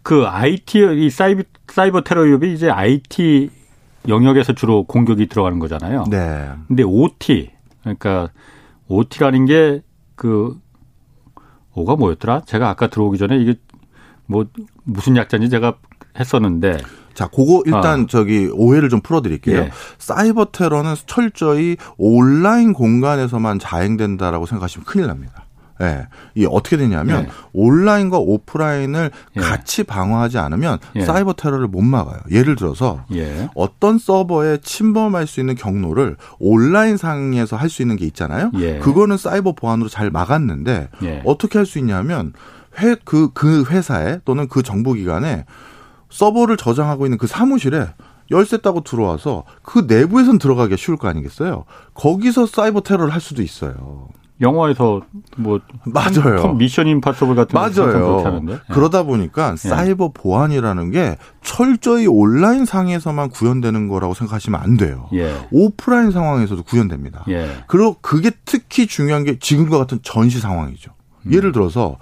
그 0.02 0.26
IT 0.26 0.80
이 0.96 1.10
사이버 1.10 1.44
사이버 1.68 2.00
테러 2.06 2.22
위협이 2.22 2.54
이제 2.54 2.70
IT 2.70 3.50
영역에서 4.08 4.54
주로 4.54 4.84
공격이 4.84 5.28
들어가는 5.28 5.60
거잖아요. 5.60 6.06
네. 6.10 6.50
근데 6.68 6.84
OT 6.84 7.52
그러니까 7.82 8.30
OT라는 8.88 9.46
게 9.46 9.82
그 10.18 10.60
오가 11.74 11.96
뭐였더라? 11.96 12.42
제가 12.42 12.68
아까 12.68 12.88
들어오기 12.88 13.18
전에 13.18 13.38
이게 13.38 13.56
뭐 14.26 14.46
무슨 14.84 15.16
약자인지 15.16 15.50
제가 15.50 15.76
했었는데 16.20 16.80
자, 17.14 17.28
그거 17.28 17.62
일단 17.66 18.02
아. 18.02 18.06
저기 18.10 18.50
오해를 18.54 18.90
좀 18.90 19.02
풀어드릴게요. 19.02 19.58
예. 19.58 19.72
사이버 19.98 20.46
테러는 20.46 20.96
철저히 21.06 21.78
온라인 21.98 22.74
공간에서만 22.74 23.60
자행된다라고 23.60 24.46
생각하시면 24.46 24.86
큰일 24.86 25.08
납니다. 25.08 25.46
예. 25.82 26.08
이 26.36 26.46
어떻게 26.50 26.78
되냐면 26.78 27.24
예. 27.24 27.30
온라인과 27.54 28.18
오프라인을 28.18 29.12
예. 29.36 29.40
같이 29.40 29.84
방어하지 29.84 30.38
않으면 30.38 30.80
예. 30.96 31.02
사이버 31.06 31.34
테러를 31.34 31.68
못 31.68 31.82
막아요. 31.82 32.20
예를 32.32 32.56
들어서 32.56 33.04
예. 33.14 33.50
어떤 33.56 33.98
서버에 33.98 34.60
침범할 34.62 35.28
수 35.28 35.40
있는 35.40 35.56
경로를 35.56 36.18
온라인 36.40 36.98
상에서 36.98 37.56
할 37.56 37.68
수 37.70 37.82
있는 37.82 37.98
게 37.98 38.06
있잖아요. 38.06 38.52
예. 38.60 38.80
그거는 38.80 39.18
사이버 39.18 39.52
보안으로 39.54 39.90
잘 39.90 40.10
막았는데 40.10 40.90
예. 41.04 41.22
어떻게 41.26 41.58
할 41.60 41.66
수 41.66 41.80
있냐면 41.80 42.34
회, 42.80 42.96
그, 43.04 43.32
그 43.34 43.66
회사에 43.66 44.20
또는 44.24 44.48
그 44.48 44.64
정부기관에 44.64 45.46
서버를 46.10 46.56
저장하고 46.58 47.06
있는 47.06 47.18
그 47.18 47.28
사무실에 47.28 47.88
열쇠 48.32 48.58
따고 48.58 48.82
들어와서 48.82 49.44
그 49.64 49.86
내부에선 49.88 50.38
들어가기가 50.38 50.78
쉬울 50.78 50.98
거 50.98 51.08
아니겠어요? 51.08 51.66
거기서 51.94 52.46
사이버 52.46 52.82
테러를 52.82 53.14
할 53.14 53.20
수도 53.22 53.42
있어요. 53.42 54.08
영화에서 54.40 55.02
뭐 55.38 55.60
맞아요. 55.86 56.42
컴 56.42 56.58
미션 56.58 56.88
임파서블 56.88 57.36
같은 57.36 57.54
맞아요. 57.60 58.20
하는데. 58.24 58.54
예. 58.54 58.74
그러다 58.74 59.04
보니까 59.04 59.56
사이버 59.56 60.12
보안이라는 60.14 60.92
게 60.92 61.18
철저히 61.42 62.08
온라인 62.08 62.66
상에서만 62.66 63.30
구현되는 63.30 63.88
거라고 63.88 64.14
생각하시면 64.14 64.60
안 64.60 64.78
돼요. 64.78 65.10
예. 65.14 65.36
오프라인 65.52 66.12
상황에서도 66.12 66.62
구현됩니다. 66.64 67.26
예. 67.30 67.50
그리고 67.68 67.96
그게 68.02 68.32
특히 68.46 68.86
중요한 68.86 69.24
게 69.24 69.40
지금과 69.40 69.78
같은 69.78 70.00
전시 70.04 70.40
상황이죠. 70.40 70.92
음. 71.26 71.34
예를 71.34 71.52
들어서 71.52 71.98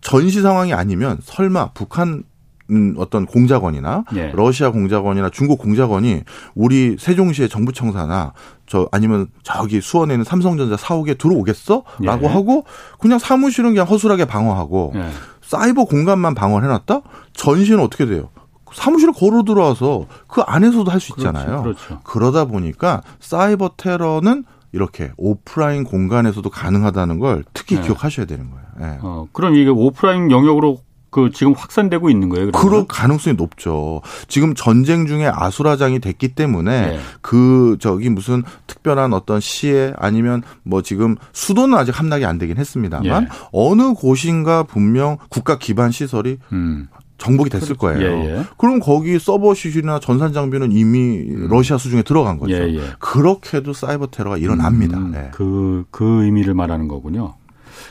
전시 0.00 0.42
상황이 0.42 0.74
아니면 0.74 1.18
설마 1.22 1.72
북한 1.72 2.24
음, 2.70 2.94
어떤 2.98 3.24
공작원이나 3.24 4.04
예. 4.14 4.30
러시아 4.34 4.70
공작원이나 4.70 5.30
중국 5.30 5.58
공작원이 5.58 6.24
우리 6.54 6.96
세종시의 6.98 7.48
정부청사나 7.48 8.34
저 8.68 8.88
아니면 8.92 9.28
저기 9.42 9.80
수원에 9.80 10.14
있는 10.14 10.24
삼성전자 10.24 10.76
사옥에 10.76 11.14
들어오겠어? 11.14 11.82
라고 12.00 12.26
예. 12.26 12.28
하고 12.28 12.64
그냥 13.00 13.18
사무실은 13.18 13.70
그냥 13.70 13.86
허술하게 13.86 14.26
방어하고 14.26 14.92
예. 14.94 15.08
사이버 15.42 15.84
공간만 15.86 16.34
방어를 16.34 16.68
해놨다? 16.68 17.00
전시는 17.32 17.80
어떻게 17.82 18.06
돼요? 18.06 18.28
사무실을 18.72 19.14
걸어 19.14 19.42
들어와서 19.44 20.04
그 20.26 20.42
안에서도 20.42 20.90
할 20.90 21.00
수 21.00 21.14
있잖아요. 21.16 21.62
그렇죠. 21.62 22.00
그러다 22.04 22.44
보니까 22.44 23.00
사이버 23.20 23.70
테러는 23.78 24.44
이렇게 24.72 25.10
오프라인 25.16 25.84
공간에서도 25.84 26.48
가능하다는 26.50 27.18
걸 27.18 27.44
특히 27.54 27.76
네. 27.76 27.82
기억하셔야 27.82 28.26
되는 28.26 28.50
거예요. 28.50 28.66
예. 28.82 28.98
어, 29.02 29.26
그럼 29.32 29.54
이게 29.54 29.70
오프라인 29.70 30.30
영역으로 30.30 30.78
그 31.10 31.30
지금 31.32 31.54
확산되고 31.54 32.10
있는 32.10 32.28
거예요. 32.28 32.50
그러면? 32.50 32.70
그럴 32.70 32.86
가능성이 32.86 33.36
높죠. 33.36 34.02
지금 34.28 34.54
전쟁 34.54 35.06
중에 35.06 35.26
아수라장이 35.26 36.00
됐기 36.00 36.28
때문에 36.28 36.80
네. 36.88 36.98
그 37.22 37.76
저기 37.80 38.10
무슨 38.10 38.42
특별한 38.66 39.12
어떤 39.12 39.40
시에 39.40 39.92
아니면 39.96 40.42
뭐 40.62 40.82
지금 40.82 41.16
수도는 41.32 41.76
아직 41.76 41.98
함락이 41.98 42.24
안 42.24 42.38
되긴 42.38 42.58
했습니다만 42.58 43.22
예. 43.24 43.28
어느 43.52 43.94
곳인가 43.94 44.64
분명 44.64 45.16
국가 45.30 45.58
기반 45.58 45.90
시설이 45.90 46.38
음. 46.52 46.88
정복이 47.16 47.50
됐을 47.50 47.74
거예요. 47.76 48.00
예, 48.00 48.36
예. 48.36 48.44
그럼 48.56 48.78
거기 48.78 49.18
서버 49.18 49.52
시설이나 49.52 49.98
전산 49.98 50.32
장비는 50.32 50.70
이미 50.70 51.18
음. 51.18 51.48
러시아 51.50 51.76
수중에 51.76 52.02
들어간 52.02 52.38
거죠. 52.38 52.54
예, 52.54 52.74
예. 52.74 52.80
그렇게도 53.00 53.72
사이버 53.72 54.06
테러가 54.06 54.36
일어납니다. 54.36 54.98
음, 54.98 55.10
네. 55.10 55.30
그, 55.34 55.84
그 55.90 56.22
의미를 56.24 56.54
말하는 56.54 56.86
거군요. 56.86 57.34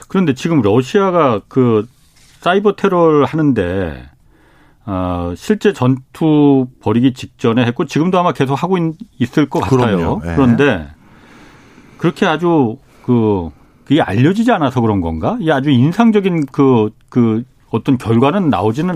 그런데 0.07 0.33
지금 0.33 0.61
러시아가 0.61 1.41
그 1.49 1.85
사이버 2.47 2.77
테러를 2.77 3.25
하는데 3.25 4.09
어, 4.85 5.33
실제 5.35 5.73
전투 5.73 6.67
벌이기 6.81 7.13
직전에 7.13 7.65
했고 7.65 7.83
지금도 7.83 8.17
아마 8.17 8.31
계속 8.31 8.55
하고 8.55 8.77
있, 8.77 9.37
을것 9.37 9.61
같아요. 9.61 10.21
네. 10.23 10.33
그런데 10.33 10.87
그렇게 11.97 12.25
아주 12.25 12.77
그 13.03 13.49
그게 13.83 14.01
알려지지 14.01 14.49
않아서 14.53 14.79
그런 14.79 15.01
건가? 15.01 15.37
이 15.41 15.51
아주 15.51 15.69
인상적인 15.71 16.45
그, 16.45 16.89
그 17.09 17.43
어떤 17.69 17.97
결과는 17.97 18.49
나오지는 18.49 18.95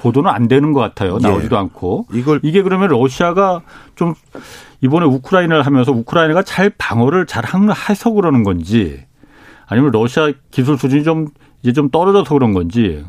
보도는 0.00 0.30
안 0.30 0.46
되는 0.46 0.72
것 0.72 0.78
같아요. 0.78 1.18
예. 1.20 1.26
나오지도 1.28 1.56
예. 1.56 1.60
않고. 1.60 2.06
이걸 2.12 2.38
이게 2.44 2.62
그러면 2.62 2.88
러시아가 2.88 3.62
좀 3.96 4.14
이번에 4.80 5.06
우크라이나를 5.06 5.66
하면서 5.66 5.90
우크라이나가 5.90 6.44
잘 6.44 6.70
방어를 6.70 7.26
잘 7.26 7.44
해서 7.88 8.12
그러는 8.12 8.44
건지 8.44 9.04
아니면 9.66 9.90
러시아 9.90 10.30
기술 10.52 10.78
수준이 10.78 11.02
좀 11.02 11.28
이제 11.62 11.72
좀 11.72 11.90
떨어져서 11.90 12.34
그런 12.34 12.52
건지 12.52 13.04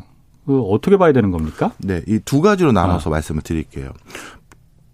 그 0.46 0.60
어떻게 0.62 0.96
봐야 0.96 1.12
되는 1.12 1.30
겁니까? 1.30 1.72
네, 1.78 2.02
이 2.06 2.18
두 2.24 2.40
가지로 2.40 2.72
나눠서 2.72 3.10
아. 3.10 3.12
말씀을 3.12 3.42
드릴게요. 3.42 3.90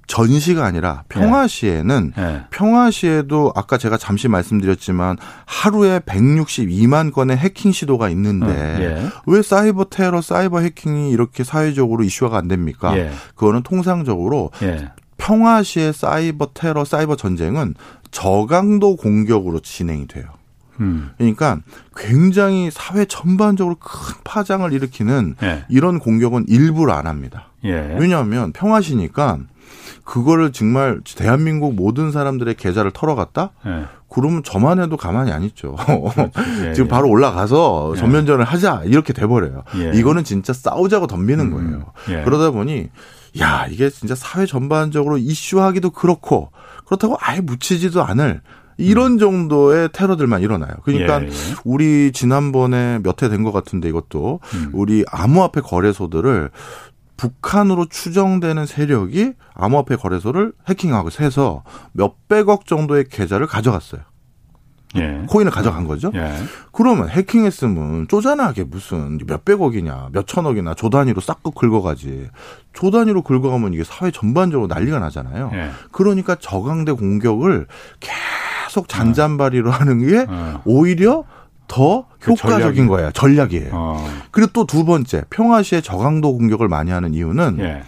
전시가 0.07 0.65
아니라 0.65 1.05
평화시에는 1.09 2.13
네. 2.17 2.23
네. 2.23 2.41
평화시에도 2.51 3.53
아까 3.55 3.79
제가 3.79 3.97
잠시 3.97 4.27
말씀드렸지만 4.27 5.17
하루에 5.47 6.01
162만 6.01 7.13
건의 7.13 7.37
해킹 7.37 7.71
시도가 7.71 8.09
있는데 8.11 8.47
네. 8.47 9.09
왜 9.27 9.41
사이버 9.43 9.85
테러, 9.85 10.21
사이버 10.21 10.61
해킹이 10.61 11.11
이렇게 11.13 11.45
사회적으로 11.45 12.03
이슈화가 12.03 12.37
안 12.37 12.49
됩니까? 12.49 12.97
예. 12.99 13.11
그거는 13.37 13.63
통상적으로 13.63 14.51
예. 14.63 14.89
평화시의 15.17 15.93
사이버 15.93 16.49
테러, 16.55 16.85
사이버 16.85 17.15
전쟁은 17.15 17.77
저강도 18.11 18.97
공격으로 18.97 19.61
진행이 19.61 20.09
돼요. 20.09 20.25
음. 20.81 21.11
그러니까 21.19 21.61
굉장히 21.97 22.71
사회 22.73 23.05
전반적으로 23.05 23.77
큰 23.77 24.15
파장을 24.25 24.73
일으키는 24.73 25.37
예. 25.43 25.65
이런 25.69 25.99
공격은 25.99 26.47
일부러 26.49 26.95
안 26.95 27.07
합니다. 27.07 27.49
예. 27.65 27.97
왜냐하면 27.99 28.53
평화시니까 28.53 29.39
그거를 30.05 30.53
정말 30.53 31.01
대한민국 31.17 31.75
모든 31.75 32.11
사람들의 32.11 32.55
계좌를 32.55 32.91
털어갔다? 32.91 33.51
예. 33.67 33.85
그러면 34.09 34.43
저만 34.43 34.81
해도 34.81 34.97
가만히 34.97 35.31
안 35.31 35.45
있죠. 35.45 35.77
그렇죠. 35.77 36.31
예, 36.67 36.73
지금 36.73 36.87
예. 36.87 36.89
바로 36.89 37.09
올라가서 37.09 37.93
예. 37.95 38.01
전면전을 38.01 38.45
하자 38.45 38.83
이렇게 38.87 39.13
돼버려요. 39.13 39.63
예. 39.77 39.93
이거는 39.95 40.25
진짜 40.25 40.53
싸우자고 40.53 41.07
덤비는 41.07 41.53
음, 41.53 41.53
거예요. 42.07 42.25
그러다 42.25 42.51
보니 42.51 42.89
야 43.41 43.67
이게 43.71 43.89
진짜 43.89 44.17
사회 44.17 44.47
전반적으로 44.47 45.17
이슈하기도 45.19 45.91
그렇고 45.91 46.51
그렇다고 46.87 47.17
아예 47.21 47.41
묻히지도 47.41 48.03
않을 48.03 48.41
이런 48.81 49.19
정도의 49.19 49.91
테러들만 49.93 50.43
일어나요. 50.43 50.73
그러니까 50.85 51.23
예, 51.23 51.27
예. 51.27 51.31
우리 51.65 52.13
지난번에 52.13 52.99
몇 53.03 53.23
해 53.23 53.29
된 53.29 53.45
것 53.45 53.53
같은데 53.53 53.89
이것도 53.89 54.41
음. 54.55 54.71
우리 54.73 55.05
암호화폐 55.11 55.61
거래소들을 55.61 56.51
북한으로 57.17 57.87
추정되는 57.87 58.65
세력이 58.67 59.35
암호화폐 59.55 59.97
거래소를 59.97 60.53
해킹하고 60.69 61.11
해서 61.21 61.63
몇백억 61.93 62.67
정도의 62.67 63.05
계좌를 63.11 63.47
가져갔어요. 63.47 64.01
예. 64.97 65.23
코인을 65.29 65.53
가져간 65.53 65.87
거죠. 65.87 66.11
예. 66.15 66.35
그러면 66.73 67.09
해킹했으면 67.09 68.09
쪼잔하게 68.09 68.65
무슨 68.65 69.19
몇백억이냐, 69.25 70.09
몇천억이나 70.13 70.75
조 70.75 70.91
단위로 70.91 71.21
싹둑 71.21 71.55
긁어가지. 71.55 72.29
조 72.73 72.91
단위로 72.91 73.23
긁어가면 73.23 73.73
이게 73.75 73.85
사회 73.85 74.11
전반적으로 74.11 74.67
난리가 74.67 74.99
나잖아요. 74.99 75.51
예. 75.53 75.71
그러니까 75.93 76.35
저강대 76.35 76.91
공격을 76.93 77.67
계속 78.01 78.17
잔잔바리로 78.89 79.71
하는 79.71 80.07
게 80.07 80.27
어. 80.29 80.63
오히려 80.65 81.25
더그 81.69 82.33
효과적인 82.33 82.87
거예요. 82.89 83.11
전략이에요. 83.13 83.71
어. 83.73 84.09
그리고 84.31 84.51
또 84.53 84.65
두 84.65 84.85
번째, 84.85 85.23
평화시에 85.31 85.81
저강도 85.81 86.37
공격을 86.37 86.69
많이 86.69 86.91
하는 86.91 87.15
이유는 87.15 87.59
예. 87.61 87.83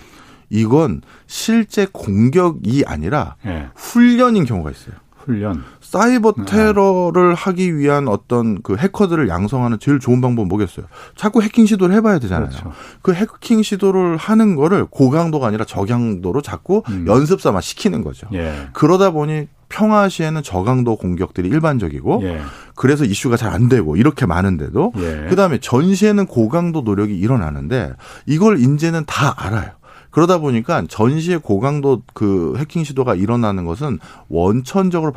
이건 0.51 1.01
실제 1.27 1.87
공격이 1.93 2.85
아니라 2.87 3.37
예. 3.47 3.69
훈련인 3.75 4.45
경우가 4.45 4.71
있어요. 4.71 4.95
훈련. 5.17 5.63
사이버 5.81 6.33
네. 6.37 6.45
테러를 6.47 7.29
네. 7.31 7.35
하기 7.37 7.77
위한 7.77 8.09
어떤 8.09 8.61
그 8.63 8.77
해커들을 8.77 9.29
양성하는 9.29 9.79
제일 9.79 10.01
좋은 10.01 10.21
방법은 10.21 10.49
뭐겠어요? 10.49 10.87
자꾸 11.17 11.43
해킹 11.43 11.67
시도를 11.67 11.95
해봐야 11.97 12.19
되잖아요. 12.19 12.49
그렇죠. 12.49 12.73
그 13.03 13.15
해킹 13.15 13.63
시도를 13.63 14.17
하는 14.17 14.57
거를 14.57 14.85
고강도가 14.87 15.47
아니라 15.47 15.65
저강도로 15.65 16.41
자꾸 16.43 16.83
음. 16.89 17.05
연습 17.07 17.41
삼아 17.41 17.61
시키는 17.61 18.03
거죠. 18.03 18.27
예. 18.33 18.69
그러다 18.73 19.11
보니 19.11 19.47
평화 19.73 20.09
시에는 20.09 20.43
저강도 20.43 20.97
공격들이 20.97 21.49
일반적이고 21.49 22.21
예. 22.25 22.41
그래서 22.75 23.05
이슈가 23.05 23.37
잘 23.37 23.53
안 23.53 23.69
되고 23.69 23.97
이렇게 23.97 24.25
많은데도 24.25 24.93
예. 24.97 25.27
그다음에 25.29 25.59
전시에는 25.59 26.27
고강도 26.27 26.83
노력이 26.83 27.19
일어나는데 27.19 27.93
이걸 28.27 28.59
이제는 28.61 29.05
다 29.07 29.35
알아요. 29.37 29.71
그러다 30.11 30.39
보니까 30.39 30.85
전시에 30.89 31.39
고강도 31.39 32.03
그 32.15 32.55
해킹 32.59 32.85
시도가 32.85 33.15
일어나는 33.15 33.65
것은 33.65 33.99
원천적으로 34.29 35.13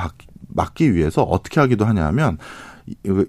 막기 0.47 0.95
위해서 0.95 1.21
어떻게 1.23 1.59
하기도 1.59 1.85
하냐면 1.85 2.37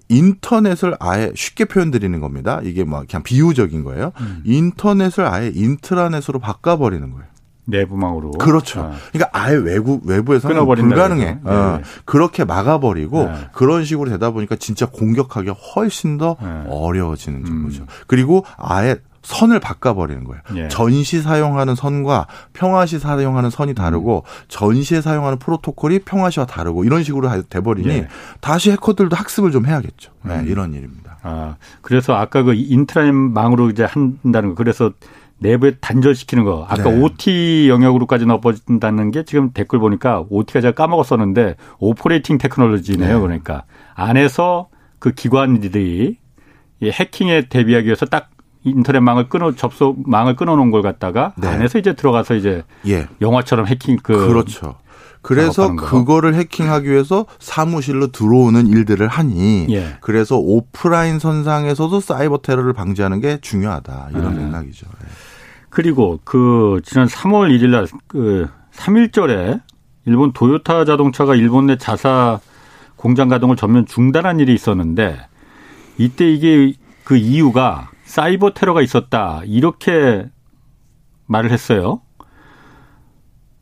인터넷을 0.09 0.97
아예 1.01 1.33
쉽게 1.35 1.65
표현드리는 1.65 2.21
겁니다. 2.21 2.61
이게 2.63 2.85
뭐 2.85 3.05
그냥 3.09 3.23
비유적인 3.23 3.85
거예요. 3.85 4.13
음. 4.21 4.43
인터넷을 4.45 5.25
아예 5.27 5.51
인트라넷으로 5.55 6.39
바꿔버리는 6.39 7.11
거예요. 7.11 7.27
내부망으로. 7.67 8.33
그렇죠. 8.33 8.81
아. 8.81 8.93
그러니까 9.13 9.31
아예 9.33 9.55
외부 9.55 10.01
외부에서는 10.05 10.65
불가능해. 10.65 11.25
네. 11.25 11.41
어. 11.45 11.81
그렇게 12.05 12.45
막아버리고 12.45 13.25
네. 13.25 13.33
그런 13.53 13.85
식으로 13.85 14.11
되다 14.11 14.31
보니까 14.31 14.57
진짜 14.57 14.87
공격하기가 14.87 15.53
훨씬 15.53 16.17
더 16.17 16.37
네. 16.41 16.65
어려워지는 16.69 17.47
음. 17.47 17.65
거죠. 17.65 17.85
그리고 18.07 18.45
아예 18.57 18.97
선을 19.27 19.59
바꿔버리는 19.59 20.23
거예요. 20.23 20.41
예. 20.55 20.69
전시 20.69 21.21
사용하는 21.21 21.75
선과 21.75 22.29
평화시 22.53 23.01
사용하는 23.01 23.51
선이 23.51 23.75
다르고 23.75 24.23
음. 24.25 24.45
전시에 24.47 25.01
사용하는 25.01 25.39
프로토콜이 25.39 26.01
평화시와 26.01 26.47
다르고 26.47 26.85
이런 26.85 27.03
식으로 27.03 27.29
돼버리니 27.49 27.89
예. 27.89 28.09
다시 28.41 28.71
해커들도 28.71 29.17
학습을 29.17 29.51
좀 29.51 29.67
해야겠죠. 29.67 30.13
네, 30.23 30.39
음. 30.39 30.47
이런 30.47 30.73
일입니다. 30.75 31.19
아 31.23 31.57
그래서 31.83 32.15
아까 32.15 32.45
그 32.45 32.55
인트라넷망으로 32.55 33.71
이제 33.71 33.83
한다는 33.83 34.51
거 34.51 34.55
그래서 34.55 34.93
내부에 35.39 35.73
단절시키는 35.81 36.45
거. 36.45 36.67
아까 36.69 36.91
네. 36.91 37.01
OT 37.01 37.69
영역으로까지 37.69 38.27
넣어버린다는 38.27 39.11
게 39.11 39.25
지금 39.25 39.51
댓글 39.53 39.79
보니까 39.79 40.25
OT가 40.31 40.61
제가 40.61 40.75
까먹었었는데 40.75 41.57
operating 41.79 42.39
technology네요. 42.39 43.15
네. 43.15 43.21
그러니까 43.21 43.65
안에서 43.95 44.69
그 44.99 45.13
기관들이 45.13 46.17
해킹에 46.83 47.49
대비하기 47.49 47.87
위해서 47.87 48.07
딱 48.07 48.31
인터넷망을 48.65 49.29
끊어 49.29 49.53
접속망을 49.53 50.35
끊어놓은 50.35 50.71
걸 50.71 50.83
갖다가 50.83 51.35
네. 51.37 51.49
안에서 51.49 51.79
이제 51.79 51.93
들어가서 51.93 52.35
이제 52.35 52.65
예. 52.89 53.07
영화처럼 53.21 53.67
해킹 53.67 53.99
그 54.03 54.27
그렇죠. 54.27 54.77
그래서 55.27 55.75
그거를 55.75 56.37
해킹하기 56.37 56.89
위해서 56.89 57.27
사무실로 57.41 58.13
들어오는 58.13 58.69
일들을 58.69 59.09
하니 59.09 59.67
예. 59.71 59.97
그래서 60.01 60.37
오프라인 60.39 61.19
선상에서도 61.19 61.99
사이버 61.99 62.39
테러를 62.39 62.73
방지하는 62.73 63.21
게 63.21 63.39
중요하다 63.41 64.11
이런 64.13 64.37
네. 64.37 64.45
맥락이죠. 64.45 64.87
예. 64.87 65.07
그리고 65.69 66.21
그 66.23 66.81
지난 66.85 67.09
3월 67.09 67.51
1일 67.51 67.71
날그 67.71 68.49
3일절에 68.73 69.61
일본 70.05 70.33
도요타 70.33 70.85
자동차가 70.85 71.35
일본 71.35 71.67
내 71.67 71.77
자사 71.77 72.39
공장 72.95 73.29
가동을 73.29 73.57
전면 73.57 73.85
중단한 73.85 74.39
일이 74.39 74.55
있었는데 74.55 75.19
이때 75.99 76.31
이게 76.31 76.73
그 77.03 77.17
이유가 77.17 77.91
사이버 78.05 78.55
테러가 78.55 78.81
있었다. 78.81 79.43
이렇게 79.45 80.25
말을 81.27 81.51
했어요. 81.51 82.01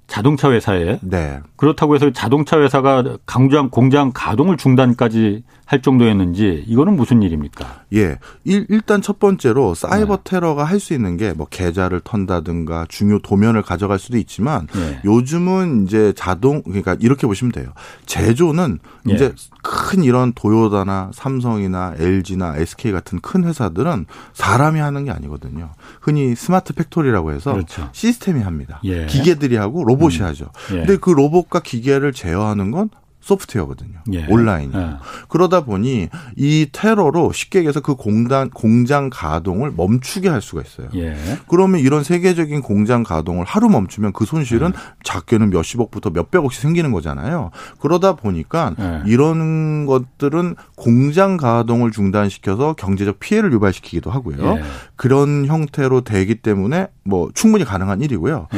자동차 0.06 0.50
회사에. 0.50 0.98
네. 1.02 1.40
그렇다고 1.56 1.94
해서 1.94 2.10
자동차 2.12 2.60
회사가 2.60 3.04
강장 3.26 3.70
공장 3.70 4.10
가동을 4.12 4.56
중단까지 4.56 5.44
할 5.66 5.80
정도였는지 5.82 6.64
이거는 6.66 6.94
무슨 6.96 7.22
일입니까? 7.22 7.82
예. 7.94 8.18
일, 8.44 8.66
일단 8.68 9.00
첫 9.02 9.18
번째로 9.18 9.74
사이버 9.74 10.16
네. 10.16 10.22
테러가 10.24 10.64
할 10.64 10.78
수 10.78 10.92
있는 10.94 11.16
게 11.16 11.32
뭐 11.34 11.46
계좌를 11.48 12.00
턴다든가 12.04 12.86
중요 12.88 13.18
도면을 13.20 13.62
가져갈 13.62 13.98
수도 13.98 14.18
있지만 14.18 14.66
네. 14.74 15.00
요즘은 15.04 15.84
이제 15.86 16.12
자동 16.16 16.62
그러니까 16.62 16.96
이렇게 17.00 17.26
보시면 17.26 17.52
돼요. 17.52 17.72
제조는 18.06 18.78
예. 19.08 19.14
이제 19.14 19.32
큰 19.62 20.04
이런 20.04 20.32
도요다나 20.34 21.10
삼성이나 21.14 21.94
LG나 21.98 22.56
SK 22.58 22.92
같은 22.92 23.20
큰 23.20 23.44
회사들은 23.44 24.06
사람이 24.34 24.78
하는 24.80 25.04
게 25.04 25.10
아니거든요. 25.10 25.70
흔히 26.00 26.34
스마트 26.34 26.72
팩토리라고 26.74 27.32
해서 27.32 27.52
그렇죠. 27.52 27.88
시스템이 27.92 28.42
합니다. 28.42 28.80
예. 28.84 29.06
기계들이 29.06 29.56
하고 29.56 29.84
로봇이 29.84 30.18
음. 30.20 30.24
하죠. 30.26 30.50
예. 30.72 30.78
근데 30.80 30.96
그 30.98 31.10
로봇과 31.10 31.60
기계를 31.60 32.12
제어하는 32.12 32.70
건 32.70 32.90
소프트웨어거든요. 33.24 34.00
예. 34.12 34.26
온라인. 34.28 34.70
예. 34.74 34.96
그러다 35.28 35.64
보니 35.64 36.08
이 36.36 36.66
테러로 36.70 37.32
쉽게 37.32 37.60
얘기해서 37.60 37.80
그 37.80 37.94
공단 37.94 38.50
공장 38.50 39.08
가동을 39.10 39.72
멈추게 39.74 40.28
할 40.28 40.42
수가 40.42 40.62
있어요. 40.62 40.88
예. 40.94 41.16
그러면 41.48 41.80
이런 41.80 42.04
세계적인 42.04 42.60
공장 42.60 43.02
가동을 43.02 43.46
하루 43.46 43.70
멈추면 43.70 44.12
그 44.12 44.26
손실은 44.26 44.72
예. 44.74 44.94
작게는 45.02 45.50
몇십억부터 45.50 46.10
몇백억씩 46.10 46.60
생기는 46.60 46.92
거잖아요. 46.92 47.50
그러다 47.80 48.14
보니까 48.14 48.74
예. 48.78 49.02
이런 49.06 49.86
것들은 49.86 50.56
공장 50.76 51.38
가동을 51.38 51.92
중단시켜서 51.92 52.74
경제적 52.74 53.20
피해를 53.20 53.52
유발시키기도 53.54 54.10
하고요. 54.10 54.56
예. 54.58 54.62
그런 54.96 55.46
형태로 55.46 56.02
되기 56.02 56.34
때문에 56.36 56.88
뭐 57.04 57.30
충분히 57.34 57.64
가능한 57.64 58.02
일이고요. 58.02 58.48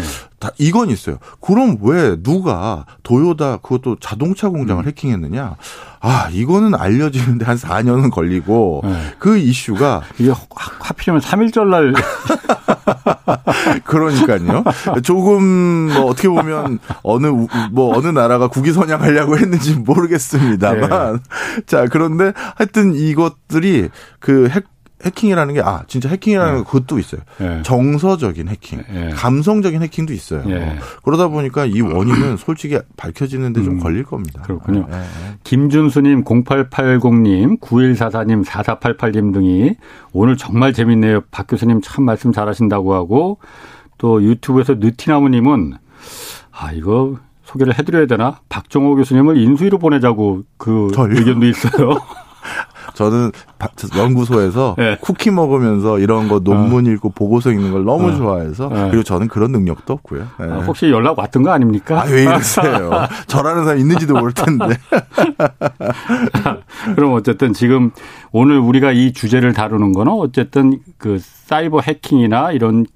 다 0.47 0.53
이건 0.59 0.90
있어요. 0.90 1.18
그럼 1.40 1.76
왜 1.82 2.16
누가 2.22 2.84
도요다 3.03 3.59
그것도 3.59 3.97
자동차 4.01 4.49
공장을 4.49 4.82
음. 4.84 4.86
해킹했느냐? 4.86 5.57
아, 6.01 6.28
이거는 6.30 6.74
알려지는데 6.74 7.44
한 7.44 7.57
4년은 7.57 8.12
걸리고 8.12 8.82
네. 8.84 9.14
그 9.18 9.36
이슈가 9.38 10.03
이게 10.20 10.32
하필이면 10.80 11.20
3일절 11.20 11.66
날 11.68 11.92
그러니까요. 13.84 14.62
조금 15.03 15.90
뭐 15.92 16.05
어떻게 16.07 16.28
보면 16.28 16.78
어느 17.03 17.26
뭐 17.72 17.97
어느 17.97 18.07
나라가 18.09 18.47
국위 18.49 18.72
선양하려고 18.72 19.36
했는지 19.38 19.74
모르겠습니다만 19.74 21.12
네. 21.16 21.62
자, 21.66 21.86
그런데 21.90 22.32
하여튼 22.55 22.94
이것들이 22.94 23.88
그 24.20 24.49
핵 24.55 24.75
해킹이라는 25.05 25.55
게 25.55 25.61
아 25.61 25.82
진짜 25.88 26.09
해킹이라는 26.09 26.59
네. 26.59 26.64
그것도 26.64 26.99
있어요. 26.99 27.20
네. 27.38 27.61
정서적인 27.62 28.49
해킹, 28.49 28.82
네. 28.90 29.11
감성적인 29.11 29.82
해킹도 29.82 30.12
있어요. 30.12 30.42
네. 30.47 30.78
그러다 31.05 31.28
보니까 31.28 31.66
이 31.66 31.80
원인은 31.80 32.36
솔직히 32.38 32.78
밝혀지는데 32.97 33.62
좀 33.62 33.74
음, 33.74 33.80
걸릴 33.80 34.05
겁니다. 34.05 34.42
그렇군요. 34.42 34.86
네. 34.90 35.03
김준수님, 35.44 36.24
0880님, 36.24 37.61
9144님, 37.61 38.44
4488님 38.44 39.32
등이 39.34 39.74
오늘 40.12 40.36
정말 40.36 40.72
재밌네요. 40.72 41.20
박 41.30 41.47
교수님 41.47 41.80
참 41.82 42.05
말씀 42.05 42.32
잘하신다고 42.32 42.94
하고 42.94 43.38
또 43.99 44.22
유튜브에서 44.22 44.74
느티나무님은 44.74 45.74
아 46.53 46.72
이거 46.72 47.16
소개를 47.44 47.78
해드려야 47.78 48.07
되나? 48.07 48.40
박정호 48.49 48.97
교수님을 48.97 49.36
인수위로 49.36 49.78
보내자고 49.78 50.42
그 50.57 50.88
의견도 50.97 51.47
있어요. 51.47 51.99
저는 52.95 53.32
연구소에서 53.97 54.74
네. 54.78 54.97
쿠키 55.01 55.30
먹으면서 55.30 55.99
이런 55.99 56.28
거 56.28 56.41
논문 56.41 56.87
어. 56.87 56.91
읽고 56.91 57.11
보고서 57.11 57.51
읽는 57.51 57.72
걸 57.72 57.84
너무 57.84 58.09
어. 58.09 58.16
좋아해서 58.16 58.68
네. 58.68 58.89
그리고 58.91 59.03
저는 59.03 59.28
그런 59.28 59.53
능력도 59.53 59.93
없고요. 59.93 60.26
네. 60.39 60.47
아, 60.51 60.59
혹시 60.66 60.91
연락 60.91 61.18
왔던 61.18 61.43
거 61.43 61.51
아닙니까? 61.51 62.03
아, 62.03 62.05
왜 62.07 62.22
이러세요? 62.22 62.91
저라는 63.26 63.64
사람 63.64 63.78
있는지도 63.78 64.14
모를 64.14 64.32
텐데. 64.32 64.76
그럼 66.95 67.14
어쨌든 67.14 67.53
지금 67.53 67.91
오늘 68.32 68.59
우리가 68.59 68.93
이 68.93 69.12
주제를 69.12 69.53
다루는 69.53 69.93
거는 69.93 70.12
어쨌든 70.12 70.80
그 70.99 71.18
사이버 71.20 71.80
해킹이나 71.80 72.53
이런 72.53 72.87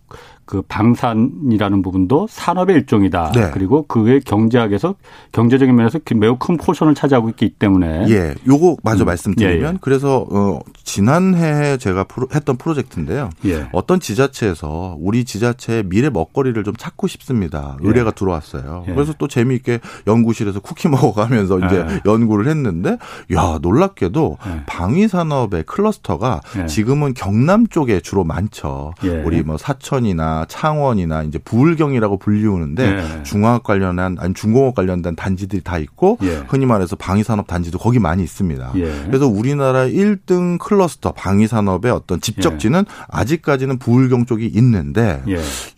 그 0.50 0.62
방산이라는 0.62 1.80
부분도 1.80 2.26
산업의 2.28 2.74
일종이다. 2.74 3.30
네. 3.36 3.50
그리고 3.54 3.84
그게 3.86 4.18
경제학에서 4.18 4.96
경제적인 5.30 5.76
면에서 5.76 6.00
매우 6.16 6.36
큰 6.38 6.56
포션을 6.56 6.96
차지하고 6.96 7.28
있기 7.28 7.50
때문에 7.50 8.06
예, 8.08 8.34
요거 8.48 8.78
마저 8.82 9.04
음. 9.04 9.06
말씀드리면 9.06 9.62
예, 9.62 9.74
예. 9.74 9.78
그래서 9.80 10.26
어 10.28 10.58
지난해 10.82 11.76
제가 11.76 12.02
프로, 12.02 12.26
했던 12.34 12.56
프로젝트인데요. 12.56 13.30
예. 13.44 13.68
어떤 13.70 14.00
지자체에서 14.00 14.96
우리 14.98 15.24
지자체의 15.24 15.84
미래 15.84 16.10
먹거리를 16.10 16.64
좀 16.64 16.74
찾고 16.76 17.06
싶습니다. 17.06 17.76
의뢰가 17.80 18.08
예. 18.08 18.14
들어왔어요. 18.16 18.86
예. 18.88 18.92
그래서 18.92 19.14
또 19.18 19.28
재미있게 19.28 19.78
연구실에서 20.08 20.58
쿠키 20.58 20.88
먹어가면서 20.90 21.60
이제 21.60 21.86
연구를 22.06 22.48
했는데 22.48 22.98
야 23.32 23.60
놀랍게도 23.62 24.38
방위 24.66 25.06
산업의 25.06 25.62
클러스터가 25.62 26.40
지금은 26.66 27.14
경남 27.14 27.68
쪽에 27.68 28.00
주로 28.00 28.24
많죠. 28.24 28.94
우리 29.24 29.44
뭐 29.44 29.56
사천이나 29.56 30.39
창원이나 30.46 31.22
이제 31.22 31.38
부울경이라고 31.38 32.18
불리우는데 32.18 32.90
네. 32.90 33.22
중화학 33.22 33.62
관련한 33.62 34.16
아니 34.18 34.34
중공업 34.34 34.74
관련된 34.74 35.16
단지들이 35.16 35.62
다 35.62 35.78
있고 35.78 36.18
예. 36.22 36.42
흔히 36.48 36.66
말해서 36.66 36.96
방위산업 36.96 37.46
단지도 37.46 37.78
거기 37.78 37.98
많이 37.98 38.22
있습니다. 38.22 38.72
예. 38.76 39.02
그래서 39.06 39.26
우리나라 39.26 39.86
1등 39.86 40.58
클러스터 40.58 41.12
방위산업의 41.12 41.90
어떤 41.92 42.20
집적지는 42.20 42.84
예. 42.88 43.04
아직까지는 43.08 43.78
부울경 43.78 44.26
쪽이 44.26 44.46
있는데 44.46 45.22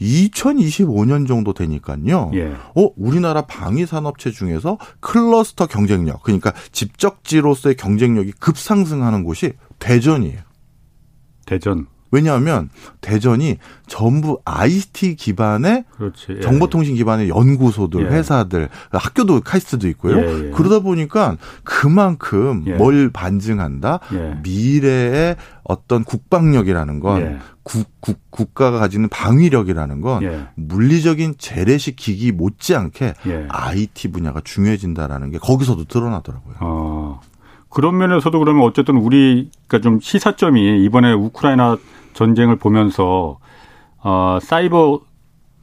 2025년 0.00 1.22
예. 1.22 1.26
정도 1.26 1.52
되니까요. 1.52 2.30
예. 2.34 2.52
어 2.74 2.90
우리나라 2.96 3.42
방위산업체 3.42 4.30
중에서 4.30 4.78
클러스터 5.00 5.66
경쟁력 5.66 6.22
그러니까 6.22 6.52
집적지로서의 6.72 7.76
경쟁력이 7.76 8.32
급상승하는 8.32 9.24
곳이 9.24 9.52
대전이에요. 9.78 10.40
대전. 11.46 11.86
왜냐하면 12.12 12.68
대전이 13.00 13.56
전부 13.88 14.40
IT 14.44 15.16
기반의 15.16 15.84
그렇지, 15.96 16.34
예. 16.36 16.40
정보통신 16.40 16.94
기반의 16.94 17.30
연구소들, 17.30 18.04
예. 18.04 18.06
회사들, 18.06 18.68
학교도 18.92 19.40
카이스트도 19.40 19.88
있고요. 19.88 20.18
예, 20.18 20.46
예. 20.46 20.50
그러다 20.50 20.80
보니까 20.80 21.38
그만큼 21.64 22.64
예. 22.66 22.74
뭘 22.74 23.10
반증한다? 23.10 24.00
예. 24.12 24.38
미래의 24.42 25.36
어떤 25.64 26.04
국방력이라는 26.04 27.00
건 27.00 27.40
국, 27.62 27.86
국, 28.00 28.18
국가가 28.30 28.78
가지는 28.78 29.08
방위력이라는 29.08 30.00
건 30.02 30.48
물리적인 30.56 31.36
재래식 31.38 31.96
기기 31.96 32.30
못지않게 32.30 33.14
IT 33.48 34.08
분야가 34.08 34.42
중요해진다라는 34.44 35.30
게 35.30 35.38
거기서도 35.38 35.84
드러나더라고요. 35.84 36.56
어. 36.60 37.20
그런 37.72 37.96
면에서도 37.96 38.38
그러면 38.38 38.64
어쨌든 38.64 38.96
우리가 38.98 39.80
좀 39.82 39.98
시사점이 39.98 40.84
이번에 40.84 41.12
우크라이나 41.14 41.78
전쟁을 42.12 42.56
보면서 42.56 43.38
어 43.98 44.38
사이버 44.42 45.00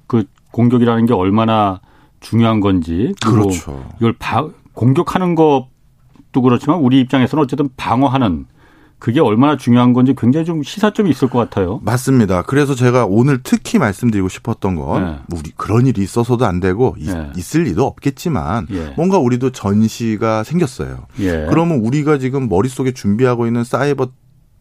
그 0.08 0.24
공격이라는 0.52 1.06
게 1.06 1.14
얼마나 1.14 1.82
중요한 2.20 2.60
건지 2.60 3.14
그렇죠. 3.24 3.86
이걸 3.98 4.14
바, 4.18 4.48
공격하는 4.74 5.36
것도 5.36 6.42
그렇지만 6.42 6.80
우리 6.80 7.00
입장에서는 7.02 7.44
어쨌든 7.44 7.70
방어하는 7.78 8.46
그게 9.00 9.22
얼마나 9.22 9.56
중요한 9.56 9.94
건지 9.94 10.14
굉장히 10.16 10.46
좀 10.46 10.62
시사점이 10.62 11.10
있을 11.10 11.30
것 11.30 11.40
같아요. 11.40 11.80
맞습니다. 11.84 12.42
그래서 12.42 12.76
제가 12.76 13.06
오늘 13.06 13.40
특히 13.42 13.80
말씀드리고 13.80 14.28
싶었던 14.28 14.76
건 14.76 15.04
네. 15.04 15.38
우리 15.38 15.52
그런 15.56 15.88
일이 15.88 16.02
있어서도 16.04 16.46
안 16.46 16.60
되고 16.60 16.96
네. 17.00 17.32
있을 17.38 17.64
리도 17.64 17.86
없겠지만 17.86 18.68
예. 18.72 18.94
뭔가 18.98 19.18
우리도 19.18 19.52
전시가 19.52 20.44
생겼어요. 20.44 21.06
예. 21.22 21.48
그러면 21.50 21.80
우리가 21.80 22.18
지금 22.18 22.50
머릿속에 22.50 22.92
준비하고 22.92 23.48
있는 23.48 23.64
사이버 23.64 24.10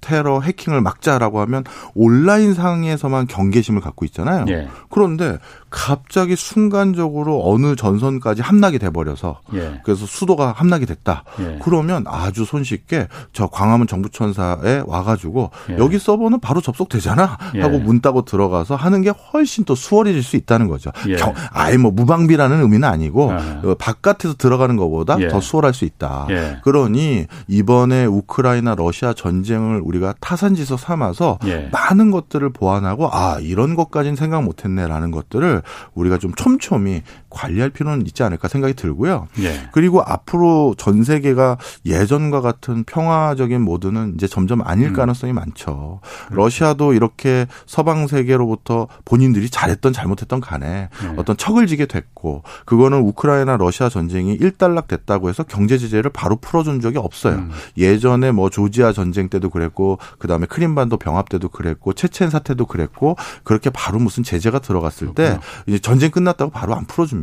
테러 0.01 0.40
해킹을 0.40 0.80
막자라고 0.80 1.40
하면 1.40 1.64
온라인 1.94 2.55
상에서만 2.55 3.26
경계심을 3.26 3.80
갖고 3.80 4.05
있잖아요. 4.05 4.44
예. 4.49 4.68
그런데 4.90 5.38
갑자기 5.70 6.36
순간적으로 6.36 7.42
어느 7.44 7.76
전선까지 7.76 8.42
함락이 8.42 8.78
돼버려서 8.78 9.40
예. 9.54 9.80
그래서 9.84 10.06
수도가 10.06 10.52
함락이 10.52 10.86
됐다. 10.86 11.24
예. 11.40 11.58
그러면 11.62 12.04
아주 12.06 12.44
손쉽게 12.44 13.08
저 13.32 13.46
광화문 13.48 13.86
정부천사에 13.86 14.82
와가지고 14.86 15.50
예. 15.70 15.78
여기 15.78 15.98
서버는 15.98 16.40
바로 16.40 16.60
접속되잖아 16.60 17.38
예. 17.56 17.60
하고 17.60 17.78
문 17.78 18.00
따고 18.00 18.24
들어가서 18.24 18.76
하는 18.76 19.02
게 19.02 19.10
훨씬 19.10 19.64
더 19.64 19.74
수월해질 19.74 20.22
수 20.22 20.36
있다는 20.36 20.68
거죠. 20.68 20.90
예. 21.08 21.16
경, 21.16 21.34
아예 21.50 21.76
뭐 21.76 21.90
무방비라는 21.90 22.62
의미는 22.62 22.88
아니고 22.88 23.30
어, 23.30 23.74
바깥에서 23.78 24.34
들어가는 24.34 24.76
것보다 24.76 25.16
더 25.28 25.40
수월할 25.40 25.74
수 25.74 25.84
있다. 25.84 26.26
그러니 26.62 27.26
이번에 27.46 28.06
우크라이나 28.06 28.74
러시아 28.74 29.12
전쟁을 29.12 29.80
우리가 29.84 30.14
타산지서 30.20 30.76
삼아서 30.76 31.38
많은 31.72 32.10
것들을 32.10 32.48
보완하고 32.50 33.08
아 33.12 33.38
이런 33.40 33.74
것까지는 33.74 34.16
생각 34.16 34.44
못했네라는 34.44 35.10
것들을 35.10 35.57
우리가 35.94 36.18
좀 36.18 36.32
촘촘히 36.34 37.02
관리할 37.30 37.70
필요는 37.70 38.06
있지 38.06 38.22
않을까 38.22 38.48
생각이 38.48 38.74
들고요. 38.74 39.28
예. 39.40 39.68
그리고 39.72 40.02
앞으로 40.02 40.74
전 40.78 41.04
세계가 41.04 41.58
예전과 41.84 42.40
같은 42.40 42.84
평화적인 42.84 43.60
모드는 43.60 44.14
이제 44.14 44.26
점점 44.26 44.62
아닐 44.62 44.88
음. 44.88 44.92
가능성이 44.92 45.32
많죠. 45.32 46.00
그렇죠. 46.28 46.34
러시아도 46.34 46.92
이렇게 46.94 47.46
서방 47.66 48.06
세계로부터 48.06 48.88
본인들이 49.04 49.50
잘했던 49.50 49.92
잘못했던 49.92 50.40
간에 50.40 50.88
네. 51.02 51.14
어떤 51.16 51.36
척을 51.36 51.66
지게 51.66 51.86
됐고 51.86 52.42
그거는 52.64 53.00
우크라이나 53.00 53.56
러시아 53.56 53.88
전쟁이 53.88 54.32
일단락 54.34 54.88
됐다고 54.88 55.28
해서 55.28 55.42
경제 55.42 55.78
제재를 55.78 56.10
바로 56.10 56.36
풀어준 56.36 56.80
적이 56.80 56.98
없어요. 56.98 57.36
음. 57.36 57.50
예전에 57.76 58.32
뭐 58.32 58.50
조지아 58.50 58.92
전쟁 58.92 59.28
때도 59.28 59.50
그랬고 59.50 59.98
그다음에 60.18 60.46
크림반도 60.46 60.96
병합 60.96 61.28
때도 61.28 61.48
그랬고 61.48 61.92
체첸 61.92 62.30
사태도 62.30 62.66
그랬고 62.66 63.16
그렇게 63.44 63.70
바로 63.70 63.98
무슨 63.98 64.22
제재가 64.22 64.60
들어갔을 64.60 65.14
때 65.14 65.38
이제 65.66 65.78
전쟁 65.78 66.10
끝났다고 66.10 66.50
바로 66.50 66.74
안 66.74 66.84
풀어줍니다. 66.86 67.17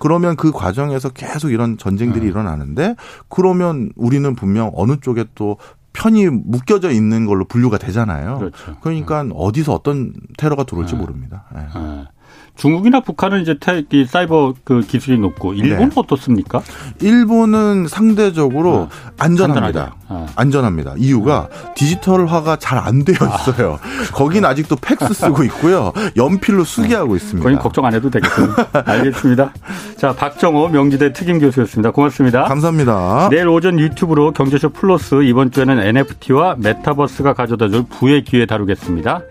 그러면 0.00 0.36
그 0.36 0.52
과정에서 0.52 1.10
계속 1.10 1.50
이런 1.50 1.78
전쟁들이 1.78 2.22
네. 2.22 2.28
일어나는데 2.28 2.96
그러면 3.28 3.90
우리는 3.96 4.34
분명 4.34 4.70
어느 4.74 4.96
쪽에 5.00 5.24
또 5.34 5.56
편이 5.92 6.26
묶여져 6.28 6.90
있는 6.90 7.26
걸로 7.26 7.44
분류가 7.44 7.78
되잖아요. 7.78 8.38
그렇죠. 8.38 8.76
그러니까 8.80 9.26
어디서 9.34 9.74
어떤 9.74 10.12
테러가 10.36 10.64
들어올지 10.64 10.94
네. 10.94 11.00
모릅니다. 11.00 11.44
네. 12.58 12.62
네. 12.62 12.62
중국이나 12.62 13.00
북한은 13.00 13.42
이제 13.42 13.56
태, 13.60 13.84
이 13.92 14.04
사이버 14.04 14.54
그 14.64 14.80
기술이 14.80 15.18
높고 15.18 15.54
일본은 15.54 15.90
네. 15.90 15.94
어떻습니까? 15.94 16.62
일본은 17.00 17.86
상대적으로 17.86 18.74
어. 18.74 18.88
안전합니다. 19.18 19.94
어. 20.08 20.26
안전합니다. 20.36 20.94
이유가 20.96 21.48
디지털화가 21.74 22.56
잘 22.56 22.78
안 22.78 23.04
되어 23.04 23.16
있어요. 23.16 23.74
아. 23.74 23.78
거긴 24.14 24.44
아직도 24.44 24.76
팩스 24.76 25.12
쓰고 25.12 25.42
있고요. 25.44 25.92
연필로 26.16 26.64
수기하고 26.64 27.16
있습니다. 27.16 27.42
거긴 27.42 27.58
걱정 27.58 27.84
안 27.84 27.94
해도 27.94 28.08
되겠습니다. 28.10 28.68
알겠습니다. 28.86 29.52
자, 29.96 30.12
박정호 30.12 30.68
명지대 30.68 31.12
특임 31.12 31.38
교수였습니다. 31.40 31.90
고맙습니다. 31.90 32.44
감사합니다. 32.44 33.28
내일 33.30 33.48
오전 33.48 33.78
유튜브로 33.78 34.32
경제쇼 34.32 34.70
플러스 34.70 35.22
이번 35.22 35.50
주에는 35.50 35.80
NFT와 35.80 36.56
메타버스가 36.58 37.34
가져다 37.34 37.68
줄 37.68 37.84
부의 37.88 38.24
기회 38.24 38.46
다루겠습니다. 38.46 39.22